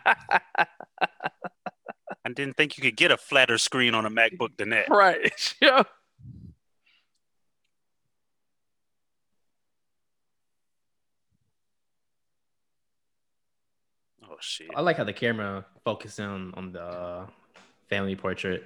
I 2.25 2.31
didn't 2.33 2.57
think 2.57 2.77
you 2.77 2.83
could 2.83 2.97
get 2.97 3.11
a 3.11 3.17
flatter 3.17 3.59
screen 3.59 3.95
on 3.95 4.07
a 4.07 4.11
MacBook 4.11 4.57
than 4.57 4.71
that. 4.71 4.89
Right. 4.89 5.33
Yeah. 5.61 5.83
Oh 14.25 14.37
shit. 14.41 14.71
I 14.75 14.81
like 14.81 14.97
how 14.97 15.05
the 15.05 15.13
camera 15.13 15.65
focuses 15.85 16.21
on 16.21 16.55
on 16.55 16.73
the 16.73 16.83
uh, 16.83 17.27
family 17.89 18.17
portrait. 18.17 18.65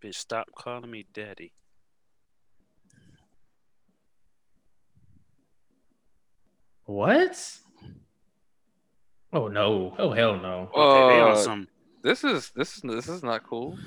Bitch, 0.00 0.14
stop 0.14 0.48
calling 0.54 0.90
me 0.90 1.06
daddy. 1.12 1.52
What? 6.84 7.58
Oh 9.32 9.48
no! 9.48 9.94
Oh 9.98 10.12
hell 10.12 10.36
no! 10.36 10.68
Okay, 10.74 11.14
they 11.14 11.20
on 11.22 11.32
Uh, 11.32 11.36
some. 11.36 11.68
This 12.02 12.24
is 12.24 12.50
this 12.54 12.76
is 12.76 12.82
this 12.82 13.08
is 13.08 13.22
not 13.22 13.44
cool. 13.44 13.78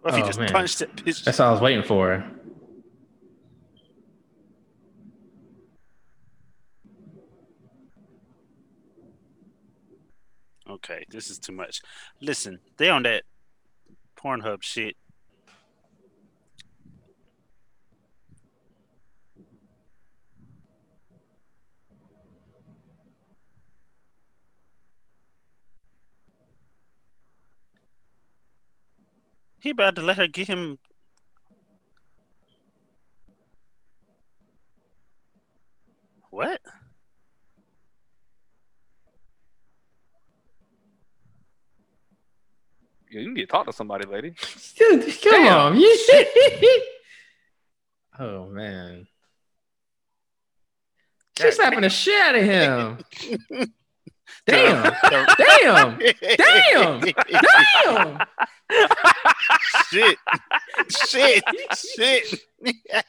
What 0.00 0.14
if 0.14 0.16
he 0.16 0.22
oh, 0.22 0.26
just 0.26 0.40
man. 0.40 0.48
punched 0.48 0.78
that 0.80 0.96
bitch? 0.96 1.22
That's 1.24 1.38
all 1.38 1.50
I 1.50 1.52
was 1.52 1.60
waiting 1.60 1.84
for. 1.84 2.24
Okay, 10.68 11.04
this 11.10 11.30
is 11.30 11.38
too 11.38 11.52
much. 11.52 11.82
Listen, 12.20 12.58
they 12.78 12.88
on 12.88 13.02
that 13.02 13.24
Pornhub 14.16 14.62
shit. 14.62 14.96
He 29.62 29.70
about 29.70 29.94
to 29.94 30.02
let 30.02 30.16
her 30.16 30.26
get 30.26 30.48
him. 30.48 30.80
What? 36.30 36.60
Yeah, 43.08 43.20
you 43.20 43.32
need 43.32 43.42
to 43.42 43.46
talk 43.46 43.66
to 43.66 43.72
somebody, 43.72 44.04
lady. 44.04 44.34
Dude, 44.76 45.04
come 45.22 45.44
Damn. 45.44 45.76
on! 45.76 45.82
oh 48.18 48.48
man! 48.48 49.06
She's 51.38 51.54
slapping 51.54 51.82
the 51.82 51.88
shit 51.88 52.20
out 52.20 52.34
of 52.34 52.42
him. 52.42 53.68
Damn! 54.46 54.82
The- 55.02 55.34
Damn! 55.38 55.98
Damn! 56.36 57.00
Damn! 57.84 58.26
shit, 59.90 60.18
shit, 60.88 61.44
shit. 61.76 62.40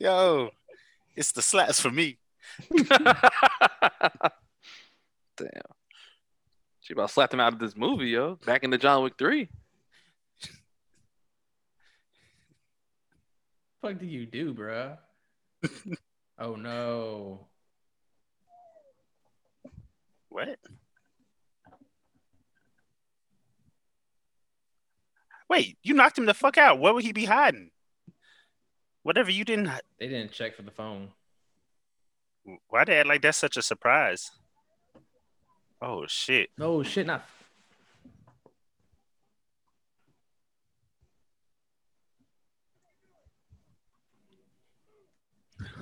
Yo, 0.00 0.50
it's 1.16 1.32
the 1.32 1.42
slaps 1.42 1.80
for 1.80 1.90
me. 1.90 2.18
Damn. 2.70 2.98
She 6.80 6.92
about 6.94 7.10
slapped 7.10 7.34
him 7.34 7.40
out 7.40 7.52
of 7.52 7.58
this 7.58 7.76
movie, 7.76 8.08
yo. 8.08 8.38
Back 8.46 8.64
into 8.64 8.78
John 8.78 9.02
Wick 9.02 9.14
3. 9.18 9.48
fuck 13.80 13.98
do 13.98 14.06
you 14.06 14.26
do, 14.26 14.54
bruh? 14.54 14.96
oh 16.38 16.54
no! 16.54 17.46
What? 20.38 20.58
Wait, 25.48 25.78
you 25.82 25.94
knocked 25.94 26.16
him 26.16 26.26
the 26.26 26.34
fuck 26.34 26.56
out. 26.56 26.78
Where 26.78 26.94
would 26.94 27.02
he 27.02 27.12
be 27.12 27.24
hiding? 27.24 27.72
Whatever 29.02 29.32
you 29.32 29.44
didn't. 29.44 29.68
They 29.98 30.06
didn't 30.06 30.30
check 30.30 30.54
for 30.54 30.62
the 30.62 30.70
phone. 30.70 31.08
Why 32.68 32.84
they 32.84 32.98
act 32.98 33.08
like 33.08 33.22
that's 33.22 33.36
such 33.36 33.56
a 33.56 33.62
surprise? 33.62 34.30
Oh 35.82 36.06
shit! 36.06 36.50
No 36.56 36.84
shit, 36.84 37.08
not. 37.08 37.26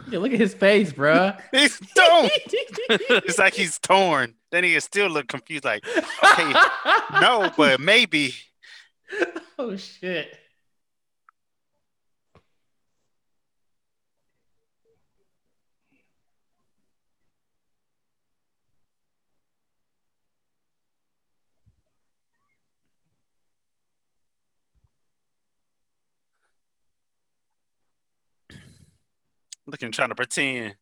Yeah, 0.08 0.20
look 0.20 0.32
at 0.32 0.38
his 0.38 0.54
face, 0.54 0.92
bruh. 0.92 1.40
He's 1.52 1.78
don't. 1.94 2.30
it's 2.88 3.38
like 3.38 3.54
he's 3.54 3.78
torn. 3.78 4.34
Then 4.52 4.64
he 4.64 4.78
still 4.80 5.08
look 5.08 5.26
confused. 5.26 5.64
Like, 5.64 5.84
okay, 6.22 6.52
no, 7.20 7.50
but 7.56 7.80
maybe. 7.80 8.34
oh 9.58 9.76
shit. 9.76 10.36
Looking 29.66 29.90
trying 29.92 30.10
to 30.10 30.14
pretend. 30.14 30.76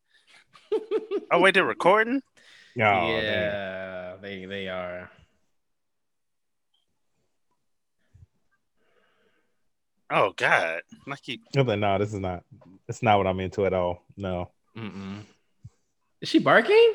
oh 1.31 1.41
wait, 1.41 1.55
they're 1.55 1.65
recording. 1.65 2.21
Oh, 2.77 2.81
damn. 2.81 3.23
yeah, 3.23 4.17
they 4.21 4.47
they 4.47 4.67
are. 4.69 5.09
Oh 10.11 10.33
God, 10.37 10.81
I 11.09 11.17
keep. 11.23 11.43
I'm 11.57 11.67
like, 11.69 11.79
no, 11.79 11.99
this 11.99 12.13
is 12.13 12.19
not. 12.19 12.43
It's 12.89 13.01
not 13.01 13.19
what 13.19 13.29
I'm 13.29 13.39
into 13.39 13.65
at 13.65 13.73
all. 13.73 14.03
No. 14.17 14.51
Mm-mm. 14.77 15.21
Is 16.21 16.29
she 16.29 16.41
barking? 16.41 16.95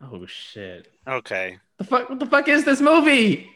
Oh 0.00 0.24
shit! 0.26 0.92
Okay, 1.08 1.58
The 1.78 1.84
fuck? 1.84 2.08
What 2.08 2.20
the 2.20 2.26
fuck 2.26 2.46
is 2.48 2.64
this 2.64 2.80
movie? 2.80 3.50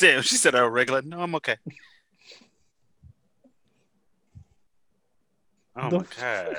damn. 0.00 0.22
She 0.22 0.36
said, 0.36 0.54
"Oh, 0.54 0.66
regular." 0.66 1.02
No, 1.02 1.20
I'm 1.20 1.34
okay. 1.36 1.56
Oh 5.76 5.90
The 5.90 5.98
my 5.98 6.04
God. 6.20 6.56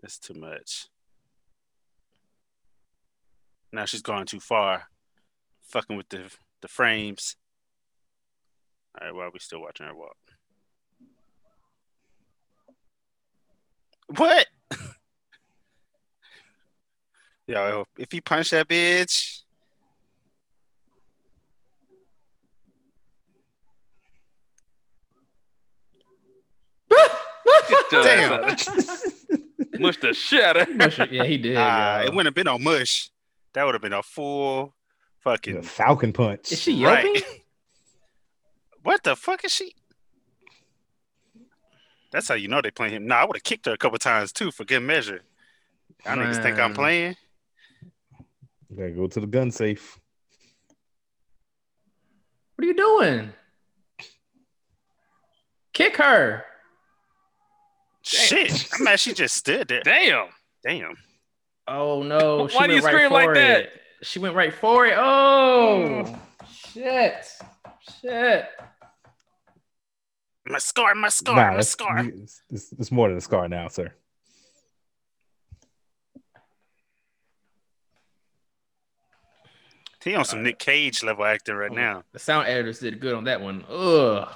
That's 0.00 0.18
too 0.18 0.34
much. 0.34 0.88
Now 3.72 3.84
she's 3.84 4.02
gone 4.02 4.26
too 4.26 4.40
far, 4.40 4.84
fucking 5.62 5.96
with 5.96 6.08
the 6.08 6.30
the 6.62 6.68
frames. 6.68 7.36
All 9.00 9.06
right, 9.06 9.14
why 9.14 9.24
are 9.24 9.30
we 9.30 9.38
still 9.38 9.60
watching 9.60 9.86
her 9.86 9.94
walk. 9.94 10.16
What? 14.16 14.46
Yo, 17.46 17.84
if 17.98 18.10
he 18.10 18.20
punched 18.20 18.50
that 18.52 18.68
bitch, 18.68 19.42
Get 26.90 26.98
your 27.00 27.08
Damn. 27.90 28.32
ass 28.44 28.68
out 28.68 28.78
of- 28.78 29.80
Mush 29.80 29.96
the 30.00 30.12
shit 30.14 30.42
out 30.44 30.56
of 30.56 30.74
Mush 30.76 30.98
it- 30.98 31.12
Yeah, 31.12 31.24
he 31.24 31.38
did. 31.38 31.56
ah, 31.56 32.00
yo. 32.00 32.06
it 32.06 32.10
wouldn't 32.10 32.26
have 32.26 32.34
been 32.34 32.44
no 32.46 32.58
mush. 32.58 33.10
That 33.54 33.64
would 33.64 33.74
have 33.74 33.82
been 33.82 33.92
a 33.92 34.02
full 34.02 34.74
The 35.24 35.30
fucking 35.30 35.62
Falcon 35.62 36.12
punch. 36.12 36.52
Is 36.52 36.60
she 36.60 36.72
yelping? 36.72 37.14
right. 37.14 37.22
What 38.82 39.02
the 39.02 39.16
fuck 39.16 39.44
is 39.44 39.52
she? 39.52 39.74
That's 42.10 42.26
how 42.28 42.34
you 42.34 42.48
know 42.48 42.62
they 42.62 42.70
playing 42.70 42.94
him. 42.94 43.06
Nah, 43.06 43.16
I 43.16 43.24
would 43.26 43.36
have 43.36 43.42
kicked 43.42 43.66
her 43.66 43.72
a 43.72 43.76
couple 43.76 43.98
times 43.98 44.32
too 44.32 44.50
for 44.50 44.64
good 44.64 44.80
measure. 44.80 45.20
I 46.06 46.14
niggas 46.14 46.42
think 46.42 46.58
I'm 46.58 46.70
Man. 46.70 46.74
playing. 46.74 47.16
Gotta 48.74 48.90
go 48.92 49.06
to 49.08 49.20
the 49.20 49.26
gun 49.26 49.50
safe. 49.50 49.98
What 52.54 52.64
are 52.64 52.68
you 52.68 52.74
doing? 52.74 53.32
Kick 55.74 55.96
her. 55.98 56.44
Shit, 58.08 58.68
I'm 58.72 58.84
mad 58.84 59.00
she 59.00 59.12
just 59.12 59.36
stood 59.36 59.68
there. 59.68 59.82
Damn. 59.82 60.28
Damn. 60.64 60.96
Oh 61.66 62.02
no! 62.02 62.48
Why 62.48 62.48
she 62.48 62.68
do 62.68 62.74
you 62.76 62.82
went 62.82 62.84
right 62.84 62.92
scream 62.92 63.12
like 63.12 63.26
for 63.26 63.34
that? 63.34 63.60
it. 63.60 63.70
She 64.02 64.18
went 64.18 64.34
right 64.34 64.54
for 64.54 64.86
it. 64.86 64.94
Oh 64.96 66.04
mm. 66.06 66.18
shit! 66.72 67.26
Shit! 68.00 68.46
My 70.46 70.58
scar, 70.58 70.94
my 70.94 71.10
scar, 71.10 71.36
nah, 71.36 71.42
my 71.42 71.50
that's- 71.50 71.68
scar. 71.68 71.98
It's, 71.98 72.42
it's, 72.50 72.72
it's 72.78 72.90
more 72.90 73.08
than 73.08 73.18
a 73.18 73.20
scar 73.20 73.46
now, 73.48 73.68
sir. 73.68 73.92
He 80.02 80.14
on 80.14 80.24
some 80.24 80.38
uh, 80.38 80.42
Nick 80.42 80.58
Cage 80.58 81.02
level 81.02 81.26
acting 81.26 81.54
right 81.54 81.70
oh, 81.70 81.74
now. 81.74 82.02
The 82.12 82.18
sound 82.18 82.48
editors 82.48 82.78
did 82.78 82.98
good 82.98 83.14
on 83.14 83.24
that 83.24 83.42
one. 83.42 83.62
Ugh. 83.68 84.26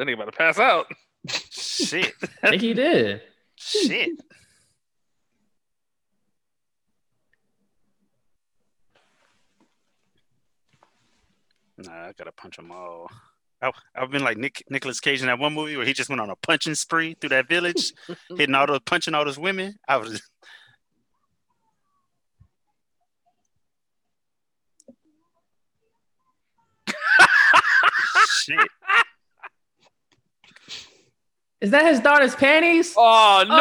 That 0.00 0.06
nigga 0.06 0.14
about 0.14 0.32
to 0.32 0.32
pass 0.32 0.58
out. 0.58 0.86
Shit. 1.28 2.14
I 2.42 2.48
think 2.48 2.62
he 2.62 2.72
did. 2.72 3.20
Shit. 3.56 4.12
Nah, 11.76 11.92
I 11.92 12.12
gotta 12.16 12.32
punch 12.32 12.56
them 12.56 12.72
all. 12.72 13.10
I, 13.60 13.70
I've 13.94 14.10
been 14.10 14.24
like 14.24 14.38
Nick 14.38 14.64
Nicolas 14.70 15.00
Cage 15.00 15.20
in 15.20 15.26
that 15.26 15.38
one 15.38 15.52
movie 15.52 15.76
where 15.76 15.84
he 15.84 15.92
just 15.92 16.08
went 16.08 16.22
on 16.22 16.30
a 16.30 16.36
punching 16.36 16.76
spree 16.76 17.14
through 17.20 17.28
that 17.28 17.46
village, 17.46 17.92
hitting 18.38 18.54
all 18.54 18.66
those 18.66 18.80
punching 18.86 19.12
all 19.12 19.26
those 19.26 19.38
women. 19.38 19.74
I 19.86 19.98
was 19.98 20.22
shit. 28.30 28.66
Is 31.60 31.70
that 31.72 31.84
his 31.86 32.00
daughter's 32.00 32.34
panties? 32.34 32.94
Oh 32.96 33.44
no. 33.46 33.54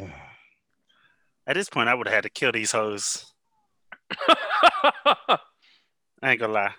Oh. 0.00 0.14
At 1.46 1.54
this 1.54 1.68
point, 1.68 1.88
I 1.88 1.94
would 1.94 2.06
have 2.08 2.14
had 2.14 2.22
to 2.24 2.30
kill 2.30 2.52
these 2.52 2.72
hoes. 2.72 3.32
I 4.28 5.38
ain't 6.24 6.40
gonna 6.40 6.52
lie. 6.52 6.74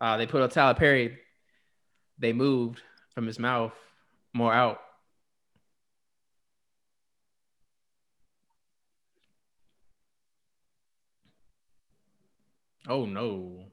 Uh, 0.00 0.16
they 0.18 0.26
put 0.26 0.42
a 0.42 0.48
Tyler 0.48 0.74
Perry. 0.74 1.18
They 2.18 2.32
moved 2.32 2.80
from 3.14 3.26
his 3.26 3.38
mouth 3.38 3.72
more 4.34 4.52
out. 4.52 4.78
Oh 12.88 13.06
no. 13.06 13.71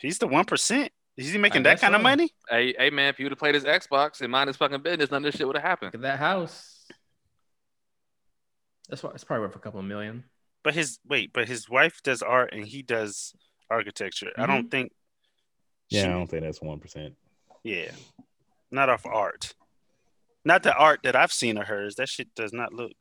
He's 0.00 0.18
the 0.18 0.26
one 0.26 0.44
percent. 0.44 0.92
Is 1.16 1.32
he 1.32 1.38
making 1.38 1.64
that 1.64 1.74
guess 1.74 1.80
kind 1.80 1.94
of 1.94 2.02
money? 2.02 2.30
hey, 2.48 2.74
hey 2.78 2.90
man, 2.90 3.08
if 3.08 3.18
you 3.18 3.26
would 3.26 3.32
have 3.32 3.38
played 3.38 3.54
his 3.54 3.64
Xbox 3.64 4.20
and 4.20 4.30
mind 4.30 4.48
his 4.48 4.56
fucking 4.56 4.82
business, 4.82 5.10
none 5.10 5.24
of 5.24 5.30
this 5.30 5.38
shit 5.38 5.46
would 5.46 5.56
have 5.56 5.64
happened. 5.64 5.88
Look 5.88 5.96
at 5.96 6.02
that 6.02 6.18
house. 6.18 6.86
That's 8.88 9.02
why 9.02 9.10
it's 9.14 9.24
probably 9.24 9.46
worth 9.46 9.56
a 9.56 9.60
couple 9.60 9.80
of 9.80 9.86
million. 9.86 10.24
But 10.64 10.74
his 10.74 10.98
wait, 11.08 11.32
but 11.32 11.46
his 11.48 11.68
wife 11.68 12.00
does 12.02 12.22
art 12.22 12.52
and 12.52 12.66
he 12.66 12.82
does 12.82 13.34
architecture. 13.70 14.32
I 14.36 14.46
don't 14.46 14.60
mm-hmm. 14.60 14.68
think. 14.68 14.92
Yeah, 15.88 16.02
she- 16.02 16.08
I 16.08 16.12
don't 16.12 16.26
think 16.26 16.42
that's 16.42 16.62
one 16.62 16.80
percent. 16.80 17.14
yeah, 17.62 17.90
not 18.70 18.88
off 18.88 19.06
art. 19.06 19.54
Not 20.44 20.62
the 20.62 20.74
art 20.74 21.00
that 21.04 21.16
I've 21.16 21.32
seen 21.32 21.58
of 21.58 21.66
hers. 21.66 21.96
That 21.96 22.08
shit 22.08 22.34
does 22.34 22.52
not 22.52 22.72
look. 22.72 22.92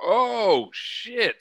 Oh 0.00 0.68
shit. 0.72 1.36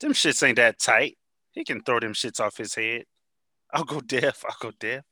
Them 0.00 0.12
shits 0.12 0.46
ain't 0.46 0.56
that 0.56 0.78
tight. 0.78 1.18
He 1.52 1.64
can 1.64 1.82
throw 1.82 2.00
them 2.00 2.12
shits 2.12 2.40
off 2.40 2.56
his 2.56 2.74
head. 2.74 3.04
I'll 3.72 3.84
go 3.84 4.00
deaf. 4.00 4.44
I'll 4.44 4.56
go 4.60 4.70
deaf. 4.78 5.04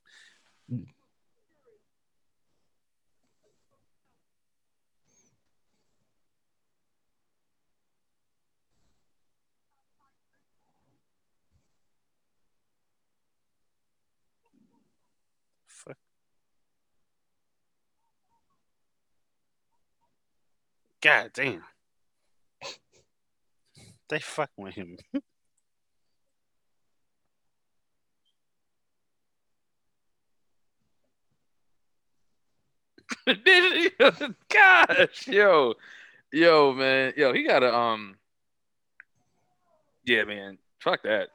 Fuck. 15.67 15.97
God 21.07 21.31
damn. 21.35 21.63
They 24.09 24.19
fuck 24.19 24.51
with 24.57 24.75
him. 24.75 24.97
Gosh, 34.49 35.29
yo, 35.29 35.75
yo, 36.33 36.73
man, 36.73 37.13
yo, 37.17 37.33
he 37.33 37.47
got 37.47 37.61
to 37.61 37.73
um, 37.73 38.17
yeah, 40.05 40.25
man. 40.25 40.59
Fuck 40.81 41.05
that. 41.05 41.29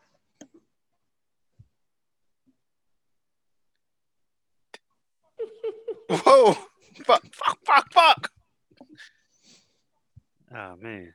Whoa! 6.26 6.58
fuck! 7.06 7.24
Fuck! 7.34 7.58
Fuck! 7.66 7.94
Fuck! 7.94 8.32
Oh 10.54 10.76
man. 10.82 11.14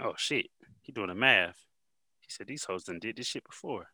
Oh 0.00 0.14
shit. 0.16 0.46
He 0.82 0.92
doing 0.92 1.08
the 1.08 1.14
math. 1.14 1.56
He 2.20 2.26
said 2.30 2.46
these 2.46 2.64
hoes 2.64 2.84
done 2.84 2.98
did 2.98 3.16
this 3.16 3.26
shit 3.26 3.44
before. 3.44 3.88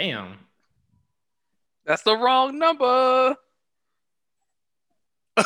Damn. 0.00 0.38
That's 1.84 2.02
the 2.02 2.16
wrong 2.16 2.58
number. 2.58 3.36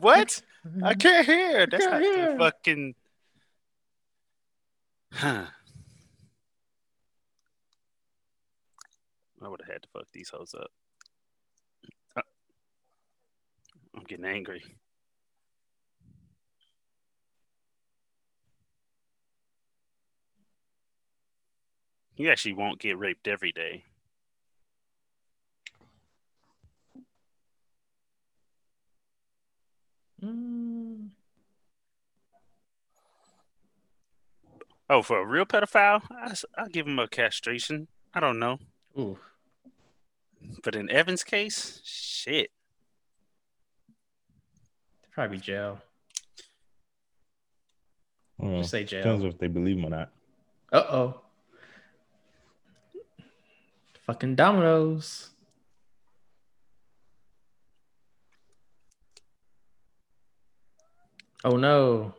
What? 0.00 0.40
I 0.84 0.94
can't 0.94 1.26
hear. 1.26 1.66
That's 1.66 1.84
can't 1.84 2.00
not 2.00 2.00
the 2.00 2.16
hear. 2.16 2.38
fucking. 2.38 2.94
Huh. 5.12 5.46
I 9.42 9.48
would 9.48 9.60
have 9.60 9.72
had 9.72 9.82
to 9.82 9.88
fuck 9.92 10.06
these 10.12 10.30
hoes 10.30 10.54
up. 10.54 10.70
Uh, 12.16 12.22
I'm 13.96 14.04
getting 14.04 14.24
angry. 14.24 14.62
You 22.16 22.30
actually 22.30 22.54
won't 22.54 22.78
get 22.78 22.98
raped 22.98 23.26
every 23.26 23.52
day. 23.52 23.84
Mm, 30.22 31.10
Oh, 34.92 35.00
for 35.00 35.20
a 35.20 35.24
real 35.24 35.46
pedophile, 35.46 36.02
I, 36.10 36.34
will 36.62 36.68
give 36.68 36.86
him 36.86 36.98
a 36.98 37.08
castration. 37.08 37.88
I 38.12 38.20
don't 38.20 38.38
know. 38.38 38.58
ooh. 38.98 39.18
But 40.62 40.76
in 40.76 40.90
Evan's 40.90 41.24
case, 41.24 41.80
shit. 41.82 42.50
Probably 45.12 45.38
jail. 45.38 45.80
Just 48.38 48.70
say 48.70 48.84
jail. 48.84 49.02
Depends 49.02 49.24
if 49.24 49.38
they 49.38 49.46
believe 49.46 49.78
him 49.78 49.86
or 49.86 49.90
not. 49.90 50.10
Uh 50.70 50.84
oh. 50.90 51.20
Fucking 54.06 54.34
dominoes. 54.34 55.30
Oh 61.44 61.56
no. 61.56 62.14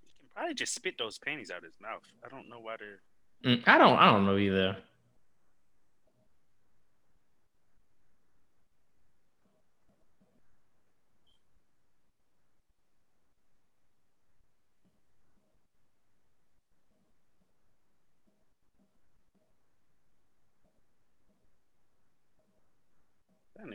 He 0.00 0.08
can 0.18 0.28
probably 0.34 0.54
just 0.54 0.74
spit 0.74 0.96
those 0.98 1.18
panties 1.18 1.50
out 1.50 1.58
of 1.58 1.64
his 1.64 1.80
mouth. 1.80 2.02
I 2.24 2.28
don't 2.28 2.48
know 2.48 2.60
why 2.60 2.76
they're. 2.78 3.00
Mm, 3.56 3.62
I 3.66 3.78
don't. 3.78 3.98
I 3.98 4.10
don't 4.10 4.26
know 4.26 4.36
either. 4.36 4.76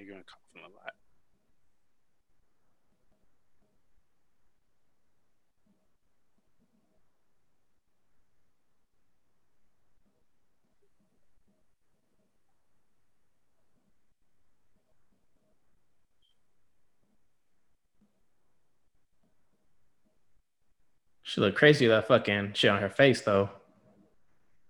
That 0.03 0.09
nigga 0.09 0.11
gonna 0.11 0.23
coughing 0.23 0.61
a 0.61 0.75
lot. 0.75 0.93
She 21.25 21.41
look 21.41 21.55
crazy 21.55 21.87
with 21.87 21.95
that 21.95 22.07
fucking 22.07 22.53
shit 22.53 22.69
on 22.69 22.81
her 22.81 22.89
face 22.89 23.21
though. 23.21 23.49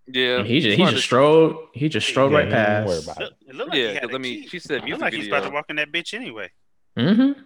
Yeah. 0.08 0.40
And 0.40 0.48
he 0.48 0.60
just 0.60 0.78
he 0.78 0.84
just 0.84 0.98
as- 0.98 1.04
strode 1.04 1.58
he 1.74 1.90
just 1.90 2.08
strode 2.08 2.32
Yeah, 2.32 2.38
right 2.40 2.48
he 2.48 2.54
ain't 2.54 2.70
even 2.72 2.86
worried 2.86 3.06
past. 3.06 3.08
about 3.08 3.20
Look, 3.20 3.34
it 3.48 3.56
looked 3.56 3.70
like 3.72 3.78
he 3.78 3.84
Yeah, 3.84 3.94
had 3.94 4.02
because 4.02 4.12
a 4.12 4.16
I 4.16 4.18
mean, 4.20 4.42
key. 4.42 4.48
she 4.50 4.60
said 4.60 4.78
It 4.78 4.84
music 4.86 5.02
looked 5.02 5.14
like 5.14 5.14
he's 5.14 5.28
about 5.28 5.44
to 5.44 5.50
walk 5.50 5.66
in 5.70 5.76
that 5.78 5.92
bitch 5.92 6.14
anyway. 6.14 6.50
Mm-hmm. 6.98 7.42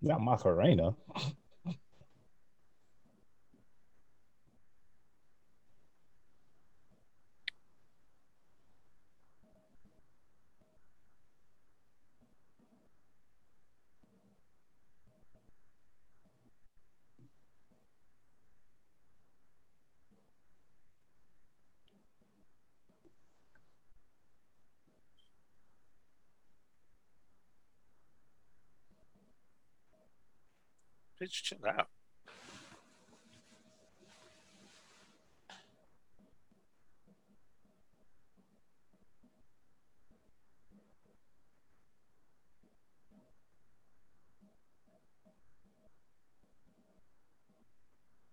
Yeah, 0.00 0.16
Macarena. 0.18 0.94
Bitch, 31.28 31.42
chill 31.42 31.58
out. 31.68 31.88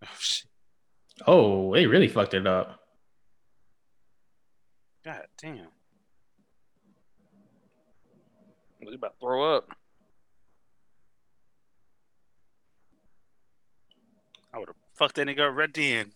Oh 0.02 0.08
shit! 0.20 0.48
Oh, 1.28 1.74
they 1.74 1.86
really 1.86 2.08
fucked 2.08 2.34
it 2.34 2.48
up. 2.48 2.80
God 5.04 5.26
damn! 5.38 5.68
He 8.80 8.94
about 8.94 9.14
to 9.14 9.20
throw 9.20 9.58
up. 9.58 9.76
I 14.98 15.04
would 15.04 15.12
have 15.12 15.14
fucked 15.14 15.16
that 15.16 15.28
nigga 15.28 15.50
up 15.50 15.56
right 15.56 15.74
then. 15.74 16.12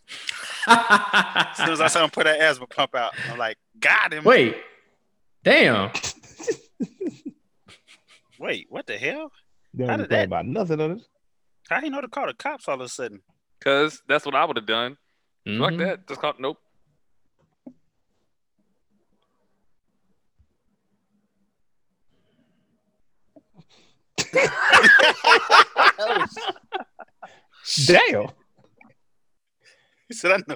As 0.67 1.57
soon 1.57 1.69
as 1.69 1.81
I 1.81 1.87
saw 1.87 2.03
him 2.03 2.09
put 2.09 2.25
that 2.25 2.39
asthma 2.39 2.67
pump 2.67 2.95
out, 2.95 3.13
I'm 3.29 3.37
like, 3.37 3.57
got 3.79 4.13
him. 4.13 4.23
Wait. 4.23 4.55
Damn. 5.43 5.91
wait, 8.39 8.67
what 8.69 8.85
the 8.87 8.97
hell? 8.97 9.31
They 9.73 9.85
How 9.85 9.91
don't 9.91 9.99
did 9.99 10.09
play 10.09 10.17
that- 10.19 10.25
about 10.25 10.45
nothing 10.45 10.79
of 10.81 10.97
this. 10.97 11.07
How 11.69 11.81
he 11.81 11.89
know 11.89 12.01
to 12.01 12.07
call 12.07 12.25
the 12.27 12.33
cops 12.33 12.67
all 12.67 12.75
of 12.75 12.81
a 12.81 12.89
sudden? 12.89 13.21
Cause 13.61 14.01
that's 14.07 14.25
what 14.25 14.35
I 14.35 14.45
would 14.45 14.57
have 14.57 14.65
done. 14.65 14.97
Fuck 15.45 15.73
Mhm. 15.73 15.77
that. 15.79 16.07
Just 16.07 16.21
call 16.21 16.33
nope. 16.39 16.57
Damn. 27.85 28.27
He 30.11 30.15
said, 30.15 30.31
I 30.31 30.37
know. 30.47 30.55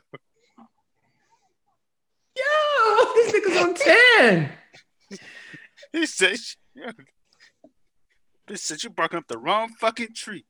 Yo, 2.36 3.14
this 3.14 3.32
nigga's 3.32 3.62
on 3.62 3.76
10. 3.76 4.50
He 5.92 6.08
said, 6.08 6.38
yeah. 6.74 6.92
Bitch 8.48 8.58
said 8.58 8.82
you 8.82 8.90
barking 8.90 9.20
up 9.20 9.28
the 9.28 9.38
wrong 9.38 9.70
fucking 9.80 10.16
tree. 10.16 10.44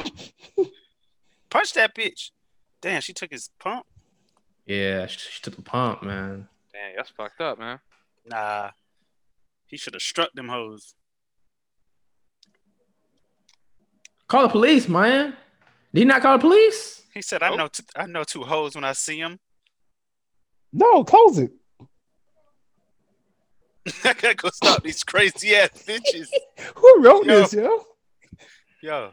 punch 1.48 1.74
that 1.74 1.94
bitch. 1.94 2.32
Damn, 2.80 3.00
she 3.00 3.12
took 3.12 3.30
his 3.30 3.50
pump. 3.60 3.86
Yeah, 4.66 5.06
she, 5.06 5.18
she 5.30 5.40
took 5.40 5.54
the 5.54 5.62
pump, 5.62 6.02
man. 6.02 6.48
Damn, 6.72 6.96
that's 6.96 7.10
fucked 7.10 7.40
up, 7.40 7.60
man. 7.60 7.78
Nah, 8.26 8.70
he 9.66 9.76
should 9.76 9.94
have 9.94 10.02
struck 10.02 10.32
them 10.32 10.48
hoes. 10.48 10.96
Call 14.26 14.42
the 14.42 14.48
police, 14.48 14.88
man. 14.88 15.36
Did 15.92 16.00
he 16.00 16.04
not 16.04 16.20
call 16.20 16.36
the 16.36 16.42
police? 16.42 17.03
He 17.14 17.22
said, 17.22 17.42
"I 17.42 17.50
Oh. 17.50 17.56
know, 17.56 17.68
t- 17.68 17.84
I 17.96 18.06
know 18.06 18.24
two 18.24 18.42
hoes 18.42 18.74
when 18.74 18.84
I 18.84 18.92
see 18.92 19.20
them." 19.20 19.38
No, 20.72 21.04
close 21.04 21.38
it. 21.38 21.52
I 24.02 24.12
gotta 24.14 24.34
go 24.34 24.48
stop 24.50 24.82
these 24.82 25.04
crazy 25.04 25.54
ass 25.54 25.70
bitches. 25.86 26.28
Who 26.76 27.02
wrote 27.02 27.26
Yo. 27.26 27.42
this, 27.42 27.52
yo? 27.54 27.84
Yo, 28.82 29.12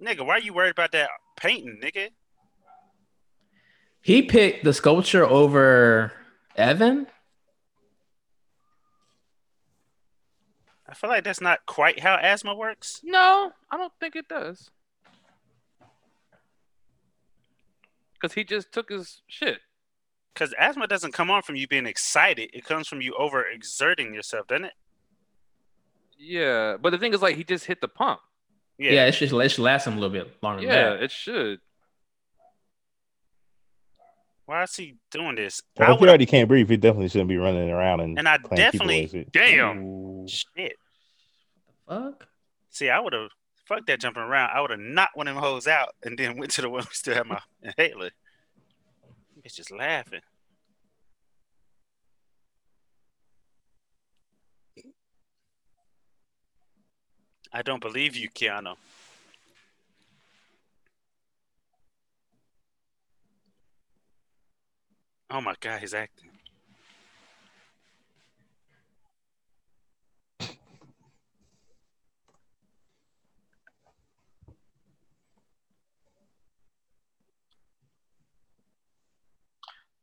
nigga, 0.00 0.24
why 0.24 0.34
are 0.34 0.40
you 0.40 0.52
worried 0.52 0.70
about 0.70 0.92
that 0.92 1.10
painting, 1.36 1.80
nigga? 1.82 2.10
He 4.02 4.22
picked 4.22 4.64
the 4.64 4.72
sculpture 4.72 5.26
over 5.26 6.12
Evan. 6.56 7.06
I 10.88 10.94
feel 10.94 11.10
like 11.10 11.24
that's 11.24 11.40
not 11.40 11.64
quite 11.66 12.00
how 12.00 12.14
asthma 12.16 12.54
works. 12.54 13.00
No, 13.02 13.52
I 13.70 13.76
don't 13.76 13.92
think 14.00 14.16
it 14.16 14.28
does. 14.28 14.70
Because 18.20 18.34
he 18.34 18.44
just 18.44 18.72
took 18.72 18.90
his 18.90 19.22
shit. 19.28 19.58
Because 20.34 20.54
asthma 20.58 20.86
doesn't 20.86 21.12
come 21.12 21.30
on 21.30 21.42
from 21.42 21.56
you 21.56 21.66
being 21.66 21.86
excited; 21.86 22.50
it 22.52 22.64
comes 22.64 22.86
from 22.86 23.00
you 23.00 23.14
over 23.18 23.44
exerting 23.44 24.14
yourself, 24.14 24.46
doesn't 24.46 24.66
it? 24.66 24.74
Yeah, 26.18 26.76
but 26.80 26.90
the 26.90 26.98
thing 26.98 27.14
is, 27.14 27.22
like, 27.22 27.36
he 27.36 27.44
just 27.44 27.64
hit 27.64 27.80
the 27.80 27.88
pump. 27.88 28.20
Yeah, 28.78 28.92
yeah 28.92 29.06
it 29.06 29.12
should, 29.12 29.32
it 29.32 29.48
should 29.48 29.64
last 29.64 29.86
him 29.86 29.94
a 29.94 30.00
little 30.00 30.10
bit 30.10 30.42
longer. 30.42 30.62
than 30.62 30.70
Yeah, 30.70 30.90
that. 30.90 31.02
it 31.02 31.10
should. 31.10 31.60
Why 34.46 34.64
is 34.64 34.74
he 34.74 34.96
doing 35.10 35.36
this? 35.36 35.62
Well, 35.78 35.90
I 35.90 35.94
if 35.94 36.00
he 36.00 36.08
already 36.08 36.26
can't 36.26 36.48
breathe, 36.48 36.68
he 36.68 36.76
definitely 36.76 37.08
shouldn't 37.08 37.28
be 37.28 37.36
running 37.36 37.70
around 37.70 38.00
and 38.00 38.18
and 38.18 38.28
I 38.28 38.38
definitely, 38.38 39.28
damn, 39.32 39.78
Ooh, 39.78 40.26
shit. 40.28 40.76
fuck. 41.88 42.26
See, 42.70 42.90
I 42.90 42.98
would 42.98 43.12
have 43.12 43.30
fuck 43.70 43.86
that 43.86 44.00
jumping 44.00 44.22
around. 44.24 44.50
I 44.52 44.60
would 44.60 44.70
have 44.70 44.80
knocked 44.80 45.16
one 45.16 45.28
of 45.28 45.34
them 45.34 45.42
hoes 45.42 45.68
out 45.68 45.94
and 46.02 46.18
then 46.18 46.36
went 46.36 46.50
to 46.52 46.62
the 46.62 46.68
one 46.68 46.82
who 46.82 46.88
still 46.92 47.14
had 47.14 47.26
my 47.26 47.40
inhaler. 47.62 48.10
It's 49.44 49.54
just 49.54 49.70
laughing. 49.70 50.20
I 57.52 57.62
don't 57.62 57.80
believe 57.80 58.16
you, 58.16 58.28
Keanu. 58.28 58.76
Oh 65.30 65.40
my 65.40 65.54
god, 65.60 65.80
he's 65.80 65.94
acting. 65.94 66.29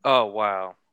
Oh 0.03 0.25
wow. 0.25 0.75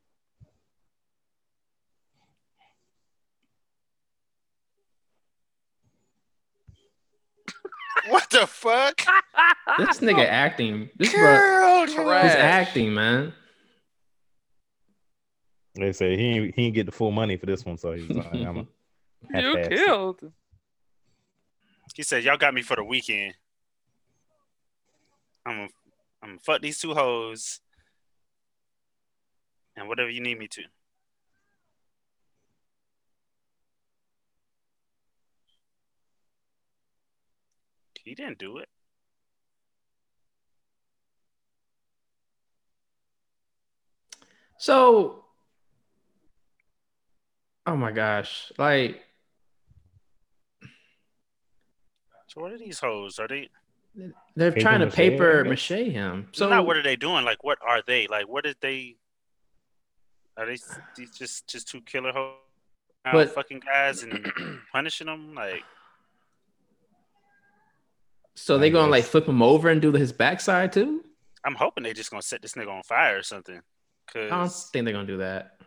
What 8.08 8.28
the 8.30 8.46
fuck? 8.46 9.00
This 9.78 9.98
nigga 10.00 10.26
acting. 10.28 10.90
This 10.96 11.12
bro, 11.12 11.86
Girl, 11.86 12.22
he's 12.22 12.34
acting, 12.34 12.92
man. 12.92 13.32
They 15.74 15.92
say 15.92 16.16
he 16.16 16.24
ain't, 16.26 16.54
he 16.54 16.66
ain't 16.66 16.74
get 16.74 16.86
the 16.86 16.92
full 16.92 17.10
money 17.10 17.36
for 17.36 17.46
this 17.46 17.64
one, 17.64 17.78
so 17.78 17.92
he's 17.92 18.08
like, 18.08 18.32
I'm 18.32 18.58
a 18.58 18.66
You 19.40 19.56
half-ass. 19.56 19.68
killed. 19.68 20.32
He 21.94 22.02
said, 22.02 22.24
"Y'all 22.24 22.36
got 22.36 22.54
me 22.54 22.62
for 22.62 22.76
the 22.76 22.84
weekend. 22.84 23.34
I'm 25.46 25.56
gonna, 25.56 25.68
I'm 26.22 26.28
gonna 26.30 26.40
fuck 26.40 26.60
these 26.60 26.78
two 26.78 26.94
hoes, 26.94 27.60
and 29.76 29.88
whatever 29.88 30.10
you 30.10 30.20
need 30.20 30.38
me 30.38 30.48
to." 30.48 30.62
He 38.04 38.14
didn't 38.14 38.38
do 38.38 38.58
it. 38.58 38.68
So, 44.58 45.24
oh 47.66 47.76
my 47.76 47.92
gosh, 47.92 48.52
like 48.58 49.02
So 52.34 52.40
what 52.40 52.52
are 52.52 52.58
these 52.58 52.80
hoes? 52.80 53.18
Are 53.20 53.28
they? 53.28 53.48
they're 54.34 54.50
Paper 54.50 54.60
trying 54.60 54.80
to 54.80 54.86
mache, 54.86 54.94
paper 54.94 55.44
mache 55.44 55.68
him. 55.68 56.28
So 56.32 56.46
So 56.46 56.48
not 56.48 56.66
what 56.66 56.76
are 56.76 56.82
they 56.82 56.96
doing? 56.96 57.24
Like 57.24 57.44
what 57.44 57.58
are 57.66 57.80
they? 57.86 58.08
Like 58.08 58.28
what 58.28 58.42
did 58.42 58.56
they? 58.60 58.96
Are 60.36 60.46
they 60.46 60.56
these 60.96 61.10
just 61.16 61.48
just 61.48 61.68
two 61.68 61.80
killer 61.82 62.12
hoes? 62.12 62.34
Uh, 63.04 63.12
but- 63.12 63.34
fucking 63.34 63.60
guys 63.60 64.02
and 64.02 64.26
punishing 64.72 65.06
them 65.06 65.34
like 65.34 65.62
so 68.36 68.58
they 68.58 68.66
I 68.66 68.70
gonna 68.70 68.90
like 68.90 69.04
flip 69.04 69.28
him 69.28 69.42
over 69.42 69.68
and 69.68 69.80
do 69.80 69.92
his 69.92 70.12
backside 70.12 70.72
too? 70.72 71.04
I'm 71.44 71.54
hoping 71.54 71.84
they're 71.84 71.92
just 71.92 72.10
gonna 72.10 72.22
set 72.22 72.42
this 72.42 72.54
nigga 72.54 72.70
on 72.70 72.82
fire 72.82 73.18
or 73.18 73.22
something. 73.22 73.60
I 74.16 74.26
don't 74.28 74.52
think 74.52 74.84
they're 74.84 74.92
gonna 74.94 75.06
do 75.06 75.18
that. 75.18 75.58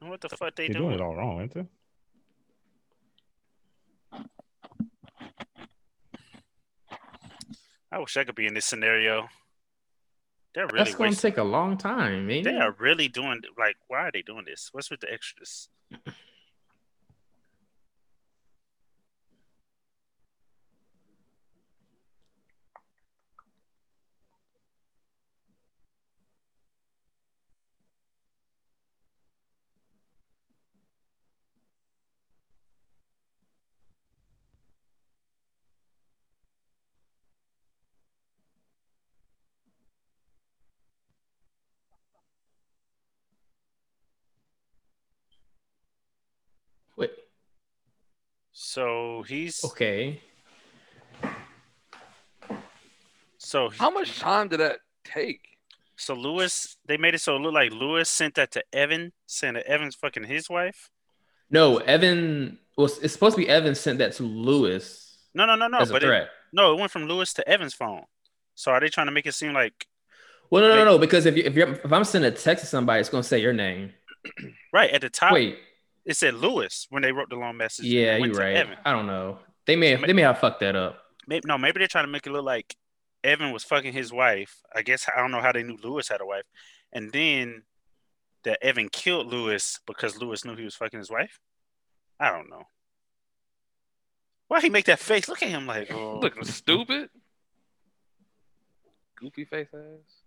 what 0.00 0.20
the 0.20 0.28
fuck 0.30 0.54
they 0.56 0.64
You're 0.64 0.74
doing? 0.74 0.88
doing 0.90 1.00
it 1.00 1.02
all 1.02 1.14
wrong, 1.16 1.42
ain't 1.42 1.54
you? 1.54 1.68
I 7.90 7.98
wish 7.98 8.16
I 8.16 8.24
could 8.24 8.34
be 8.34 8.46
in 8.46 8.54
this 8.54 8.66
scenario. 8.66 9.28
They're 10.58 10.66
really 10.66 10.84
That's 10.86 10.96
gonna 10.96 11.14
take 11.14 11.38
a 11.38 11.44
long 11.44 11.78
time, 11.78 12.26
man. 12.26 12.42
They 12.42 12.56
are 12.56 12.72
really 12.72 13.06
doing 13.06 13.42
like 13.56 13.76
why 13.86 14.08
are 14.08 14.10
they 14.12 14.22
doing 14.22 14.44
this? 14.44 14.70
What's 14.72 14.90
with 14.90 14.98
the 14.98 15.12
extras? 15.12 15.68
Wait, 46.98 47.12
So 48.68 49.24
he's 49.26 49.64
okay. 49.64 50.20
so 53.38 53.70
How 53.70 53.88
much 53.88 54.18
time 54.18 54.48
did 54.48 54.60
that 54.60 54.80
take? 55.04 55.40
so 55.96 56.12
Louis 56.12 56.76
they 56.84 56.98
made 56.98 57.14
it 57.14 57.20
so 57.22 57.36
it 57.36 57.38
looked 57.40 57.54
like 57.54 57.72
Louis 57.72 58.06
sent 58.06 58.34
that 58.34 58.50
to 58.52 58.62
Evan, 58.74 59.12
saying 59.24 59.54
that 59.54 59.64
Evan's 59.66 59.94
fucking 59.94 60.24
his 60.24 60.50
wife. 60.50 60.90
No, 61.50 61.78
Evan 61.78 62.58
was 62.76 62.98
it's 62.98 63.14
supposed 63.14 63.36
to 63.36 63.42
be 63.42 63.48
Evan 63.48 63.74
sent 63.74 64.00
that 64.00 64.12
to 64.16 64.22
Louis 64.22 65.16
No, 65.32 65.46
no, 65.46 65.54
no, 65.56 65.66
no. 65.68 65.78
as 65.78 65.88
a 65.88 65.94
but 65.94 66.02
it, 66.02 66.06
threat. 66.06 66.28
no, 66.52 66.74
it 66.74 66.78
went 66.78 66.92
from 66.92 67.04
Louis 67.06 67.32
to 67.32 67.48
Evan's 67.48 67.72
phone. 67.72 68.02
So 68.54 68.70
are 68.70 68.80
they 68.80 68.88
trying 68.90 69.06
to 69.06 69.12
make 69.12 69.24
it 69.24 69.32
seem 69.32 69.54
like 69.54 69.86
Well, 70.50 70.62
no, 70.62 70.76
no, 70.76 70.84
no, 70.84 70.98
because 70.98 71.24
if 71.24 71.38
you 71.38 71.44
if 71.44 71.54
you're 71.54 71.72
if 71.72 71.90
I'm 71.90 72.04
sending 72.04 72.30
a 72.30 72.36
text 72.36 72.64
to 72.64 72.68
somebody, 72.68 73.00
it's 73.00 73.08
gonna 73.08 73.22
say 73.22 73.38
your 73.40 73.54
name. 73.54 73.94
right 74.74 74.90
at 74.90 75.00
the 75.00 75.08
top 75.08 75.32
Wait, 75.32 75.56
it 76.08 76.16
said 76.16 76.34
Louis 76.34 76.86
when 76.88 77.02
they 77.02 77.12
wrote 77.12 77.28
the 77.28 77.36
long 77.36 77.58
message. 77.58 77.84
yeah, 77.84 78.18
went 78.18 78.32
you're 78.32 78.42
right. 78.42 78.56
Evan. 78.56 78.78
I 78.84 78.92
don't 78.92 79.06
know. 79.06 79.38
They 79.66 79.76
may 79.76 79.90
have 79.90 80.00
they 80.00 80.14
may 80.14 80.22
have 80.22 80.38
fucked 80.38 80.60
that 80.60 80.74
up. 80.74 80.98
Maybe 81.26 81.46
no, 81.46 81.58
maybe 81.58 81.78
they're 81.78 81.86
trying 81.86 82.06
to 82.06 82.10
make 82.10 82.26
it 82.26 82.30
look 82.30 82.46
like 82.46 82.74
Evan 83.22 83.52
was 83.52 83.62
fucking 83.62 83.92
his 83.92 84.10
wife. 84.10 84.62
I 84.74 84.80
guess 84.80 85.06
I 85.14 85.20
don't 85.20 85.30
know 85.30 85.42
how 85.42 85.52
they 85.52 85.62
knew 85.62 85.76
Louis 85.82 86.08
had 86.08 86.22
a 86.22 86.26
wife, 86.26 86.46
and 86.94 87.12
then 87.12 87.64
that 88.44 88.58
Evan 88.62 88.88
killed 88.88 89.26
Louis 89.26 89.78
because 89.86 90.18
Louis 90.18 90.42
knew 90.46 90.56
he 90.56 90.64
was 90.64 90.76
fucking 90.76 90.98
his 90.98 91.10
wife. 91.10 91.38
I 92.18 92.30
don't 92.30 92.48
know. 92.48 92.62
Why 94.48 94.62
he 94.62 94.70
make 94.70 94.86
that 94.86 94.98
face? 94.98 95.28
Look 95.28 95.42
at 95.42 95.50
him 95.50 95.66
like 95.66 95.92
oh. 95.92 96.20
Looking 96.20 96.44
stupid. 96.44 97.10
Goofy 99.16 99.44
face 99.44 99.68
ass. 99.74 100.17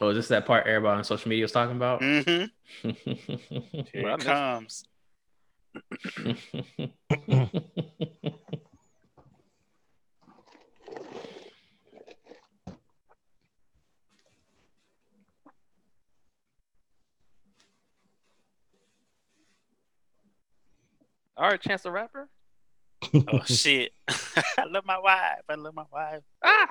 Oh, 0.00 0.10
is 0.10 0.16
this 0.16 0.28
that 0.28 0.46
part 0.46 0.66
everybody 0.66 0.98
on 0.98 1.04
social 1.04 1.28
media 1.28 1.44
was 1.44 1.52
talking 1.52 1.76
about? 1.76 2.00
Mm-hmm. 2.00 2.88
Here 3.92 4.08
it 4.08 4.20
comes. 4.20 4.84
All 21.36 21.48
right, 21.48 21.60
Chance 21.60 21.82
the 21.82 21.92
Rapper. 21.92 22.28
oh 23.14 23.42
shit! 23.46 23.92
I 24.08 24.64
love 24.68 24.84
my 24.84 24.98
wife. 24.98 25.42
I 25.48 25.54
love 25.54 25.74
my 25.74 25.84
wife. 25.92 26.22
Ah. 26.44 26.68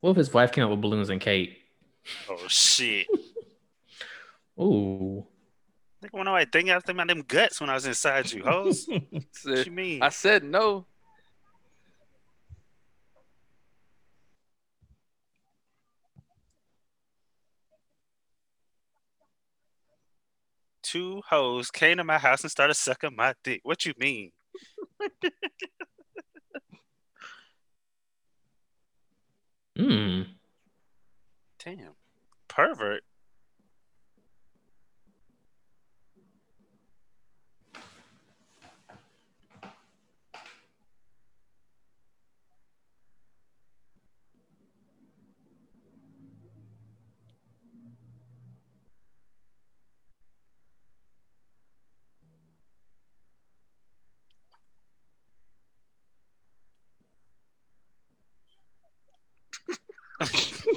What 0.00 0.10
if 0.10 0.16
his 0.16 0.32
wife 0.32 0.52
came 0.52 0.64
up 0.64 0.70
with 0.70 0.80
balloons 0.80 1.10
and 1.10 1.20
cake? 1.20 1.58
Oh 2.30 2.46
shit! 2.46 3.06
Ooh. 4.60 5.26
Think 6.00 6.12
when 6.12 6.28
I 6.28 6.44
think 6.44 6.70
I 6.70 6.76
was 6.76 6.84
thinking 6.84 7.02
about 7.02 7.08
them 7.08 7.24
guts 7.26 7.60
when 7.60 7.68
I 7.68 7.74
was 7.74 7.86
inside 7.86 8.30
you, 8.30 8.44
hoes. 8.44 8.88
what 9.44 9.66
you 9.66 9.72
mean? 9.72 10.02
I 10.02 10.10
said 10.10 10.44
no. 10.44 10.86
Two 20.84 21.20
hoes 21.28 21.70
came 21.70 21.96
to 21.96 22.04
my 22.04 22.18
house 22.18 22.42
and 22.42 22.50
started 22.50 22.74
sucking 22.74 23.16
my 23.16 23.34
dick. 23.42 23.60
What 23.64 23.84
you 23.84 23.92
mean? 23.98 24.30
Hmm. 29.78 30.22
Damn, 31.64 31.94
pervert. 32.48 33.04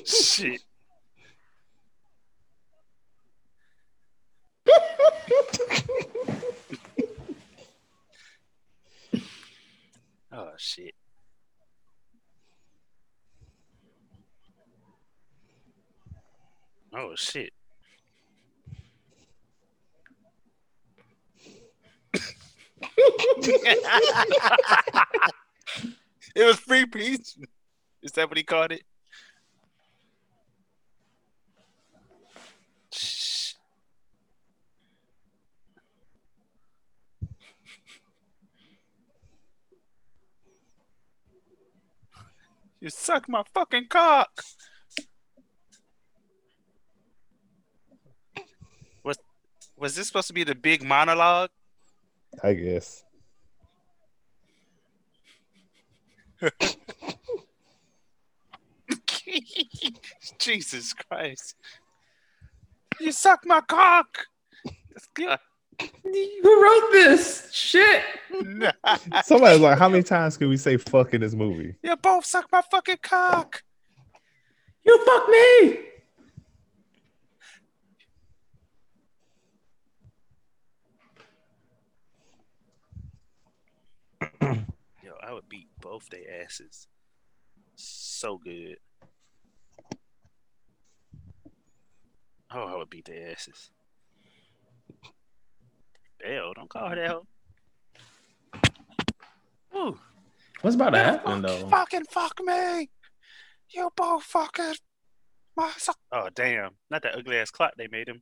Shit. 0.06 0.62
oh 10.32 10.52
shit. 10.58 10.94
Oh 16.94 17.16
shit. 17.16 17.52
it 26.36 26.46
was 26.46 26.58
free 26.60 26.86
peach. 26.86 27.38
Is 28.04 28.12
that 28.12 28.30
what 28.30 28.38
he 28.38 28.44
called 28.44 28.72
it? 28.74 28.84
You 42.82 42.90
suck 42.90 43.30
my 43.30 43.44
fucking 43.54 43.88
cock. 43.90 44.42
Was 49.04 49.20
was 49.78 49.96
this 49.96 50.08
supposed 50.08 50.28
to 50.30 50.34
be 50.34 50.44
the 50.44 50.56
big 50.56 50.84
monologue? 50.84 51.52
I 52.44 52.54
guess. 52.54 53.04
Jesus 60.40 60.94
Christ. 60.94 61.56
You 63.00 63.12
suck 63.12 63.46
my 63.46 63.62
cock. 63.62 64.26
That's 64.66 65.08
good. 65.14 65.38
Who 66.04 66.64
wrote 66.64 66.92
this? 66.92 67.50
Shit. 67.52 68.04
Somebody's 69.24 69.62
like, 69.62 69.78
how 69.78 69.90
many 69.90 70.04
times 70.04 70.38
can 70.38 70.50
we 70.50 70.58
say 70.58 70.78
fuck 70.78 71.14
in 71.14 71.22
this 71.22 71.34
movie? 71.34 71.76
you 71.84 71.96
both 71.98 72.26
suck 72.26 72.48
my 72.52 72.62
fucking 72.70 72.98
cock. 73.02 73.64
You 74.84 75.06
fuck 75.06 75.30
me. 75.30 75.80
Yo, 85.04 85.14
I 85.22 85.34
would 85.34 85.48
beat 85.50 85.68
both 85.80 86.10
their 86.10 86.44
asses. 86.44 86.88
So 87.76 88.38
good. 88.38 88.78
Oh, 92.54 92.66
I 92.66 92.76
would 92.76 92.90
beat 92.90 93.06
their 93.06 93.32
asses. 93.32 93.72
Hell, 96.24 96.54
don't 96.56 96.70
call 96.70 96.90
her 96.90 96.96
that. 96.96 97.10
hoe. 97.10 97.28
Ooh. 99.76 100.00
What's 100.62 100.76
about 100.76 100.92
to 100.92 101.00
happen 101.00 101.42
fuck- 101.42 101.52
though? 101.60 101.68
Fucking 101.70 102.06
fuck 102.12 102.40
me. 102.44 102.90
You 103.70 103.90
both 103.96 104.24
fucking 104.24 104.76
my 105.56 105.72
so- 105.78 105.94
Oh 106.12 106.28
damn. 106.36 106.72
Not 106.90 107.02
that 107.04 107.16
ugly 107.18 107.38
ass 107.38 107.50
clock 107.52 107.74
they 107.78 107.88
made 107.88 108.08
him. 108.08 108.22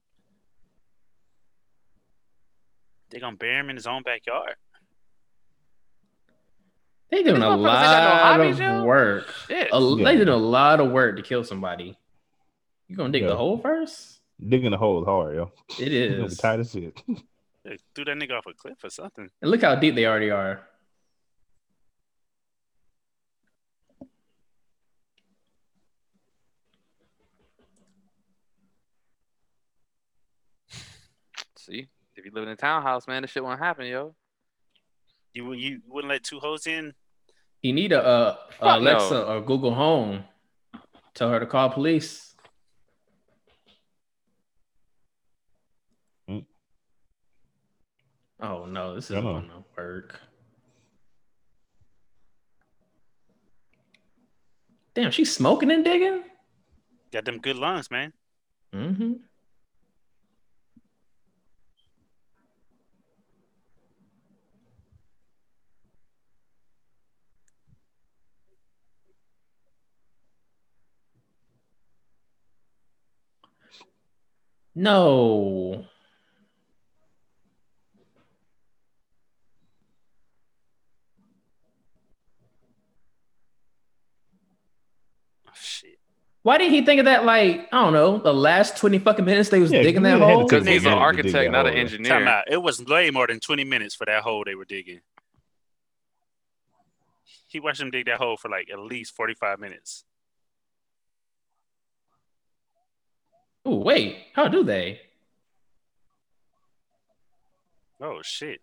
They 3.09 3.19
gonna 3.19 3.35
bury 3.37 3.57
him 3.57 3.69
in 3.69 3.75
his 3.75 3.87
own 3.87 4.03
backyard. 4.03 4.55
They 7.11 7.23
doing 7.23 7.37
a 7.41 7.45
motherfuckers 7.45 7.55
no 7.57 7.57
lot 7.57 8.39
of 8.39 8.59
yo. 8.59 8.83
work. 8.83 9.27
Shit. 9.47 9.69
A, 9.73 9.79
Yeah. 9.79 10.03
They 10.05 10.15
did 10.17 10.29
a 10.29 10.35
lot 10.35 10.79
of 10.79 10.91
work 10.91 11.15
to 11.17 11.23
kill 11.23 11.43
somebody. 11.43 11.97
You 12.87 12.95
gonna 12.95 13.11
dig 13.11 13.23
Yeah. 13.23 13.29
the 13.29 13.35
hole 13.37 13.57
first? 13.57 14.21
Digging 14.47 14.71
the 14.71 14.77
hole 14.77 15.01
is 15.01 15.05
hard, 15.07 15.35
yo. 15.35 15.51
It 15.79 15.87
You're 15.91 16.09
gonna 16.09 16.19
be 16.21 16.25
is. 16.27 16.37
tight 16.37 16.59
as 16.59 16.71
shit. 16.71 17.01
They 17.69 17.77
threw 17.93 18.05
that 18.05 18.17
nigga 18.17 18.35
off 18.35 18.47
a 18.47 18.53
cliff 18.55 18.83
or 18.83 18.89
something. 18.89 19.29
And 19.43 19.51
look 19.51 19.61
how 19.61 19.75
deep 19.75 19.93
they 19.93 20.07
already 20.07 20.31
are. 20.31 20.61
See, 31.57 31.87
if 32.15 32.25
you 32.25 32.31
live 32.33 32.41
in 32.45 32.49
a 32.49 32.55
townhouse, 32.55 33.07
man, 33.07 33.21
this 33.21 33.29
shit 33.29 33.43
won't 33.43 33.59
happen, 33.59 33.85
yo. 33.85 34.15
You 35.35 35.53
you 35.53 35.81
wouldn't 35.87 36.09
let 36.09 36.23
two 36.23 36.39
hoes 36.39 36.65
in? 36.65 36.95
You 37.61 37.73
need 37.73 37.91
a, 37.91 38.03
uh 38.03 38.35
Fuck 38.59 38.79
Alexa 38.79 39.13
no. 39.13 39.25
or 39.25 39.41
Google 39.41 39.75
Home. 39.75 40.23
Tell 41.13 41.29
her 41.29 41.39
to 41.39 41.45
call 41.45 41.69
police. 41.69 42.28
Oh 48.39 48.65
no, 48.65 48.95
this 48.95 49.05
isn't 49.05 49.23
know. 49.23 49.41
gonna 49.41 49.63
work. 49.77 50.19
Damn, 54.93 55.11
she's 55.11 55.33
smoking 55.33 55.71
and 55.71 55.83
digging. 55.83 56.23
Got 57.11 57.25
them 57.25 57.39
good 57.39 57.57
lungs, 57.57 57.91
man. 57.91 58.13
Mm-hmm. 58.73 59.13
No. 74.75 75.85
Oh, 85.38 85.38
Oh, 85.49 85.53
shit. 85.59 85.99
Why 86.41 86.57
didn't 86.57 86.73
he 86.73 86.85
think 86.85 86.99
of 86.99 87.05
that? 87.05 87.25
Like 87.25 87.67
I 87.71 87.83
don't 87.83 87.93
know, 87.93 88.17
the 88.17 88.33
last 88.33 88.77
twenty 88.77 88.97
fucking 88.97 89.25
minutes 89.25 89.49
they 89.49 89.59
was 89.59 89.71
Yeah, 89.71 89.81
digging 89.81 90.03
that 90.03 90.19
hole. 90.19 90.47
Because 90.47 90.65
he's 90.65 90.85
an 90.85 90.91
minute 90.91 91.17
to 91.17 91.21
dig 91.23 91.35
architect, 91.35 91.51
not 91.51 91.67
an 91.67 91.73
engineer. 91.73 92.09
Time 92.11 92.27
out. 92.27 92.45
It 92.49 92.61
was 92.61 92.83
way 92.83 93.11
more 93.11 93.27
than 93.27 93.39
20 93.41 93.65
minutes 93.65 93.93
for 93.93 94.05
that 94.05 94.23
hole 94.23 94.43
they 94.45 94.55
were 94.55 94.65
digging. 94.65 95.01
He 97.47 97.59
watched 97.59 97.79
them 97.79 97.91
dig 97.91 98.05
that 98.05 98.17
hole 98.19 98.37
for 98.37 98.47
like 98.49 98.69
at 98.71 98.79
least 98.79 99.15
forty 99.15 99.33
five 99.33 99.59
minutes. 99.59 100.05
Oh 103.65 103.75
wait, 103.77 104.17
how 104.33 104.47
do 104.47 104.63
they? 104.63 105.01
Oh 108.01 108.21
shit! 108.23 108.61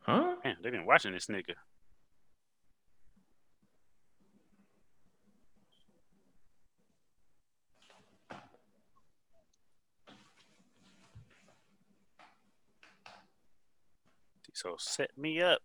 Huh? 0.00 0.36
Man, 0.44 0.56
they've 0.62 0.70
been 0.70 0.86
watching 0.86 1.12
this 1.12 1.26
nigga. 1.26 1.54
So 14.54 14.76
set 14.78 15.10
me 15.18 15.42
up. 15.42 15.60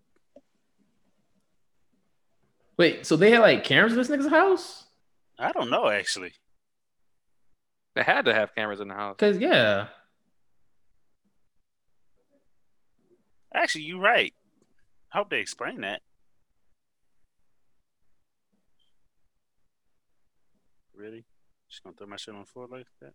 Wait, 2.77 3.05
so 3.05 3.15
they 3.15 3.31
had 3.31 3.39
like 3.39 3.63
cameras 3.63 3.93
in 3.93 3.99
this 3.99 4.09
nigga's 4.09 4.29
house? 4.29 4.85
I 5.37 5.51
don't 5.53 5.69
know 5.69 5.87
actually. 5.87 6.33
They 7.95 8.03
had 8.03 8.25
to 8.25 8.33
have 8.33 8.53
cameras 8.55 8.81
in 8.81 8.87
the 8.89 8.93
house. 8.93 9.15
Cause 9.17 9.37
yeah, 9.37 9.87
Actually, 13.53 13.85
you're 13.85 13.99
right. 13.99 14.33
I 15.11 15.17
hope 15.17 15.29
they 15.29 15.39
explain 15.39 15.81
that. 15.81 16.01
Really? 20.95 21.25
Just 21.69 21.83
gonna 21.83 21.95
throw 21.95 22.07
my 22.07 22.17
shit 22.17 22.33
on 22.33 22.41
the 22.41 22.45
floor 22.45 22.67
like 22.69 22.87
that? 23.01 23.13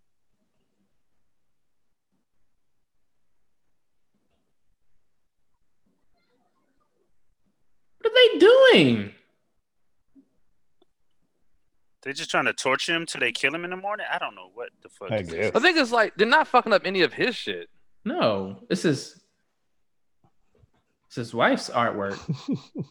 What 8.04 8.12
are 8.12 8.32
they 8.32 8.38
doing? 8.38 9.12
They're 12.02 12.12
just 12.12 12.30
trying 12.30 12.44
to 12.44 12.52
torture 12.52 12.94
him 12.94 13.06
till 13.06 13.20
they 13.20 13.32
kill 13.32 13.54
him 13.54 13.64
in 13.64 13.70
the 13.70 13.76
morning. 13.76 14.04
I 14.12 14.18
don't 14.18 14.34
know 14.34 14.50
what 14.52 14.68
the 14.82 14.90
fuck. 14.90 15.10
I 15.10 15.22
guess. 15.22 15.52
I 15.54 15.58
think 15.60 15.78
it's 15.78 15.90
like 15.90 16.14
they're 16.16 16.26
not 16.26 16.46
fucking 16.48 16.72
up 16.72 16.82
any 16.84 17.00
of 17.00 17.14
his 17.14 17.34
shit. 17.34 17.70
No, 18.04 18.60
this 18.68 18.84
is 18.84 19.14
this 21.08 21.12
is 21.12 21.16
his 21.28 21.34
wife's 21.34 21.70
artwork. 21.70 22.18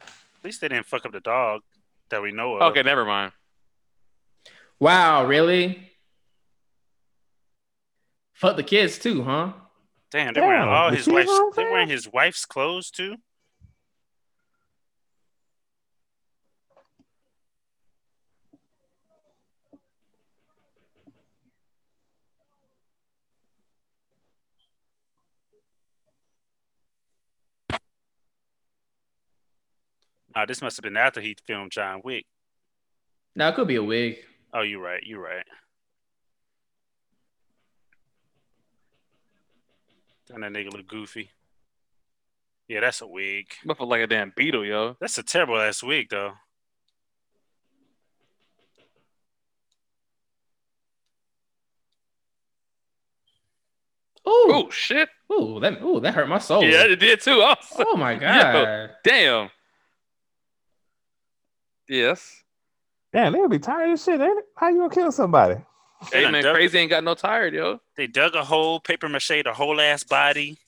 At 0.00 0.44
least 0.44 0.62
they 0.62 0.68
didn't 0.68 0.86
fuck 0.86 1.04
up 1.04 1.12
the 1.12 1.20
dog 1.20 1.60
that 2.08 2.22
we 2.22 2.32
know 2.32 2.54
of. 2.54 2.62
Okay, 2.70 2.82
never 2.82 3.04
mind. 3.04 3.32
wow, 4.78 5.26
really? 5.26 5.89
Fuck 8.40 8.56
the 8.56 8.62
kids 8.62 8.98
too, 8.98 9.22
huh? 9.22 9.52
Damn, 10.10 10.32
they're 10.32 10.42
wearing 10.42 10.66
all 10.66 10.90
you 10.90 10.96
his 10.96 11.06
wife's 11.06 11.40
they're 11.56 11.70
wearing 11.70 11.90
his 11.90 12.10
wife's 12.10 12.46
clothes 12.46 12.90
too. 12.90 13.16
Nah, 30.34 30.46
this 30.46 30.62
must 30.62 30.78
have 30.78 30.82
been 30.82 30.96
after 30.96 31.20
he 31.20 31.36
filmed 31.46 31.72
John 31.72 32.00
Wick. 32.02 32.24
Now 33.36 33.50
it 33.50 33.54
could 33.54 33.68
be 33.68 33.76
a 33.76 33.84
wig. 33.84 34.16
Oh, 34.54 34.62
you're 34.62 34.80
right. 34.80 35.02
You're 35.04 35.20
right. 35.20 35.44
And 40.32 40.42
that 40.42 40.52
nigga 40.52 40.72
look 40.72 40.86
goofy. 40.86 41.30
Yeah, 42.68 42.80
that's 42.80 43.00
a 43.00 43.06
wig. 43.06 43.46
But 43.64 43.80
like 43.80 44.02
a 44.02 44.06
damn 44.06 44.32
beetle, 44.36 44.64
yo. 44.64 44.96
That's 45.00 45.18
a 45.18 45.22
terrible 45.24 45.60
ass 45.60 45.82
wig, 45.82 46.08
though. 46.10 46.32
Ooh, 54.28 54.52
Oh 54.52 54.70
shit. 54.70 55.08
ooh, 55.32 55.58
that 55.60 55.82
ooh, 55.82 55.98
that 56.00 56.14
hurt 56.14 56.28
my 56.28 56.38
soul. 56.38 56.62
Yeah, 56.64 56.84
it 56.84 56.96
did 56.96 57.20
too. 57.20 57.40
Oh, 57.42 57.54
Oh 57.78 57.96
my 57.96 58.14
god. 58.14 58.90
damn. 59.02 59.50
Yes. 61.88 62.44
Damn, 63.12 63.32
they'll 63.32 63.48
be 63.48 63.58
tired 63.58 63.90
of 63.92 63.98
shit, 63.98 64.20
ain't 64.20 64.38
it? 64.38 64.44
How 64.56 64.68
you 64.68 64.78
gonna 64.78 64.94
kill 64.94 65.10
somebody? 65.10 65.56
They 66.10 66.24
Hey 66.24 66.30
man, 66.30 66.42
dug- 66.42 66.54
crazy 66.54 66.78
ain't 66.78 66.90
got 66.90 67.04
no 67.04 67.14
tired, 67.14 67.54
yo. 67.54 67.80
They 67.96 68.06
dug 68.06 68.34
a 68.34 68.44
hole, 68.44 68.80
paper 68.80 69.08
mache 69.08 69.42
the 69.44 69.52
whole 69.52 69.80
ass 69.80 70.02
body. 70.02 70.58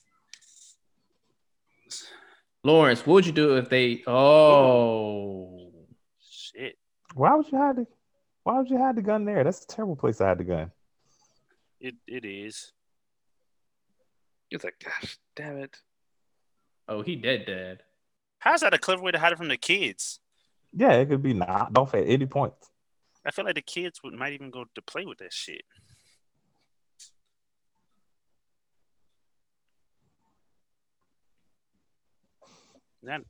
Lawrence, 2.63 3.05
what 3.05 3.15
would 3.15 3.25
you 3.25 3.31
do 3.31 3.57
if 3.57 3.69
they 3.69 4.03
oh 4.07 5.71
Shit. 6.21 6.77
Why 7.13 7.35
would 7.35 7.51
you 7.51 7.57
hide 7.57 7.75
the 7.77 7.87
why 8.43 8.57
would 8.57 8.69
you 8.69 8.77
hide 8.77 8.95
the 8.95 9.01
gun 9.01 9.25
there? 9.25 9.43
That's 9.43 9.63
a 9.63 9.67
terrible 9.67 9.95
place 9.95 10.17
to 10.17 10.25
hide 10.25 10.37
the 10.37 10.43
gun. 10.43 10.71
It 11.79 11.95
it 12.07 12.25
is. 12.25 12.71
It's 14.51 14.63
like, 14.63 14.75
gosh, 14.83 15.17
damn 15.35 15.57
it. 15.57 15.75
oh 16.87 17.01
he 17.01 17.15
dead 17.15 17.45
dead. 17.45 17.81
How's 18.39 18.61
that 18.61 18.73
a 18.73 18.77
clever 18.77 19.01
way 19.01 19.11
to 19.11 19.19
hide 19.19 19.31
it 19.31 19.37
from 19.37 19.47
the 19.47 19.57
kids? 19.57 20.19
Yeah, 20.73 20.93
it 20.93 21.09
could 21.09 21.23
be 21.23 21.33
knocked 21.33 21.77
off 21.77 21.93
at 21.95 22.07
any 22.07 22.25
point. 22.25 22.53
I 23.25 23.31
feel 23.31 23.45
like 23.45 23.55
the 23.55 23.61
kids 23.61 24.01
would 24.03 24.13
might 24.13 24.33
even 24.33 24.49
go 24.51 24.65
to 24.75 24.81
play 24.81 25.05
with 25.05 25.19
that 25.19 25.33
shit. 25.33 25.63
That 33.03 33.21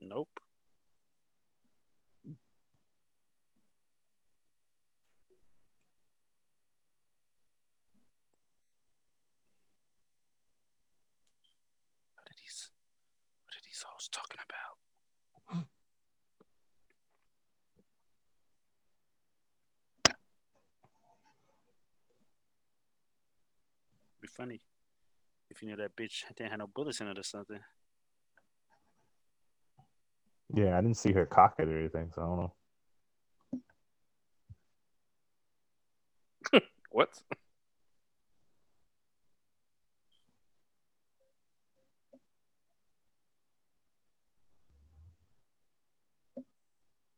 nope. 0.00 0.40
What 12.14 12.26
are 12.28 12.34
these? 12.40 12.70
What 13.44 13.56
are 13.56 13.60
these 13.76 13.84
hoes 13.86 14.08
talking 14.10 14.38
about? 14.48 15.66
Be 24.20 24.28
funny 24.28 24.60
if 25.50 25.62
you 25.62 25.68
knew 25.68 25.76
that 25.76 25.94
bitch 25.96 26.24
didn't 26.36 26.50
have 26.50 26.58
no 26.58 26.66
bullets 26.66 27.00
in 27.00 27.08
it 27.08 27.18
or 27.18 27.22
something. 27.22 27.60
Yeah, 30.54 30.78
I 30.78 30.80
didn't 30.80 30.96
see 30.96 31.12
her 31.12 31.26
cock 31.26 31.56
it 31.58 31.68
or 31.68 31.78
anything, 31.78 32.10
so 32.14 32.22
I 32.22 32.24
don't 32.24 32.36
know. 32.38 32.52
What? 36.90 37.10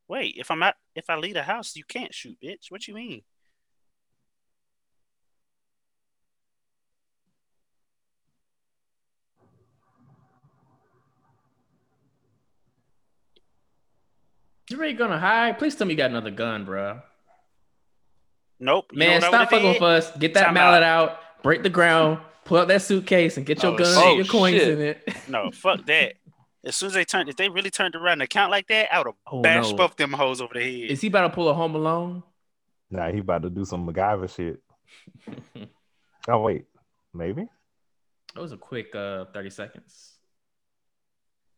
Wait, 0.09 0.36
if 0.39 0.51
I'm 0.51 0.62
out, 0.62 0.74
if 0.94 1.10
I 1.10 1.16
leave 1.16 1.35
the 1.35 1.43
house, 1.43 1.76
you 1.76 1.85
can't 1.85 2.14
shoot, 2.14 2.39
bitch. 2.43 2.70
What 2.70 2.89
you 2.89 2.94
mean? 2.94 3.22
You 14.70 14.76
really 14.76 14.93
gonna 14.94 15.18
hide? 15.18 15.59
Please 15.59 15.74
tell 15.74 15.86
me 15.86 15.94
you 15.94 15.98
got 15.98 16.10
another 16.10 16.30
gun, 16.30 16.64
bro. 16.64 17.01
Nope. 18.60 18.86
You 18.93 18.98
Man, 18.98 19.20
stop 19.22 19.51
fucking 19.51 19.66
with 19.68 19.82
us. 19.82 20.14
Get 20.18 20.35
that 20.35 20.47
Time 20.47 20.55
mallet 20.55 20.82
out. 20.82 21.18
break 21.43 21.62
the 21.62 21.70
ground, 21.70 22.18
pull 22.44 22.59
out 22.59 22.68
that 22.68 22.82
suitcase, 22.82 23.36
and 23.36 23.47
get 23.47 23.62
your 23.62 23.72
Oh, 23.72 23.76
gun 23.78 24.09
and 24.09 24.16
your 24.18 24.26
coins 24.26 24.56
oh, 24.56 24.59
shit. 24.59 24.68
in 24.68 24.80
it. 24.80 25.09
No, 25.28 25.51
fuck 25.52 25.86
that. 25.86 26.14
As 26.64 26.76
soon 26.76 26.89
as 26.89 26.94
they 26.94 27.05
turned, 27.05 27.28
if 27.28 27.36
they 27.36 27.48
really 27.48 27.70
turned 27.70 27.94
around 27.94 28.20
and 28.20 28.28
count 28.28 28.51
like 28.51 28.66
that, 28.68 28.93
I 28.93 28.98
would 28.98 29.06
have 29.09 29.14
Oh, 29.30 29.43
bashed 29.43 29.70
no. 29.72 29.76
both 29.76 29.97
them 29.97 30.12
hoes 30.12 30.40
over 30.40 30.55
the 30.55 30.60
head. 30.62 30.90
Is 30.90 31.01
he 31.01 31.06
about 31.09 31.28
to 31.28 31.30
pull 31.35 31.48
a 31.48 31.55
Home 31.55 31.74
Alone? 31.74 32.22
Nah, 32.90 33.10
he 33.12 33.18
about 33.18 33.43
to 33.43 33.51
do 33.51 33.64
some 33.64 33.86
MacGyver 33.86 34.28
shit. 34.35 34.60
Oh 36.30 36.40
wait, 36.43 36.66
maybe. 37.14 37.47
That 38.35 38.40
was 38.43 38.52
a 38.52 38.59
quick 38.59 38.94
uh 38.94 39.24
30 39.32 39.48
seconds. 39.48 40.18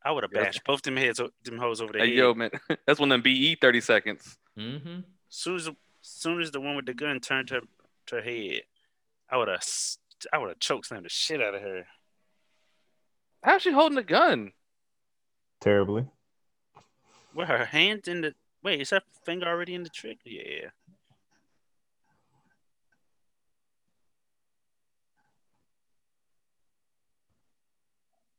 I 0.04 0.12
would 0.12 0.22
have 0.22 0.30
Yes. 0.32 0.44
bashed 0.44 0.64
both 0.64 0.82
them 0.82 0.96
heads, 0.96 1.20
them 1.42 1.58
hoes 1.58 1.80
over 1.80 1.92
the 1.92 1.98
Hey, 1.98 2.08
head. 2.10 2.16
yo, 2.16 2.34
man, 2.34 2.50
that's 2.86 3.00
one 3.00 3.10
of 3.10 3.14
them 3.14 3.22
BE 3.22 3.56
30 3.60 3.80
seconds. 3.80 4.38
Mm-hmm. 4.56 5.00
soon 5.28 5.56
as 5.56 5.70
soon 6.02 6.40
as 6.40 6.52
the 6.52 6.60
one 6.60 6.76
with 6.76 6.86
the 6.86 6.94
gun 6.94 7.18
turned 7.18 7.50
her 7.50 7.60
to 8.06 8.16
her 8.16 8.22
head, 8.22 8.60
I 9.28 9.38
would 9.38 9.48
have 9.48 9.64
I 10.32 10.38
would 10.38 10.50
have 10.50 10.60
choked 10.60 10.86
slammed 10.86 11.06
the 11.06 11.08
shit 11.08 11.42
out 11.42 11.54
of 11.56 11.62
her. 11.62 11.86
How's 13.42 13.62
she 13.62 13.72
holding 13.72 13.96
the 13.96 14.04
gun? 14.04 14.52
Terribly. 15.60 16.06
With 17.34 17.48
her 17.48 17.66
hand 17.66 18.08
in 18.08 18.22
the 18.22 18.34
wait, 18.62 18.80
is 18.80 18.90
her 18.90 19.02
finger 19.24 19.46
already 19.46 19.74
in 19.74 19.82
the 19.82 19.90
trigger? 19.90 20.20
Yeah. 20.24 20.70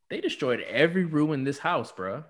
They 0.09 0.19
destroyed 0.19 0.59
every 0.61 1.05
room 1.05 1.31
in 1.31 1.45
this 1.45 1.59
house, 1.59 1.91
bro. 1.91 2.25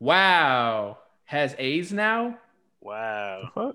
Wow. 0.00 0.98
Has 1.26 1.54
A's 1.58 1.92
now? 1.92 2.38
Wow. 2.80 3.74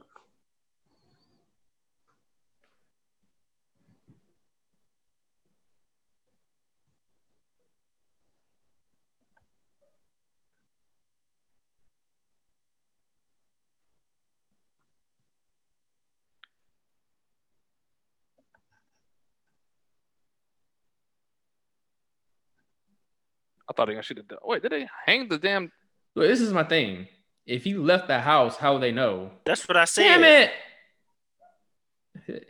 I 23.69 23.73
thought 23.73 23.85
they 23.85 23.93
gonna 23.93 24.01
shoot 24.03 24.25
the. 24.27 24.37
Wait, 24.43 24.61
did 24.63 24.71
they 24.71 24.87
hang 25.05 25.27
the 25.27 25.37
damn? 25.37 25.71
Look, 26.15 26.27
this 26.27 26.41
is 26.41 26.51
my 26.51 26.63
thing. 26.63 27.07
If 27.45 27.63
he 27.63 27.75
left 27.75 28.07
the 28.07 28.19
house, 28.19 28.57
how 28.57 28.73
would 28.73 28.81
they 28.83 28.91
know? 28.91 29.31
That's 29.45 29.67
what 29.67 29.77
I 29.77 29.85
said. 29.85 30.03
Damn 30.03 30.23
it. 30.23 30.51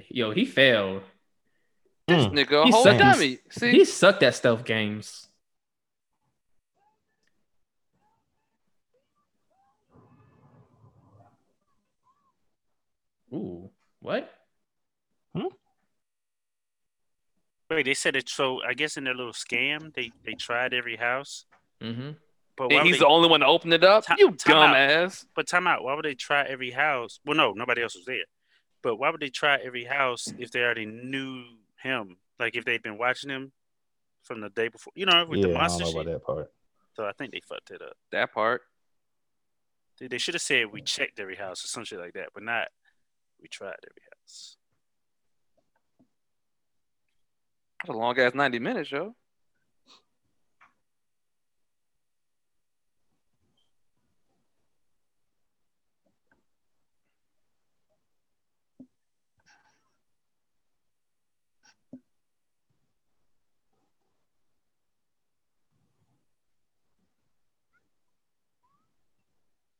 Yo, 0.09 0.31
he 0.31 0.45
failed. 0.45 1.03
This 2.07 2.25
Mm. 2.25 2.33
nigga 2.33 2.63
He 2.65 2.71
whole 2.71 2.83
sucked. 2.83 2.99
dummy. 2.99 3.39
See, 3.49 3.71
He 3.71 3.85
sucked 3.85 4.23
at 4.23 4.35
stealth 4.35 4.65
games. 4.65 5.27
Ooh, 13.33 13.69
what? 13.99 14.31
Wait, 17.69 17.85
they 17.85 17.93
said 17.93 18.15
it. 18.15 18.27
So 18.29 18.61
I 18.63 18.73
guess 18.73 18.97
in 18.97 19.03
their 19.03 19.13
little 19.13 19.33
scam, 19.33 19.93
they 19.93 20.11
they 20.25 20.33
tried 20.33 20.73
every 20.73 20.95
house. 20.95 21.45
Mm-hmm. 21.81 22.11
But 22.57 22.71
why 22.71 22.79
and 22.79 22.87
he's 22.87 22.95
they, 22.95 22.99
the 22.99 23.07
only 23.07 23.29
one 23.29 23.39
to 23.39 23.45
open 23.45 23.71
it 23.71 23.83
up. 23.83 24.05
Ti- 24.05 24.15
you 24.17 24.31
dumbass. 24.31 25.25
but 25.35 25.47
time 25.47 25.67
out. 25.67 25.83
Why 25.83 25.93
would 25.93 26.03
they 26.03 26.15
try 26.15 26.43
every 26.43 26.71
house? 26.71 27.19
Well, 27.25 27.37
no, 27.37 27.53
nobody 27.53 27.81
else 27.83 27.95
was 27.95 28.05
there. 28.05 28.25
But 28.81 28.97
why 28.97 29.09
would 29.11 29.21
they 29.21 29.29
try 29.29 29.57
every 29.57 29.85
house 29.85 30.27
if 30.37 30.51
they 30.51 30.61
already 30.61 30.85
knew 30.85 31.43
him? 31.81 32.17
Like 32.39 32.55
if 32.55 32.65
they've 32.65 32.81
been 32.81 32.97
watching 32.97 33.29
him 33.29 33.51
from 34.23 34.41
the 34.41 34.49
day 34.49 34.67
before, 34.67 34.91
you 34.95 35.05
know, 35.05 35.25
with 35.25 35.41
the 35.41 35.49
Yeah, 35.49 35.55
I 35.55 35.61
monster 35.61 35.83
don't 35.83 35.93
know 35.93 35.99
shit. 36.01 36.07
about 36.07 36.19
that 36.19 36.25
part. 36.25 36.51
So 36.95 37.05
I 37.05 37.11
think 37.13 37.31
they 37.31 37.41
fucked 37.47 37.71
it 37.71 37.81
up. 37.81 37.93
That 38.11 38.33
part. 38.33 38.61
They, 39.99 40.07
they 40.07 40.17
should 40.17 40.33
have 40.33 40.41
said 40.41 40.65
we 40.71 40.81
checked 40.81 41.19
every 41.19 41.35
house 41.35 41.63
or 41.63 41.67
some 41.67 41.83
shit 41.85 41.99
like 41.99 42.13
that, 42.13 42.29
but 42.33 42.43
not 42.43 42.67
we 43.41 43.47
tried 43.47 43.75
every 43.89 44.03
house. 44.21 44.57
That's 47.81 47.95
a 47.95 47.97
long 47.97 48.19
ass 48.19 48.33
ninety 48.35 48.59
minutes, 48.59 48.91
yo. 48.91 49.15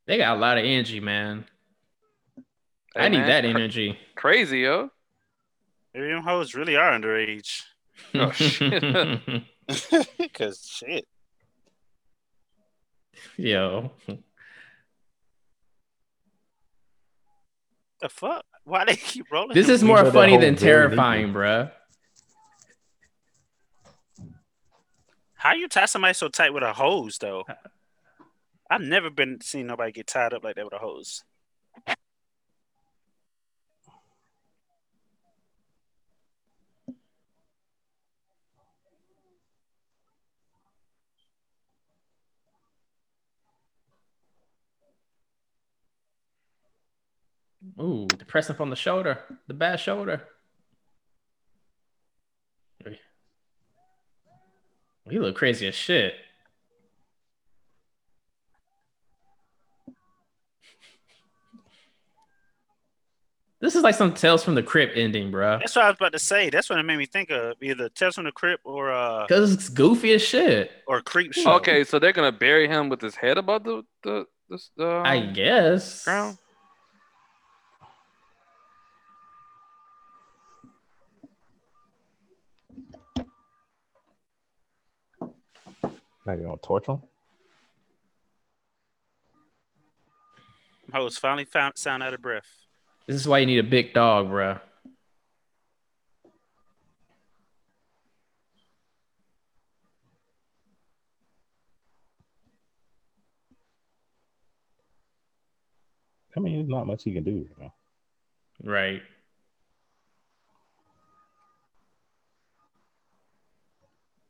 They 0.07 0.17
got 0.17 0.37
a 0.37 0.39
lot 0.39 0.57
of 0.57 0.63
energy, 0.63 0.99
man. 0.99 1.45
Hey, 2.95 3.01
I 3.01 3.09
need 3.09 3.17
man, 3.19 3.27
that 3.27 3.45
energy. 3.45 3.95
Crazy, 4.15 4.61
yo. 4.61 4.89
Maybe 5.93 6.07
them 6.07 6.23
hoes 6.23 6.55
really 6.55 6.75
are 6.75 6.91
underage. 6.97 7.61
Oh, 8.15 8.31
shit. 8.31 9.43
Cause 10.33 10.67
shit. 10.67 11.07
Yo, 13.37 13.91
The 18.01 18.09
fuck? 18.09 18.45
Why 18.63 18.85
they 18.85 18.95
keep 18.95 19.29
rolling? 19.31 19.53
this 19.55 19.67
is 19.69 19.83
more 19.83 20.09
funny 20.11 20.37
than 20.37 20.55
terrifying, 20.55 21.33
bruh. 21.33 21.71
How 25.33 25.53
you 25.53 25.67
tie 25.67 25.85
somebody 25.85 26.13
so 26.13 26.27
tight 26.27 26.53
with 26.53 26.63
a 26.63 26.73
hose 26.73 27.17
though? 27.17 27.45
I've 28.69 28.81
never 28.81 29.09
been 29.09 29.41
seen 29.41 29.67
nobody 29.67 29.91
get 29.91 30.07
tied 30.07 30.33
up 30.33 30.43
like 30.43 30.55
that 30.55 30.65
with 30.65 30.73
a 30.73 30.77
hose. 30.77 31.23
Ooh, 47.81 48.07
the 48.07 48.25
pressing 48.25 48.55
from 48.55 48.69
the 48.69 48.75
shoulder, 48.75 49.23
the 49.47 49.53
bad 49.53 49.79
shoulder. 49.79 50.23
He 55.09 55.17
look 55.17 55.35
crazy 55.35 55.67
as 55.67 55.73
shit. 55.75 56.13
This 63.61 63.75
is 63.75 63.83
like 63.83 63.95
some 63.95 64.13
Tales 64.13 64.41
from 64.43 64.55
the 64.55 64.63
Crypt 64.63 64.95
ending, 64.95 65.31
bro. 65.31 65.59
That's 65.59 65.75
what 65.75 65.83
I 65.83 65.89
was 65.89 65.97
about 65.97 66.13
to 66.13 66.19
say. 66.19 66.49
That's 66.49 66.69
what 66.69 66.79
it 66.79 66.83
made 66.83 66.97
me 66.97 67.05
think 67.05 67.29
of. 67.29 67.55
Either 67.61 67.89
Tales 67.89 68.15
from 68.15 68.23
the 68.23 68.31
Crypt 68.31 68.61
or 68.63 68.91
uh 68.91 69.27
Cause 69.27 69.51
it's 69.53 69.67
goofy 69.67 70.13
as 70.13 70.21
shit. 70.21 70.71
or 70.87 71.01
Creepshow. 71.01 71.57
Okay, 71.57 71.83
so 71.83 71.99
they're 71.99 72.13
gonna 72.13 72.31
bury 72.31 72.67
him 72.67 72.87
with 72.87 73.01
his 73.01 73.15
head 73.15 73.37
above 73.37 73.63
the 73.63 73.83
the 74.03 74.25
the, 74.49 74.59
the 74.77 74.89
um, 74.97 75.05
I 75.05 75.19
guess. 75.25 76.05
ground. 76.05 76.37
Now 86.29 86.35
you 86.35 86.43
gonna 86.43 86.57
torch 86.57 86.85
them? 86.85 87.01
Hoes 90.93 91.17
finally 91.17 91.45
found 91.45 91.75
sound 91.75 92.03
out 92.03 92.13
of 92.13 92.21
breath. 92.21 92.45
This 93.07 93.15
is 93.15 93.27
why 93.27 93.39
you 93.39 93.47
need 93.47 93.57
a 93.57 93.63
big 93.63 93.95
dog, 93.95 94.29
bro. 94.29 94.59
I 106.37 106.39
mean, 106.39 106.57
there's 106.57 106.69
not 106.69 106.85
much 106.85 107.05
he 107.05 107.11
can 107.11 107.23
do. 107.23 107.31
You 107.31 107.49
know? 107.59 107.73
Right. 108.63 109.01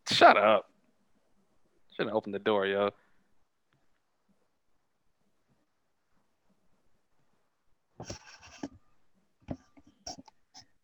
Shut 0.09 0.37
up. 0.37 0.69
Shouldn't 1.99 2.15
open 2.15 2.31
the 2.31 2.39
door, 2.39 2.65
yo. 2.65 2.91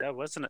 That 0.02 0.14
wasn't 0.14 0.48
a 0.48 0.50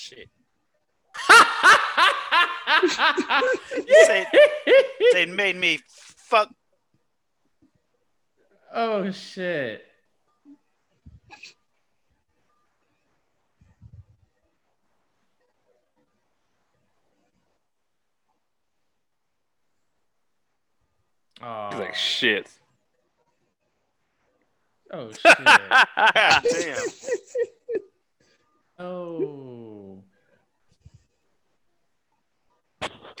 shit. 0.00 0.28
They 5.12 5.26
made 5.26 5.56
me 5.56 5.80
fuck. 6.16 6.48
oh 8.72 9.10
shit. 9.10 9.84
Oh, 21.42 21.68
He's 21.70 21.80
like 21.80 21.94
shit. 21.94 22.48
oh 24.92 25.10
shit. 25.12 25.36
Damn. 25.44 26.42
Oh. 28.80 30.02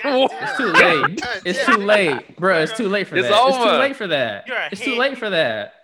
It's 0.02 0.56
too 0.56 0.72
late. 0.72 1.20
It's 1.44 1.66
too 1.66 1.76
late, 1.76 2.36
bro. 2.36 2.60
It's 2.60 2.76
too 2.76 2.88
late 2.88 3.06
for 3.06 3.16
It's 3.16 3.28
that. 3.28 3.46
It's 3.46 3.58
too 3.58 3.78
late 3.78 3.96
for 3.96 4.06
that. 4.06 4.44
It's 4.72 4.80
too 4.80 4.96
late 4.96 5.18
for 5.18 5.30
that. 5.30 5.74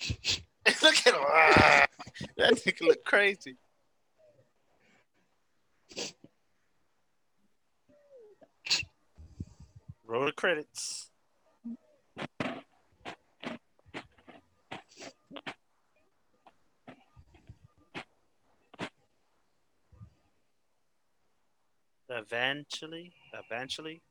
Look 0.82 1.06
at 1.06 1.14
him. 1.14 1.86
That 2.38 2.54
nigga 2.54 2.80
look 2.80 3.04
crazy. 3.04 3.56
Roll 10.06 10.24
the 10.24 10.32
credits. 10.32 11.10
Eventually, 22.08 23.12
eventually. 23.32 24.02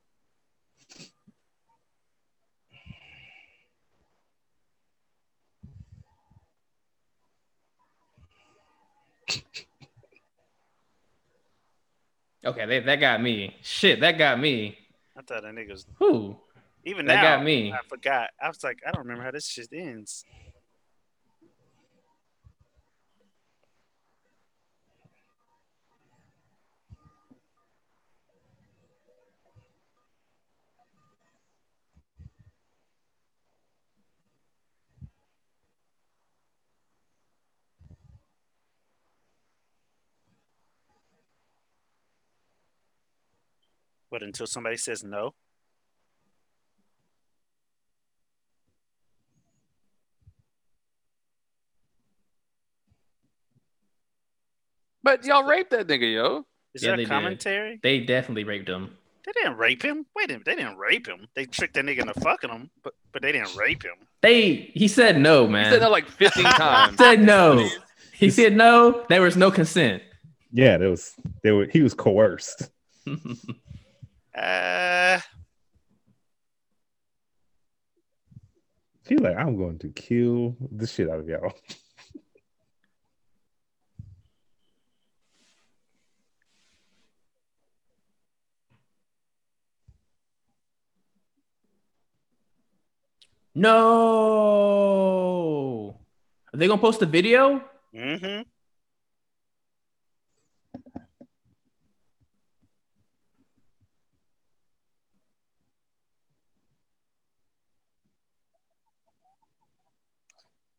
Okay, 12.45 12.65
they, 12.65 12.79
that 12.81 12.97
got 12.97 13.21
me. 13.21 13.55
Shit, 13.61 13.99
that 14.01 14.17
got 14.17 14.39
me. 14.39 14.77
I 15.17 15.21
thought 15.21 15.43
that 15.43 15.53
nigga 15.55 15.71
was 15.71 15.85
Who? 15.97 16.35
even 16.83 17.05
That 17.07 17.15
now. 17.15 17.37
got 17.37 17.43
me. 17.43 17.71
I 17.73 17.79
forgot. 17.87 18.29
I 18.41 18.47
was 18.47 18.63
like, 18.63 18.77
I 18.85 18.91
don't 18.91 19.01
remember 19.01 19.23
how 19.23 19.31
this 19.31 19.47
shit 19.47 19.69
ends. 19.73 20.25
But 44.15 44.23
until 44.23 44.47
somebody 44.47 44.77
says 44.77 45.03
no, 45.03 45.33
But 55.03 55.25
y'all 55.25 55.43
raped 55.43 55.71
that 55.71 55.87
nigga, 55.87 56.13
yo. 56.13 56.45
is 56.73 56.81
Yeah, 56.81 56.91
there 56.91 56.95
they 56.95 57.03
a 57.03 57.05
did. 57.05 57.09
commentary? 57.09 57.79
They 57.83 57.99
definitely 57.99 58.45
raped 58.45 58.69
him. 58.69 58.95
They 59.25 59.33
didn't 59.33 59.57
rape 59.57 59.83
him. 59.83 60.05
Wait 60.15 60.29
a 60.29 60.33
minute, 60.35 60.45
they 60.45 60.55
didn't 60.55 60.77
rape 60.77 61.07
him. 61.09 61.27
They 61.35 61.43
tricked 61.45 61.73
that 61.73 61.83
nigga 61.83 61.99
into 61.99 62.13
fucking 62.21 62.49
him, 62.49 62.71
but 62.85 62.93
but 63.11 63.21
they 63.21 63.33
didn't 63.33 63.53
rape 63.57 63.83
him. 63.83 63.95
They 64.21 64.71
he 64.73 64.87
said 64.87 65.19
no, 65.19 65.45
He 65.45 65.51
man. 65.51 65.73
said 65.73 65.81
that 65.81 65.91
like 65.91 66.07
15 66.07 66.45
times. 66.55 66.97
said 66.97 67.19
no. 67.19 67.69
He 68.13 68.29
said 68.29 68.55
no. 68.55 69.03
There 69.09 69.21
was 69.21 69.35
no 69.35 69.51
consent. 69.51 70.03
Yeah, 70.53 70.77
there 70.77 70.89
was 70.89 71.13
they 71.43 71.51
were 71.51 71.65
he 71.65 71.81
was 71.81 71.93
coerced. 71.93 72.69
Uh, 74.35 75.19
He's 79.07 79.19
like, 79.19 79.37
I'm 79.37 79.55
going 79.55 79.77
to 79.79 79.89
kill 79.89 80.57
the 80.71 80.87
shit 80.87 81.09
out 81.09 81.19
of 81.19 81.27
y'all. 81.29 81.53
no. 93.53 94.85
Are 96.53 96.57
they 96.57 96.67
gonna 96.67 96.81
post 96.81 97.01
a 97.01 97.05
video? 97.05 97.63
mm-hmm. 97.95 98.41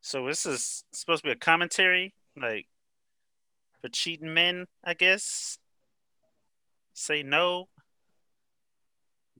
So 0.06 0.24
this 0.24 0.46
is 0.46 0.84
supposed 0.92 1.24
to 1.24 1.30
be 1.30 1.32
a 1.32 1.36
commentary, 1.36 2.14
like 2.40 2.68
for 3.82 3.88
cheating 3.88 4.32
men, 4.32 4.66
I 4.84 4.94
guess. 4.94 5.58
Say 6.94 7.24
no. 7.24 7.66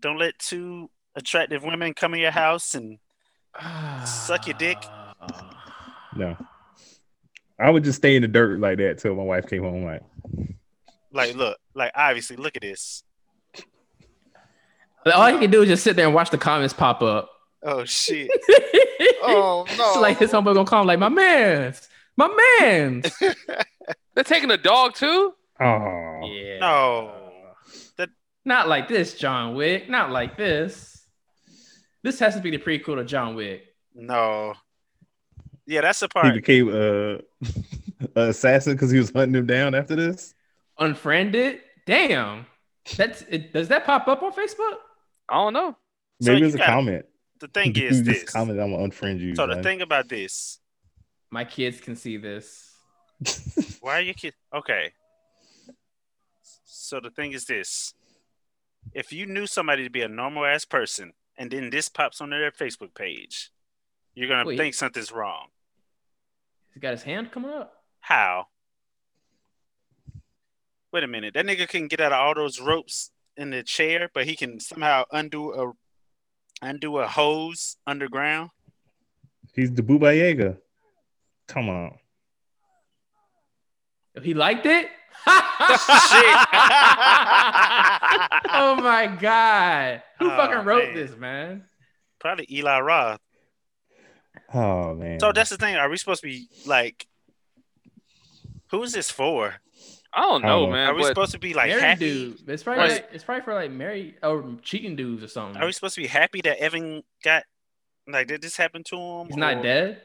Don't 0.00 0.18
let 0.18 0.40
two 0.40 0.90
attractive 1.14 1.62
women 1.62 1.94
come 1.94 2.14
in 2.14 2.20
your 2.20 2.32
house 2.32 2.74
and 2.74 2.98
Suck 4.04 4.48
your 4.48 4.58
dick. 4.58 4.78
No. 6.16 6.34
I 7.60 7.68
would 7.68 7.84
just 7.84 7.98
stay 7.98 8.16
in 8.16 8.22
the 8.22 8.28
dirt 8.28 8.58
like 8.58 8.78
that 8.78 8.98
till 8.98 9.14
my 9.14 9.22
wife 9.22 9.46
came 9.46 9.62
home. 9.62 9.84
Like, 9.84 10.02
like 11.12 11.34
look, 11.34 11.58
like 11.74 11.92
obviously 11.94 12.36
look 12.36 12.56
at 12.56 12.62
this. 12.62 13.04
All 15.14 15.30
you 15.30 15.38
can 15.38 15.50
do 15.50 15.60
is 15.60 15.68
just 15.68 15.84
sit 15.84 15.94
there 15.94 16.06
and 16.06 16.14
watch 16.14 16.30
the 16.30 16.38
comments 16.38 16.72
pop 16.72 17.02
up. 17.02 17.35
Oh 17.62 17.84
shit. 17.84 18.30
oh 19.22 19.64
no. 19.76 19.94
So 19.94 20.00
like 20.00 20.18
his 20.18 20.30
homeboy 20.32 20.54
gonna 20.54 20.64
call 20.64 20.82
him 20.82 20.86
like 20.88 20.98
my 20.98 21.08
man's, 21.08 21.88
my 22.16 22.28
man's. 22.60 23.12
They're 24.14 24.24
taking 24.24 24.50
a 24.50 24.56
dog 24.56 24.94
too? 24.94 25.34
oh, 25.60 26.20
yeah. 26.24 26.58
No. 26.60 27.12
Not 28.44 28.68
like 28.68 28.86
this, 28.86 29.14
John 29.14 29.56
Wick. 29.56 29.90
Not 29.90 30.12
like 30.12 30.36
this. 30.36 31.04
This 32.04 32.20
has 32.20 32.36
to 32.36 32.40
be 32.40 32.52
the 32.52 32.58
prequel 32.58 32.94
to 32.94 33.04
John 33.04 33.34
Wick. 33.34 33.64
No. 33.92 34.54
Yeah, 35.66 35.80
that's 35.80 35.98
the 35.98 36.08
part. 36.08 36.26
he 36.26 36.30
part. 36.30 36.44
became 36.44 36.68
uh, 36.68 37.18
a 38.20 38.28
assassin 38.28 38.74
because 38.74 38.92
he 38.92 38.98
was 38.98 39.10
hunting 39.10 39.34
him 39.34 39.46
down 39.46 39.74
after 39.74 39.96
this. 39.96 40.32
Unfriended. 40.78 41.58
Damn. 41.86 42.46
That's 42.96 43.22
it. 43.22 43.52
Does 43.52 43.66
that 43.66 43.84
pop 43.84 44.06
up 44.06 44.22
on 44.22 44.30
Facebook? 44.32 44.76
I 45.28 45.34
don't 45.34 45.52
know. 45.52 45.76
So 46.22 46.30
Maybe 46.30 46.42
you 46.42 46.46
it's 46.46 46.54
a 46.54 46.58
gotta- 46.58 46.70
comment. 46.72 47.06
The 47.40 47.48
thing 47.48 47.72
is 47.76 48.00
just 48.00 48.04
this. 48.04 48.24
comment. 48.24 48.60
I'm 48.60 48.72
gonna 48.72 48.88
unfriend 48.88 49.20
you. 49.20 49.34
So 49.34 49.46
the 49.46 49.62
thing 49.62 49.82
about 49.82 50.08
this, 50.08 50.60
My 51.30 51.44
kids 51.44 51.80
can 51.80 51.96
see 51.96 52.16
this. 52.16 52.72
why 53.80 53.98
are 53.98 54.02
you 54.02 54.14
kid? 54.14 54.34
Okay. 54.54 54.92
So 56.64 57.00
the 57.00 57.10
thing 57.10 57.32
is 57.32 57.44
this: 57.44 57.94
if 58.92 59.12
you 59.12 59.26
knew 59.26 59.46
somebody 59.46 59.84
to 59.84 59.90
be 59.90 60.02
a 60.02 60.08
normal 60.08 60.44
ass 60.44 60.64
person, 60.64 61.12
and 61.36 61.50
then 61.50 61.70
this 61.70 61.88
pops 61.88 62.20
on 62.20 62.30
their 62.30 62.50
Facebook 62.50 62.94
page, 62.94 63.50
you're 64.14 64.28
gonna 64.28 64.46
Wait. 64.46 64.56
think 64.56 64.74
something's 64.74 65.12
wrong. 65.12 65.48
He's 66.72 66.82
got 66.82 66.92
his 66.92 67.02
hand 67.02 67.32
coming 67.32 67.50
up. 67.50 67.72
How? 68.00 68.46
Wait 70.92 71.04
a 71.04 71.08
minute. 71.08 71.34
That 71.34 71.46
nigga 71.46 71.68
can 71.68 71.88
get 71.88 72.00
out 72.00 72.12
of 72.12 72.18
all 72.18 72.34
those 72.34 72.60
ropes 72.60 73.10
in 73.36 73.50
the 73.50 73.62
chair, 73.62 74.08
but 74.14 74.26
he 74.26 74.36
can 74.36 74.60
somehow 74.60 75.04
undo 75.10 75.52
a 75.52 75.72
undo 76.62 76.98
a 76.98 77.06
hose 77.06 77.76
underground. 77.86 78.50
He's 79.54 79.72
the 79.72 79.82
Baba 79.82 80.14
Yaga. 80.14 80.58
Come 81.48 81.68
on. 81.68 81.92
He 84.22 84.34
liked 84.34 84.66
it. 84.66 84.88
Oh 88.58 88.74
my 88.76 89.06
god! 89.06 90.02
Who 90.18 90.30
Oh, 90.30 90.36
fucking 90.36 90.64
wrote 90.64 90.84
man. 90.86 90.94
this, 90.94 91.16
man? 91.16 91.64
Probably 92.18 92.46
Eli 92.50 92.80
Roth. 92.80 93.20
Oh 94.52 94.94
man. 94.94 95.20
So 95.20 95.32
that's 95.32 95.50
the 95.50 95.56
thing. 95.56 95.76
Are 95.76 95.88
we 95.90 95.96
supposed 95.96 96.22
to 96.22 96.26
be 96.28 96.48
like? 96.64 97.06
Who 98.70 98.82
is 98.82 98.92
this 98.92 99.10
for? 99.10 99.54
I 100.16 100.22
don't 100.22 100.42
know, 100.42 100.62
don't 100.62 100.72
man. 100.72 100.88
Are 100.88 100.94
we 100.94 101.04
supposed 101.04 101.32
to 101.32 101.38
be 101.38 101.52
like 101.52 101.70
happy? 101.70 101.98
dude. 102.06 102.48
It's 102.48 102.62
probably 102.62 102.82
Right. 102.84 102.92
like, 102.92 103.08
it's 103.12 103.22
probably 103.22 103.42
for 103.44 103.52
like 103.54 103.70
married 103.70 104.14
or 104.22 104.56
cheating 104.62 104.96
dudes 104.96 105.22
or 105.22 105.28
something. 105.28 105.60
Are 105.62 105.66
we 105.66 105.72
supposed 105.72 105.94
to 105.96 106.00
be 106.00 106.06
happy 106.06 106.40
that 106.40 106.58
Evan 106.58 107.02
got 107.22 107.44
like 108.08 108.26
did 108.26 108.40
this 108.40 108.56
happen 108.56 108.82
to 108.84 108.96
him? 108.96 109.26
He's 109.26 109.36
not 109.36 109.62
dead. 109.62 110.00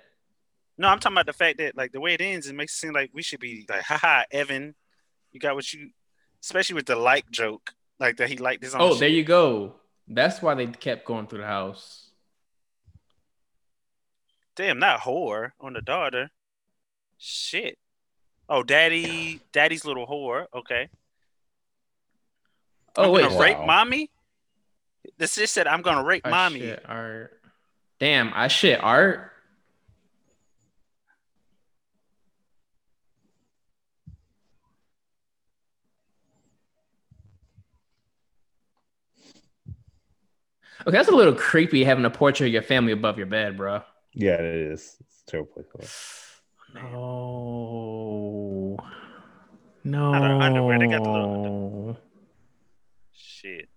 No, 0.78 0.90
I'm 0.90 1.00
talking 1.00 1.16
about 1.16 1.28
the 1.28 1.34
fact 1.34 1.60
that 1.60 1.78
like 1.78 1.94
the 1.94 2.02
way 2.02 2.14
it 2.14 2.22
ends, 2.22 2.48
it 2.48 2.56
makes 2.56 2.74
it 2.74 2.80
seem 2.80 2.92
like 2.94 3.12
we 3.14 3.22
should 3.24 3.40
be 3.40 3.66
like, 3.70 3.84
haha, 3.84 4.24
Evan, 4.32 4.76
you 5.32 5.40
got 5.40 5.56
what 5.56 5.72
you, 5.72 5.92
especially 6.44 6.76
with 6.76 6.88
the 6.88 6.96
like 6.98 7.30
joke, 7.32 7.72
like 8.00 8.18
that 8.18 8.30
he 8.30 8.38
liked 8.38 8.64
his 8.64 8.76
own. 8.76 8.82
Oh, 8.82 8.90
shit. 8.92 9.00
there 9.00 9.10
you 9.10 9.24
go. 9.24 9.76
That's 10.08 10.42
why 10.42 10.56
they 10.56 10.68
kept 10.68 11.06
going 11.06 11.28
through 11.28 11.40
the 11.40 11.46
house. 11.46 12.10
Damn, 14.56 14.80
not 14.80 15.02
whore 15.02 15.52
on 15.62 15.74
the 15.74 15.82
daughter. 15.82 16.30
Shit. 17.18 17.78
Oh, 18.54 18.64
daddy, 18.64 19.40
daddy's 19.54 19.86
little 19.86 20.06
whore. 20.06 20.46
Okay. 20.54 20.90
Oh 22.98 23.06
I'm 23.06 23.12
wait, 23.12 23.22
gonna 23.22 23.40
rape 23.40 23.58
mommy. 23.66 24.12
This 25.18 25.36
just 25.36 25.54
said 25.54 25.68
I'm 25.68 25.82
gonna 25.82 26.04
rape 26.04 26.24
I 26.26 26.30
mommy. 26.32 26.60
shit 26.60 26.84
art. 26.86 27.40
Damn, 27.98 28.34
I 28.36 28.50
shit 28.50 28.84
art. 28.84 29.32
Okay, 40.86 40.98
that's 40.98 41.08
a 41.08 41.16
little 41.16 41.36
creepy 41.36 41.86
having 41.86 42.04
a 42.04 42.10
portrait 42.10 42.48
of 42.48 42.54
your 42.54 42.64
family 42.64 42.92
above 42.92 43.18
your 43.18 43.28
bed, 43.28 43.56
bro. 43.56 43.82
Yeah, 44.14 44.34
it 44.34 44.44
is. 44.44 44.98
It's 45.00 45.24
a 45.26 45.32
terrible 45.32 45.64
place. 45.74 46.28
to 49.84 49.90
live. 49.90 49.92
No. 49.92 50.12
No. 50.12 50.20
Not 50.20 50.32
our 50.32 50.42
underwear, 50.42 50.80
they 50.80 50.88
got 50.88 51.04
the 51.04 51.10
little- 51.10 51.98
Shit. 53.14 53.70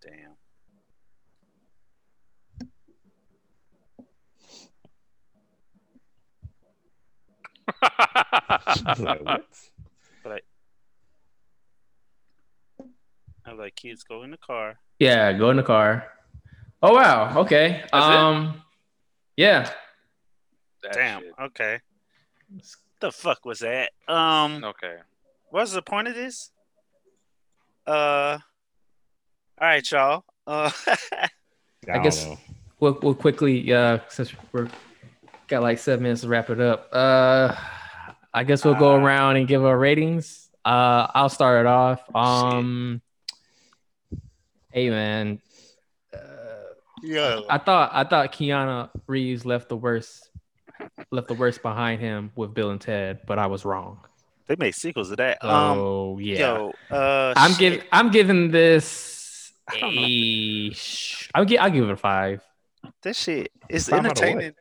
Damn. 0.00 0.36
It's 8.88 9.00
like, 9.00 9.22
what? 9.24 9.44
I 13.44 13.50
was 13.50 13.58
like, 13.58 13.74
kids 13.74 14.04
go 14.04 14.22
in 14.22 14.30
the 14.30 14.36
car. 14.36 14.78
Yeah, 14.98 15.32
go 15.32 15.50
in 15.50 15.56
the 15.56 15.62
car. 15.64 16.06
Oh 16.82 16.94
wow. 16.94 17.38
Okay. 17.40 17.82
it? 17.84 17.94
um. 17.94 18.60
Yeah. 19.36 19.70
That 20.82 20.92
Damn. 20.94 21.20
shit. 21.22 21.32
Okay. 21.40 21.80
The 23.00 23.12
fuck 23.12 23.44
was 23.44 23.60
that? 23.60 23.90
Um. 24.08 24.64
Okay. 24.64 24.96
What's 25.50 25.72
the 25.72 25.82
point 25.82 26.08
of 26.08 26.14
this? 26.14 26.50
Uh. 27.86 28.38
All 29.60 29.68
right, 29.68 29.90
y'all. 29.90 30.24
Uh. 30.46 30.70
I, 31.12 31.28
don't 31.86 32.02
guess- 32.02 32.24
know. 32.26 32.38
We'll, 32.80 32.98
we'll 33.00 33.14
quickly, 33.14 33.72
uh, 33.72 33.98
since 34.08 34.32
we're 34.50 34.68
got 35.46 35.62
like 35.62 35.78
seven 35.78 36.02
minutes 36.02 36.22
to 36.22 36.28
wrap 36.28 36.50
it 36.50 36.60
up. 36.60 36.88
Uh, 36.92 37.54
I 38.34 38.42
guess 38.42 38.64
we'll 38.64 38.74
go 38.74 38.96
Uh, 38.96 38.98
around 38.98 39.36
and 39.36 39.46
give 39.46 39.64
our 39.64 39.78
ratings. 39.78 40.50
Uh, 40.64 41.06
I'll 41.14 41.28
start 41.28 41.60
it 41.60 41.66
off. 41.66 42.00
Um, 42.12 43.00
hey 44.72 44.90
man, 44.90 45.40
yeah. 47.02 47.40
I 47.48 47.58
thought 47.58 47.90
I 47.92 48.04
thought 48.04 48.32
Keanu 48.32 48.88
Reeves 49.06 49.44
left 49.44 49.68
the 49.68 49.76
worst 49.76 50.30
left 51.10 51.28
the 51.28 51.34
worst 51.34 51.62
behind 51.62 52.00
him 52.00 52.30
with 52.36 52.54
Bill 52.54 52.70
and 52.70 52.80
Ted, 52.80 53.20
but 53.26 53.38
I 53.38 53.46
was 53.46 53.64
wrong. 53.64 54.00
They 54.46 54.56
made 54.56 54.74
sequels 54.74 55.10
of 55.10 55.18
that. 55.18 55.42
um. 55.44 55.78
Oh 55.78 56.18
yeah, 56.18 56.38
Yo. 56.38 56.72
Uh. 56.90 57.32
I'm 57.36 57.54
giving 57.58 57.80
I'm 57.92 58.10
giving 58.10 58.50
this 58.50 59.52
I 59.68 59.78
don't 59.80 59.94
know. 59.94 60.02
a. 60.02 60.70
sh- 60.72 61.30
I'll 61.34 61.44
give 61.44 61.60
I'll 61.60 61.70
give 61.70 61.84
it 61.88 61.92
a 61.92 61.96
five. 61.96 62.42
This 63.02 63.18
shit 63.18 63.52
is 63.68 63.88
Five 63.88 64.00
out 64.00 64.06
entertaining. 64.06 64.54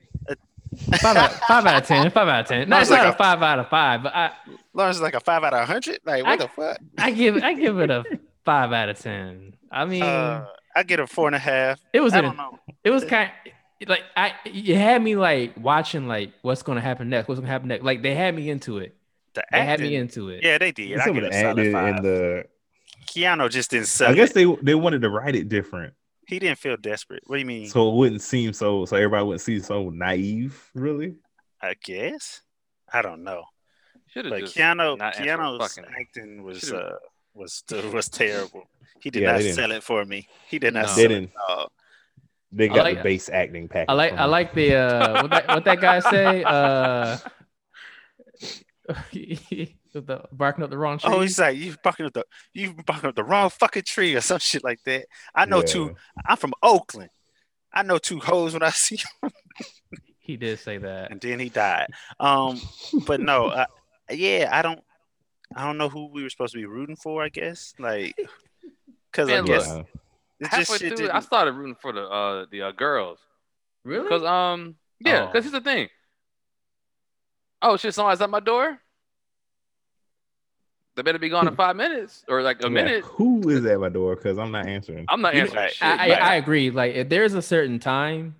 Five 1.01 1.17
out, 1.17 1.31
five 1.47 1.65
out 1.65 1.81
of 1.81 1.87
ten. 1.87 2.09
Five 2.11 2.27
out 2.27 2.41
of 2.41 2.47
ten. 2.47 2.69
No, 2.69 2.75
No, 2.77 2.81
it's 2.81 2.89
it's 2.89 2.91
like 2.91 3.01
not 3.03 3.07
a 3.09 3.15
a- 3.15 3.17
five 3.17 3.41
out 3.41 3.59
of 3.59 3.67
five, 3.69 4.03
but 4.03 4.15
I, 4.15 4.31
Lawrence 4.73 4.97
is 4.97 5.01
like 5.01 5.15
a 5.15 5.19
five 5.19 5.43
out 5.43 5.53
of 5.53 5.67
hundred. 5.67 5.99
Like 6.05 6.23
what 6.23 6.31
I- 6.33 6.35
the 6.37 6.47
fuck? 6.47 6.77
I 6.97 7.11
give 7.11 7.37
I 7.43 7.53
give 7.53 7.79
it 7.79 7.89
a 7.89 8.03
five 8.45 8.71
out 8.71 8.89
of 8.89 8.99
ten. 8.99 9.55
I 9.71 9.85
mean, 9.85 10.03
Uh, 10.03 10.45
I 10.75 10.83
get 10.83 10.99
a 10.99 11.07
four 11.07 11.27
and 11.27 11.35
a 11.35 11.39
half. 11.39 11.79
it 11.93 11.99
was 12.01 12.13
I 12.13 12.21
don't 12.21 12.37
know. 12.37 12.59
it 12.83 12.89
was 12.89 13.03
kind 13.05 13.29
like 13.87 14.03
I 14.15 14.33
you 14.45 14.75
had 14.75 15.01
me 15.01 15.15
like 15.15 15.53
watching 15.57 16.07
like 16.07 16.33
what's 16.41 16.63
gonna 16.63 16.81
happen 16.81 17.09
next. 17.09 17.27
What's 17.27 17.39
gonna 17.39 17.51
happen 17.51 17.67
next? 17.69 17.83
Like 17.83 18.01
they 18.01 18.13
had 18.15 18.35
me 18.35 18.49
into 18.49 18.77
it. 18.79 18.95
The 19.33 19.43
They 19.51 19.63
had 19.63 19.79
me 19.79 19.95
into 19.95 20.29
it. 20.29 20.43
Yeah, 20.43 20.57
they 20.57 20.71
did. 20.71 20.99
I 20.99 21.05
Some 21.05 21.15
give 21.15 21.23
of 21.23 21.29
it 21.29 21.31
the 21.31 21.37
a 21.37 21.41
solid 21.41 21.59
acting 21.59 21.73
five. 21.73 21.95
and 21.95 22.05
the. 22.05 22.45
Keanu 23.07 23.49
just 23.49 23.71
didn't 23.71 23.87
sell 23.87 24.11
I 24.11 24.13
guess 24.13 24.31
it. 24.31 24.33
they 24.35 24.45
they 24.61 24.75
wanted 24.75 25.01
to 25.01 25.09
write 25.09 25.35
it 25.35 25.49
different, 25.49 25.93
He 26.27 26.39
didn't 26.39 26.59
feel 26.59 26.77
desperate. 26.77 27.23
What 27.25 27.35
do 27.35 27.39
you 27.39 27.45
mean? 27.45 27.67
so 27.67 27.89
it 27.91 27.95
wouldn't 27.95 28.21
seem 28.21 28.53
so. 28.53 28.85
So 28.85 28.95
everybody 28.95 29.23
wouldn't 29.25 29.41
seem 29.41 29.61
so 29.61 29.89
naive. 29.89 30.69
Really, 30.75 31.15
I 31.61 31.73
guess. 31.83 32.41
I 32.93 33.01
don't 33.01 33.23
know. 33.23 33.43
Should 34.07 34.25
have 34.25 34.33
But 34.33 34.41
just 34.41 34.55
Keanu, 34.55 34.97
Keanu's 34.97 35.79
acting 35.99 36.43
was 36.43 36.71
uh 36.71 36.97
was 37.33 37.63
was 37.93 38.09
terrible. 38.09 38.63
He 39.01 39.09
did 39.09 39.23
Yeah, 39.23 39.31
not 39.33 39.41
sell 39.41 39.71
it 39.71 39.83
for 39.83 40.05
me. 40.05 40.27
He 40.47 40.59
did 40.59 40.73
not 40.73 40.81
No. 40.81 40.87
sell 40.87 40.95
They 40.95 41.03
it. 41.05 41.07
didn't. 41.09 41.31
at 41.35 41.41
all. 41.57 41.71
they 42.51 42.67
got 42.67 42.83
like- 42.83 42.97
the 42.97 43.03
base 43.03 43.29
acting 43.29 43.67
package. 43.67 43.89
I 43.89 43.93
like 43.93 44.13
I 44.13 44.25
like 44.25 44.53
the 44.53 44.75
uh 44.75 45.21
what 45.23 45.31
that 45.31 45.47
what 45.47 45.65
that 45.65 45.81
guy 45.81 45.99
say 45.99 46.43
uh 46.47 47.17
the 49.93 50.21
barking 50.31 50.63
up 50.63 50.69
the 50.69 50.77
wrong 50.77 50.97
tree. 50.97 51.09
Oh, 51.11 51.21
he's 51.21 51.39
like 51.39 51.57
you 51.57 51.75
barking 51.83 52.05
up 52.05 52.13
the 52.13 52.25
you 52.53 52.73
barking 52.85 53.09
up 53.09 53.15
the 53.15 53.23
wrong 53.23 53.49
fucking 53.49 53.83
tree 53.83 54.15
or 54.15 54.21
some 54.21 54.39
shit 54.39 54.63
like 54.63 54.79
that. 54.85 55.05
I 55.35 55.45
know 55.45 55.59
Yeah. 55.59 55.65
two. 55.65 55.95
I'm 56.25 56.37
from 56.37 56.53
Oakland. 56.63 57.09
I 57.73 57.83
know 57.83 57.97
two 57.97 58.19
hoes 58.19 58.53
when 58.53 58.63
I 58.63 58.69
see 58.71 58.99
them. 59.21 59.31
he 60.19 60.35
did 60.37 60.59
say 60.59 60.77
that. 60.77 61.11
And 61.11 61.21
then 61.21 61.39
he 61.39 61.49
died. 61.49 61.87
Um, 62.19 62.59
but 63.07 63.21
no, 63.21 63.47
uh, 63.47 63.65
yeah, 64.09 64.49
I 64.51 64.61
don't. 64.61 64.81
I 65.55 65.65
don't 65.65 65.77
know 65.77 65.89
who 65.89 66.07
we 66.11 66.23
were 66.23 66.29
supposed 66.29 66.53
to 66.53 66.59
be 66.59 66.65
rooting 66.65 66.95
for. 66.95 67.23
I 67.23 67.29
guess 67.29 67.73
like 67.79 68.15
because 69.11 69.29
I 69.29 69.41
guess 69.41 69.67
look, 69.67 69.87
it 70.39 70.47
halfway 70.47 70.63
just 70.63 70.79
shit 70.79 70.97
through, 70.97 71.09
I 71.09 71.13
didn't- 71.13 71.23
started 71.23 71.51
rooting 71.53 71.75
for 71.81 71.91
the 71.91 72.03
uh 72.03 72.45
the 72.51 72.61
uh, 72.63 72.71
girls 72.71 73.19
Really? 73.83 74.03
because 74.03 74.23
um 74.23 74.75
yeah 74.99 75.23
Oh. 75.23 75.25
because 75.27 75.43
here's 75.45 75.51
the 75.53 75.61
thing. 75.61 75.89
Oh 77.61 77.77
shit! 77.77 77.93
Somebody's 77.93 78.21
at 78.21 78.29
my 78.29 78.39
door. 78.39 78.79
They 80.95 81.03
better 81.03 81.19
be 81.19 81.29
gone 81.29 81.47
in 81.47 81.55
five 81.55 81.75
minutes 81.75 82.25
or 82.27 82.41
like 82.41 82.59
a 82.61 82.63
Yeah, 82.63 82.69
minute. 82.69 83.03
Who 83.05 83.47
is 83.49 83.65
at 83.65 83.79
my 83.79 83.89
door? 83.89 84.15
Because 84.15 84.37
I'm 84.37 84.51
not 84.51 84.67
answering. 84.67 85.05
I'm 85.09 85.21
not 85.21 85.33
answering 85.35 85.57
Right. 85.63 85.71
shit. 85.71 85.87
I, 85.87 86.11
I, 86.11 86.31
I 86.33 86.35
agree. 86.35 86.69
Like 86.69 86.95
if 86.95 87.07
there's 87.07 87.33
a 87.33 87.41
certain 87.41 87.79
time, 87.79 88.35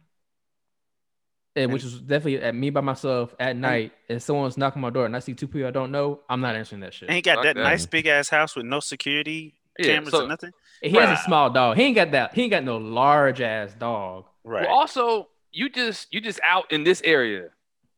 and 1.55 1.71
which 1.73 1.83
is 1.83 1.99
definitely 1.99 2.41
at 2.41 2.55
me 2.55 2.69
by 2.69 2.81
myself 2.81 3.35
at 3.39 3.55
night, 3.55 3.91
and 4.09 4.21
someone's 4.21 4.57
knocking 4.57 4.81
my 4.81 4.89
door 4.89 5.05
and 5.05 5.15
I 5.15 5.19
see 5.19 5.33
two 5.33 5.47
people 5.47 5.67
I 5.67 5.71
don't 5.71 5.91
know, 5.91 6.21
I'm 6.29 6.41
not 6.41 6.55
answering 6.55 6.81
that 6.81 6.93
shit. 6.93 7.09
and 7.09 7.15
he 7.15 7.21
got 7.21 7.43
that 7.43 7.55
that. 7.55 7.61
nice 7.61 7.85
big 7.85 8.07
ass 8.07 8.29
house 8.29 8.55
with 8.55 8.65
no 8.65 8.79
security 8.79 9.55
yeah, 9.79 9.85
cameras 9.87 10.11
so- 10.11 10.25
or 10.25 10.27
nothing. 10.27 10.51
And 10.83 10.91
he 10.91 10.97
has 10.97 11.19
a 11.19 11.21
small 11.23 11.49
dog. 11.51 11.77
He 11.77 11.83
ain't 11.83 11.95
got 11.95 12.09
that. 12.11 12.33
He 12.33 12.41
ain't 12.43 12.51
got 12.51 12.63
no 12.63 12.77
large 12.77 13.39
ass 13.39 13.73
dog. 13.77 14.25
Right. 14.43 14.65
Well, 14.67 14.75
also 14.75 15.27
you 15.51 15.69
just 15.69 16.11
you 16.13 16.21
just 16.21 16.39
out 16.43 16.71
in 16.71 16.83
this 16.83 17.01
area 17.03 17.49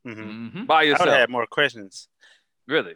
hmm 0.03 0.11
Mhm. 0.11 0.67
by 0.67 0.83
yourself. 0.83 1.01
I 1.01 1.05
would 1.05 1.11
have 1.11 1.19
had 1.21 1.29
more 1.29 1.45
questions. 1.47 2.09
Really? 2.67 2.95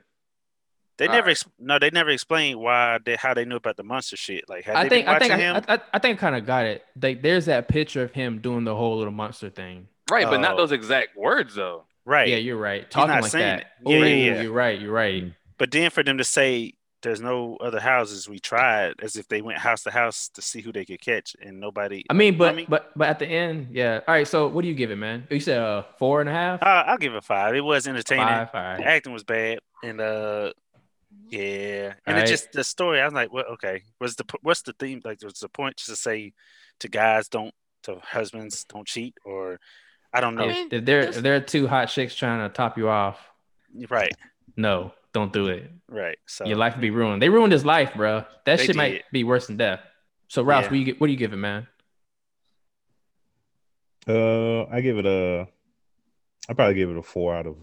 They 0.98 1.06
All 1.08 1.14
never, 1.14 1.28
right. 1.28 1.44
no, 1.60 1.78
they 1.80 1.92
never 1.92 2.10
explained 2.10 2.60
why 2.60 2.98
they, 3.06 3.16
how 3.16 3.34
they 3.36 3.46
knew 3.46 3.58
about 3.58 3.78
the 3.78 3.84
monster 3.84 4.18
shit. 4.18 4.50
Like, 4.50 4.66
had 4.66 4.76
I 4.76 4.84
they 4.84 4.90
think 4.90 5.06
been 5.06 5.16
I 5.16 5.20
think 5.20 5.34
I, 5.34 5.38
him? 5.38 5.56
I, 5.56 5.74
I, 5.76 5.80
I 5.94 6.00
think 6.00 6.18
I 6.18 6.20
kind 6.22 6.36
of 6.36 6.46
got 6.46 6.66
it. 6.66 6.84
Like 7.02 7.22
there's 7.22 7.46
that 7.46 7.68
picture 7.68 8.02
of 8.04 8.12
him 8.12 8.40
doing 8.40 8.64
the 8.64 8.76
whole 8.76 8.98
little 8.98 9.14
monster 9.14 9.50
thing. 9.50 9.88
Right, 10.10 10.26
but 10.26 10.40
not 10.40 10.54
Oh. 10.54 10.58
those 10.58 10.72
exact 10.72 11.16
words 11.18 11.56
though. 11.56 11.86
right. 12.06 12.28
Yeah, 12.30 12.38
you're 12.38 12.58
right. 12.58 12.90
Talking 12.90 13.14
not 13.16 13.22
like 13.24 13.32
saying 13.32 13.46
that. 13.46 13.60
it. 13.60 13.68
Yeah, 13.90 13.98
Ooh, 13.98 14.00
yeah, 14.06 14.34
yeah. 14.36 14.42
You're 14.42 14.54
right. 14.54 14.80
You're 14.80 14.92
right. 14.94 15.34
But 15.58 15.72
then 15.72 15.90
for 15.90 16.04
them 16.04 16.18
to 16.20 16.24
say 16.24 16.74
there's 17.04 17.22
no 17.22 17.58
other 17.58 17.80
houses, 17.80 18.28
we 18.28 18.40
tried 18.40 18.94
as 19.04 19.16
if 19.18 19.28
they 19.28 19.42
went 19.42 19.60
house 19.60 19.84
to 19.84 19.92
house 19.92 20.30
to 20.30 20.42
see 20.42 20.62
who 20.62 20.72
they 20.72 20.84
could 20.86 21.00
catch, 21.02 21.36
and 21.42 21.60
nobody. 21.60 22.04
I 22.10 22.14
mean, 22.14 22.38
but 22.38 22.54
I 22.54 22.56
mean- 22.56 22.66
but 22.70 22.92
but 22.96 23.08
at 23.10 23.20
the 23.20 23.28
end, 23.28 23.68
yeah. 23.72 24.00
All 24.08 24.14
right. 24.16 24.28
So 24.28 24.48
what 24.48 24.62
do 24.64 24.68
you 24.68 24.74
give 24.74 24.90
it, 24.92 24.96
man? 24.96 25.28
You 25.30 25.40
said 25.40 25.60
uh 25.60 25.84
four 26.00 26.22
and 26.22 26.30
a 26.30 26.34
half. 26.34 26.64
I, 26.64 26.82
I'll 26.88 26.98
give 26.98 27.14
it 27.14 27.24
five. 27.24 27.54
It 27.56 27.62
was 27.62 27.88
entertaining. 27.88 28.26
Five. 28.28 28.50
All 28.54 28.62
right. 28.62 28.78
The 28.78 28.86
acting 28.88 29.14
was 29.14 29.24
bad, 29.24 29.60
and 29.84 30.00
uh, 30.02 30.54
yeah, 31.30 31.94
and 32.06 32.16
it 32.18 32.22
Alright. 32.22 32.28
just 32.28 32.52
the 32.54 32.64
story. 32.64 33.02
I 33.02 33.06
was 33.06 33.14
like, 33.14 33.32
well, 33.34 33.46
okay, 33.54 33.84
what's 33.98 34.16
the 34.16 34.24
what's 34.42 34.62
the 34.62 34.74
theme? 34.74 35.02
Like, 35.04 35.22
was 35.24 35.40
the 35.40 35.50
point 35.50 35.78
just 35.78 35.90
to 35.90 35.96
say 35.96 36.34
to 36.80 36.88
guys 36.88 37.28
don't 37.28 37.54
to 37.84 38.00
husbands 38.04 38.64
don't 38.66 38.88
cheat, 38.88 39.16
or 39.26 39.60
I 40.18 40.22
don't 40.22 40.36
know. 40.36 40.44
I 40.44 40.48
If, 40.48 40.56
mean, 40.56 40.66
if 40.66 40.70
there 40.72 40.80
there's- 41.02 41.18
if 41.18 41.24
there 41.24 41.36
are 41.36 41.40
two 41.40 41.68
hot 41.68 41.86
chicks 41.90 42.16
trying 42.16 42.48
to 42.48 42.54
top 42.54 42.78
you 42.78 42.90
off, 42.90 43.20
right, 43.90 44.12
no, 44.56 44.94
don't 45.14 45.32
do 45.32 45.48
it. 45.48 45.72
right. 45.88 46.18
So 46.26 46.46
Your 46.46 46.58
life 46.58 46.74
would 46.76 46.82
be 46.82 46.90
ruined. 46.90 47.22
They 47.22 47.30
ruined 47.30 47.54
his 47.54 47.64
life, 47.66 47.94
bro. 47.96 48.26
That 48.46 48.58
They 48.58 48.66
shit 48.66 48.76
might 48.76 49.04
be 49.12 49.24
worse 49.24 49.48
than 49.48 49.58
death. 49.58 49.82
So 50.28 50.42
Rouse, 50.44 50.64
Yeah. 50.64 50.68
what 50.70 50.74
do 50.74 50.78
you 50.80 50.86
get? 50.86 51.00
What 51.00 51.08
do 51.08 51.14
you 51.14 51.20
give 51.20 51.34
it, 51.34 51.38
man? 51.38 51.68
Uh, 54.08 54.64
I 54.66 54.82
give 54.82 54.98
it 54.98 55.06
a. 55.06 55.48
I 56.50 56.54
probably 56.54 56.76
give 56.76 56.90
it 56.90 56.98
a 56.98 57.02
four 57.04 57.36
out 57.36 57.46
of 57.46 57.58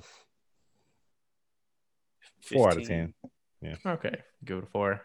four 2.40 2.68
out 2.70 2.76
of 2.76 2.86
ten. 2.86 3.14
Yeah. 3.62 3.76
Okay, 3.85 4.14
give 4.44 4.59
it 4.59 4.64
a 4.64 4.66
four. 4.66 5.01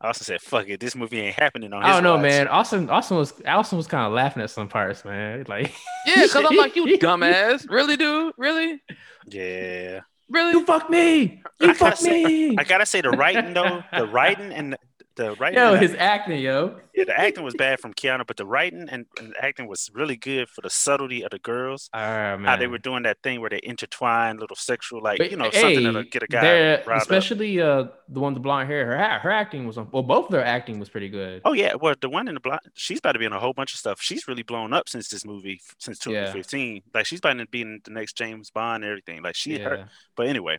Austin. 0.00 0.06
I 0.06 0.06
also 0.08 0.24
said, 0.24 0.40
"Fuck 0.40 0.68
it, 0.68 0.80
this 0.80 0.94
movie 0.96 1.20
ain't 1.20 1.34
happening 1.38 1.72
on." 1.72 1.82
I 1.82 1.92
don't 1.92 2.02
know, 2.02 2.14
watch. 2.14 2.22
man. 2.22 2.48
Austin, 2.48 2.88
Austin 2.90 3.16
was 3.16 3.32
Austin 3.46 3.76
was 3.78 3.86
kind 3.86 4.06
of 4.06 4.12
laughing 4.12 4.42
at 4.42 4.50
some 4.50 4.68
parts, 4.68 5.04
man. 5.04 5.44
Like, 5.48 5.72
Yeah, 6.06 6.22
because 6.22 6.36
I'm 6.36 6.56
like, 6.56 6.76
you 6.76 6.86
dumbass. 6.98 7.68
Really, 7.68 7.96
dude? 7.96 8.32
Really? 8.38 8.82
Yeah, 9.26 10.00
Really? 10.28 10.52
you 10.52 10.64
fuck 10.64 10.88
me, 10.90 11.42
you 11.60 11.66
gotta 11.66 11.74
fuck 11.74 11.96
say- 11.96 12.24
me. 12.24 12.56
I 12.58 12.64
gotta 12.64 12.86
say 12.86 13.00
the 13.00 13.10
writing 13.10 13.52
though, 13.54 13.82
the 13.96 14.06
writing 14.12 14.52
and 14.52 14.72
the, 14.74 14.78
the 15.16 15.34
writing. 15.36 15.58
Yo, 15.58 15.72
and 15.74 15.76
the- 15.82 15.86
his 15.88 15.94
acting, 15.96 16.40
yo. 16.40 16.78
yeah, 16.94 17.04
the 17.04 17.18
acting 17.18 17.44
was 17.44 17.54
bad 17.54 17.80
from 17.80 17.92
Keanu, 17.94 18.26
but 18.26 18.36
the 18.36 18.46
writing 18.46 18.88
and, 18.90 19.06
and 19.18 19.32
the 19.32 19.44
acting 19.44 19.66
was 19.66 19.90
really 19.92 20.16
good 20.16 20.48
for 20.48 20.60
the 20.60 20.70
subtlety 20.70 21.22
of 21.22 21.30
the 21.30 21.38
girls. 21.38 21.90
All 21.92 22.00
right, 22.00 22.36
man. 22.36 22.44
How 22.44 22.56
they 22.56 22.66
were 22.68 22.78
doing 22.78 23.02
that 23.02 23.18
thing 23.22 23.40
where 23.40 23.50
they 23.50 23.60
intertwine 23.62 24.38
little 24.38 24.56
sexual, 24.56 25.02
like 25.02 25.18
But, 25.18 25.30
you 25.30 25.36
know, 25.36 25.50
hey, 25.50 25.60
something 25.60 25.84
that'll 25.84 26.02
get 26.04 26.22
a 26.22 26.26
guy 26.26 26.40
they're- 26.40 26.82
up. 26.86 27.02
especially 27.02 27.60
uh 27.60 27.84
the 28.08 28.18
one 28.20 28.32
with 28.34 28.40
the 28.42 28.44
blonde 28.44 28.68
hair. 28.68 28.86
Her 28.86 29.18
her 29.18 29.30
acting 29.30 29.66
was 29.66 29.78
on. 29.78 29.88
Well, 29.92 30.02
both 30.02 30.26
of 30.26 30.30
their 30.32 30.44
acting 30.44 30.78
was 30.78 30.88
pretty 30.88 31.08
good. 31.08 31.42
Oh 31.44 31.52
yeah, 31.52 31.74
well 31.74 31.94
the 32.00 32.08
one 32.08 32.28
in 32.28 32.34
the 32.34 32.40
block, 32.40 32.62
she's 32.74 32.98
about 32.98 33.12
to 33.12 33.18
be 33.18 33.24
in 33.24 33.32
a 33.32 33.38
whole 33.40 33.52
bunch 33.52 33.72
of 33.74 33.78
stuff. 33.78 34.00
She's 34.00 34.26
really 34.28 34.42
blown 34.42 34.72
up 34.72 34.88
since 34.88 35.08
this 35.08 35.24
movie, 35.24 35.60
f- 35.62 35.74
since 35.78 35.98
Yeah. 36.06 36.26
2015. 36.32 36.82
Like 36.94 37.06
she's 37.06 37.18
about 37.18 37.34
to 37.38 37.46
be 37.46 37.62
in 37.62 37.80
the 37.84 37.90
next 37.90 38.16
James 38.16 38.50
Bond 38.50 38.84
and 38.84 38.90
everything. 38.90 39.22
Like 39.22 39.34
she, 39.36 39.58
yeah. 39.58 39.68
her. 39.68 39.88
But 40.16 40.26
anyway, 40.28 40.58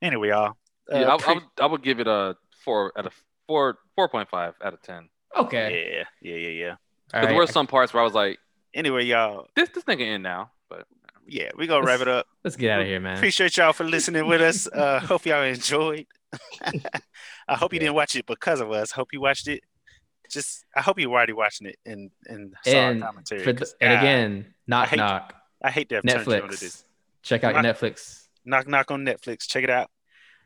anyway, 0.00 0.28
y'all. 0.28 0.54
uh, 0.92 0.98
Yeah, 0.98 1.14
I, 1.14 1.30
I, 1.30 1.32
would, 1.34 1.42
I 1.60 1.66
would 1.66 1.82
give 1.82 2.00
it 2.00 2.06
a 2.06 2.36
four 2.64 2.92
out 2.96 3.06
of 3.06 3.12
four, 3.48 3.78
four 3.96 4.08
point 4.08 4.28
five 4.30 4.54
out 4.62 4.74
of 4.74 4.82
ten. 4.82 5.08
Okay. 5.36 6.04
yeah, 6.22 6.32
yeah, 6.32 6.36
yeah, 6.36 6.48
yeah. 6.48 6.68
All 6.70 6.76
Because 7.12 7.26
there 7.28 7.34
were 7.36 7.46
some 7.48 7.66
parts 7.66 7.92
where 7.92 8.00
I 8.02 8.04
was 8.04 8.14
like, 8.14 8.38
Anyway, 8.74 9.04
y'all. 9.04 9.48
this 9.56 9.70
this 9.70 9.82
nigga 9.84 10.02
in 10.02 10.22
now, 10.22 10.50
but 10.68 10.86
Yeah, 11.26 11.50
we 11.56 11.66
gonna 11.66 11.84
wrap 11.84 12.00
it 12.00 12.08
up. 12.08 12.26
Let's 12.44 12.54
get 12.56 12.70
out 12.70 12.82
of 12.82 12.86
here, 12.86 13.00
man. 13.00 13.16
Appreciate 13.16 13.56
y'all 13.56 13.72
for 13.72 13.84
listening 13.84 14.26
with 14.26 14.40
us. 14.40 14.68
Uh, 14.68 15.00
hope 15.04 15.26
y'all 15.26 15.42
enjoyed. 15.42 16.06
I 17.48 17.56
hope 17.56 17.72
you 17.72 17.78
Yeah. 17.78 17.86
didn't 17.86 17.94
watch 17.96 18.14
it 18.14 18.26
because 18.26 18.60
of 18.60 18.70
us. 18.70 18.90
Hope 18.92 19.08
you 19.12 19.20
watched 19.20 19.48
it. 19.48 19.62
Just, 20.30 20.66
I 20.76 20.82
hope 20.82 20.98
you 21.00 21.08
were 21.08 21.16
already 21.16 21.32
watching 21.32 21.66
it 21.66 21.76
and 21.86 22.10
and 22.26 22.54
saw 22.62 22.88
And 22.90 23.02
our 23.02 23.08
commentary. 23.08 23.42
For 23.44 23.52
the, 23.52 23.58
'cause, 23.60 23.74
and 23.80 23.92
God, 23.92 23.98
again, 24.02 24.54
knock 24.66 24.88
hate 24.88 24.96
knock. 24.98 25.34
I 25.62 25.70
hate 25.70 25.88
to 25.88 25.94
have 25.96 26.04
turned 26.04 26.26
you 26.26 26.42
onto 26.42 26.56
this. 26.56 26.62
Netflix. 26.62 26.82
Check 27.22 27.44
out 27.44 27.54
your 27.54 27.62
Netflix. 27.64 28.26
Knock 28.44 28.66
knock 28.68 28.90
on 28.90 29.04
Netflix. 29.04 29.46
Check 29.48 29.64
it 29.64 29.70
out. 29.70 29.90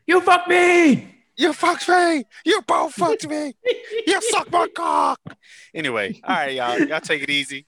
You 0.07 0.21
fuck 0.21 0.47
me. 0.47 1.22
You 1.35 1.51
fucked 1.53 1.87
me. 1.89 2.23
You 2.45 2.61
both 2.67 2.93
fucked 2.93 3.27
me. 3.27 3.53
You 4.05 4.21
suck 4.31 4.51
my 4.51 4.67
cock. 4.75 5.19
Anyway, 5.73 6.19
all 6.23 6.35
right, 6.35 6.53
y'all. 6.53 6.77
Y'all 6.79 6.99
take 6.99 7.23
it 7.23 7.29
easy. 7.29 7.65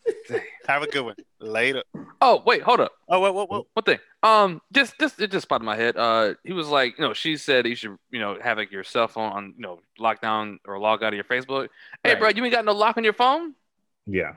Have 0.68 0.84
a 0.84 0.88
good 0.88 1.06
one. 1.06 1.16
Later. 1.40 1.84
oh 2.22 2.42
wait, 2.46 2.62
hold 2.62 2.80
up. 2.82 2.92
Oh, 3.08 3.20
what, 3.20 3.34
what, 3.34 3.50
what? 3.50 3.66
One 3.74 3.84
thing. 3.84 4.00
Um, 4.24 4.62
just 4.74 5.00
just 5.00 5.20
it 5.22 5.32
just 5.32 5.48
popped 5.48 5.62
in 5.62 5.66
my 5.66 5.76
head. 5.76 5.96
Uh, 5.96 6.34
he 6.44 6.52
was 6.54 6.68
like, 6.68 6.98
you 6.98 7.06
know, 7.06 7.14
she 7.14 7.38
said 7.38 7.66
you 7.68 7.76
should, 7.76 7.96
you 8.12 8.20
know, 8.20 8.38
have 8.42 8.58
like 8.58 8.72
your 8.72 8.84
cell 8.84 9.08
phone 9.08 9.32
on, 9.32 9.54
you 9.56 9.62
know, 9.62 9.80
lockdown 10.00 10.58
or 10.68 10.78
log 10.80 11.04
out 11.04 11.10
of 11.10 11.16
your 11.16 11.24
Facebook. 11.24 11.70
Hey, 12.04 12.12
Right. 12.12 12.20
bro, 12.20 12.30
you 12.30 12.44
ain't 12.44 12.54
got 12.54 12.66
no 12.66 12.74
lock 12.74 12.98
on 12.98 13.04
your 13.04 13.14
phone. 13.14 13.54
Yeah. 14.06 14.34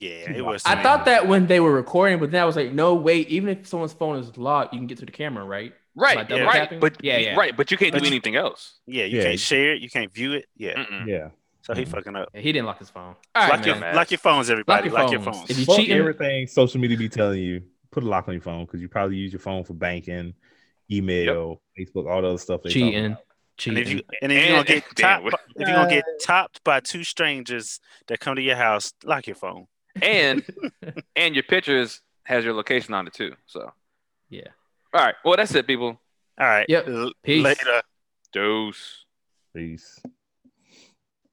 Yeah, 0.00 0.30
it 0.30 0.44
was. 0.44 0.62
I 0.64 0.80
thought 0.82 1.06
that 1.06 1.26
when 1.26 1.46
they 1.48 1.60
were 1.60 1.72
recording, 1.72 2.18
but 2.20 2.30
then 2.30 2.40
I 2.40 2.44
was 2.44 2.54
like, 2.56 2.72
no, 2.72 2.94
wait. 2.94 3.28
Even 3.28 3.48
if 3.50 3.66
someone's 3.66 3.92
phone 3.92 4.16
is 4.16 4.36
locked, 4.36 4.72
you 4.72 4.78
can 4.80 4.86
get 4.86 4.98
to 4.98 5.06
the 5.06 5.12
camera, 5.12 5.44
right? 5.44 5.74
Right, 5.98 6.16
By 6.16 6.24
double 6.24 6.44
right. 6.44 6.54
tapping? 6.54 6.80
But 6.80 6.96
Yeah, 7.02 7.18
yeah. 7.18 7.34
right, 7.34 7.56
but 7.56 7.70
you 7.70 7.76
can't 7.76 7.92
But 7.92 7.98
do 8.02 8.04
you- 8.08 8.12
anything 8.12 8.36
else. 8.36 8.78
Yeah, 8.86 9.04
you 9.04 9.18
Yeah. 9.18 9.24
can't 9.24 9.40
share 9.40 9.72
it. 9.74 9.82
You 9.82 9.90
can't 9.90 10.12
view 10.12 10.32
it. 10.34 10.46
Yeah. 10.56 10.74
Mm-mm. 10.74 11.06
Yeah. 11.06 11.30
So 11.62 11.74
he 11.74 11.84
fucking 11.84 12.14
up. 12.16 12.28
Yeah, 12.32 12.40
he 12.40 12.52
didn't 12.52 12.66
lock 12.66 12.78
his 12.78 12.88
phone. 12.88 13.14
All 13.34 13.42
right, 13.42 13.50
Lock 13.58 13.66
your, 13.66 13.76
man. 13.76 13.94
lock 13.94 14.10
your 14.10 14.18
phones, 14.18 14.48
everybody. 14.48 14.88
Lock 14.88 15.02
Lock 15.02 15.10
your 15.12 15.20
your 15.20 15.24
phones. 15.24 15.38
phones. 15.38 15.50
If 15.50 15.58
you 15.58 15.64
Fuck 15.66 15.76
cheating- 15.76 15.96
everything 15.98 16.46
social 16.46 16.80
media 16.80 16.96
be 16.96 17.08
telling 17.08 17.40
you, 17.42 17.62
put 17.90 18.04
a 18.04 18.06
lock 18.06 18.28
on 18.28 18.34
your 18.34 18.40
phone 18.42 18.64
because 18.64 18.80
you 18.80 18.88
probably 18.88 19.16
use 19.16 19.32
your 19.32 19.40
phone 19.40 19.64
for 19.64 19.74
banking, 19.74 20.34
email, 20.90 21.60
Facebook, 21.78 22.08
all 22.08 22.22
the 22.22 22.28
other 22.28 22.38
stuff. 22.38 22.62
They 22.62 22.70
talk 22.70 22.74
cheating. 22.74 22.94
And 23.04 23.16
if 23.78 23.88
you 23.90 23.96
cheating. 23.96 24.02
and 24.22 24.32
if 24.32 24.46
you're 24.46 24.56
gonna 24.56 24.64
get 24.68 24.84
topped, 24.96 25.24
by- 25.24 25.38
if 25.56 25.68
you're 25.68 25.76
gonna 25.76 25.90
get 25.90 26.04
topped 26.22 26.62
by 26.64 26.80
two 26.80 27.02
strangers 27.04 27.80
that 28.06 28.20
come 28.20 28.36
to 28.36 28.42
your 28.42 28.56
house, 28.56 28.92
lock 29.04 29.26
your 29.26 29.36
phone. 29.36 29.66
And 30.00 30.44
and 31.16 31.34
your 31.34 31.42
pictures 31.42 32.00
has 32.22 32.44
your 32.44 32.54
location 32.54 32.94
on 32.94 33.06
it 33.08 33.14
too. 33.14 33.34
So 33.46 33.72
Yeah. 34.30 34.48
All 34.98 35.04
right. 35.04 35.14
Well, 35.24 35.36
that's 35.36 35.54
it, 35.54 35.66
people. 35.66 36.00
All 36.40 36.46
right. 36.46 36.66
Yep. 36.68 36.88
L- 36.88 37.12
Peace. 37.22 37.44
Later. 37.44 37.82
Dose. 38.32 39.04
Peace. 39.54 40.00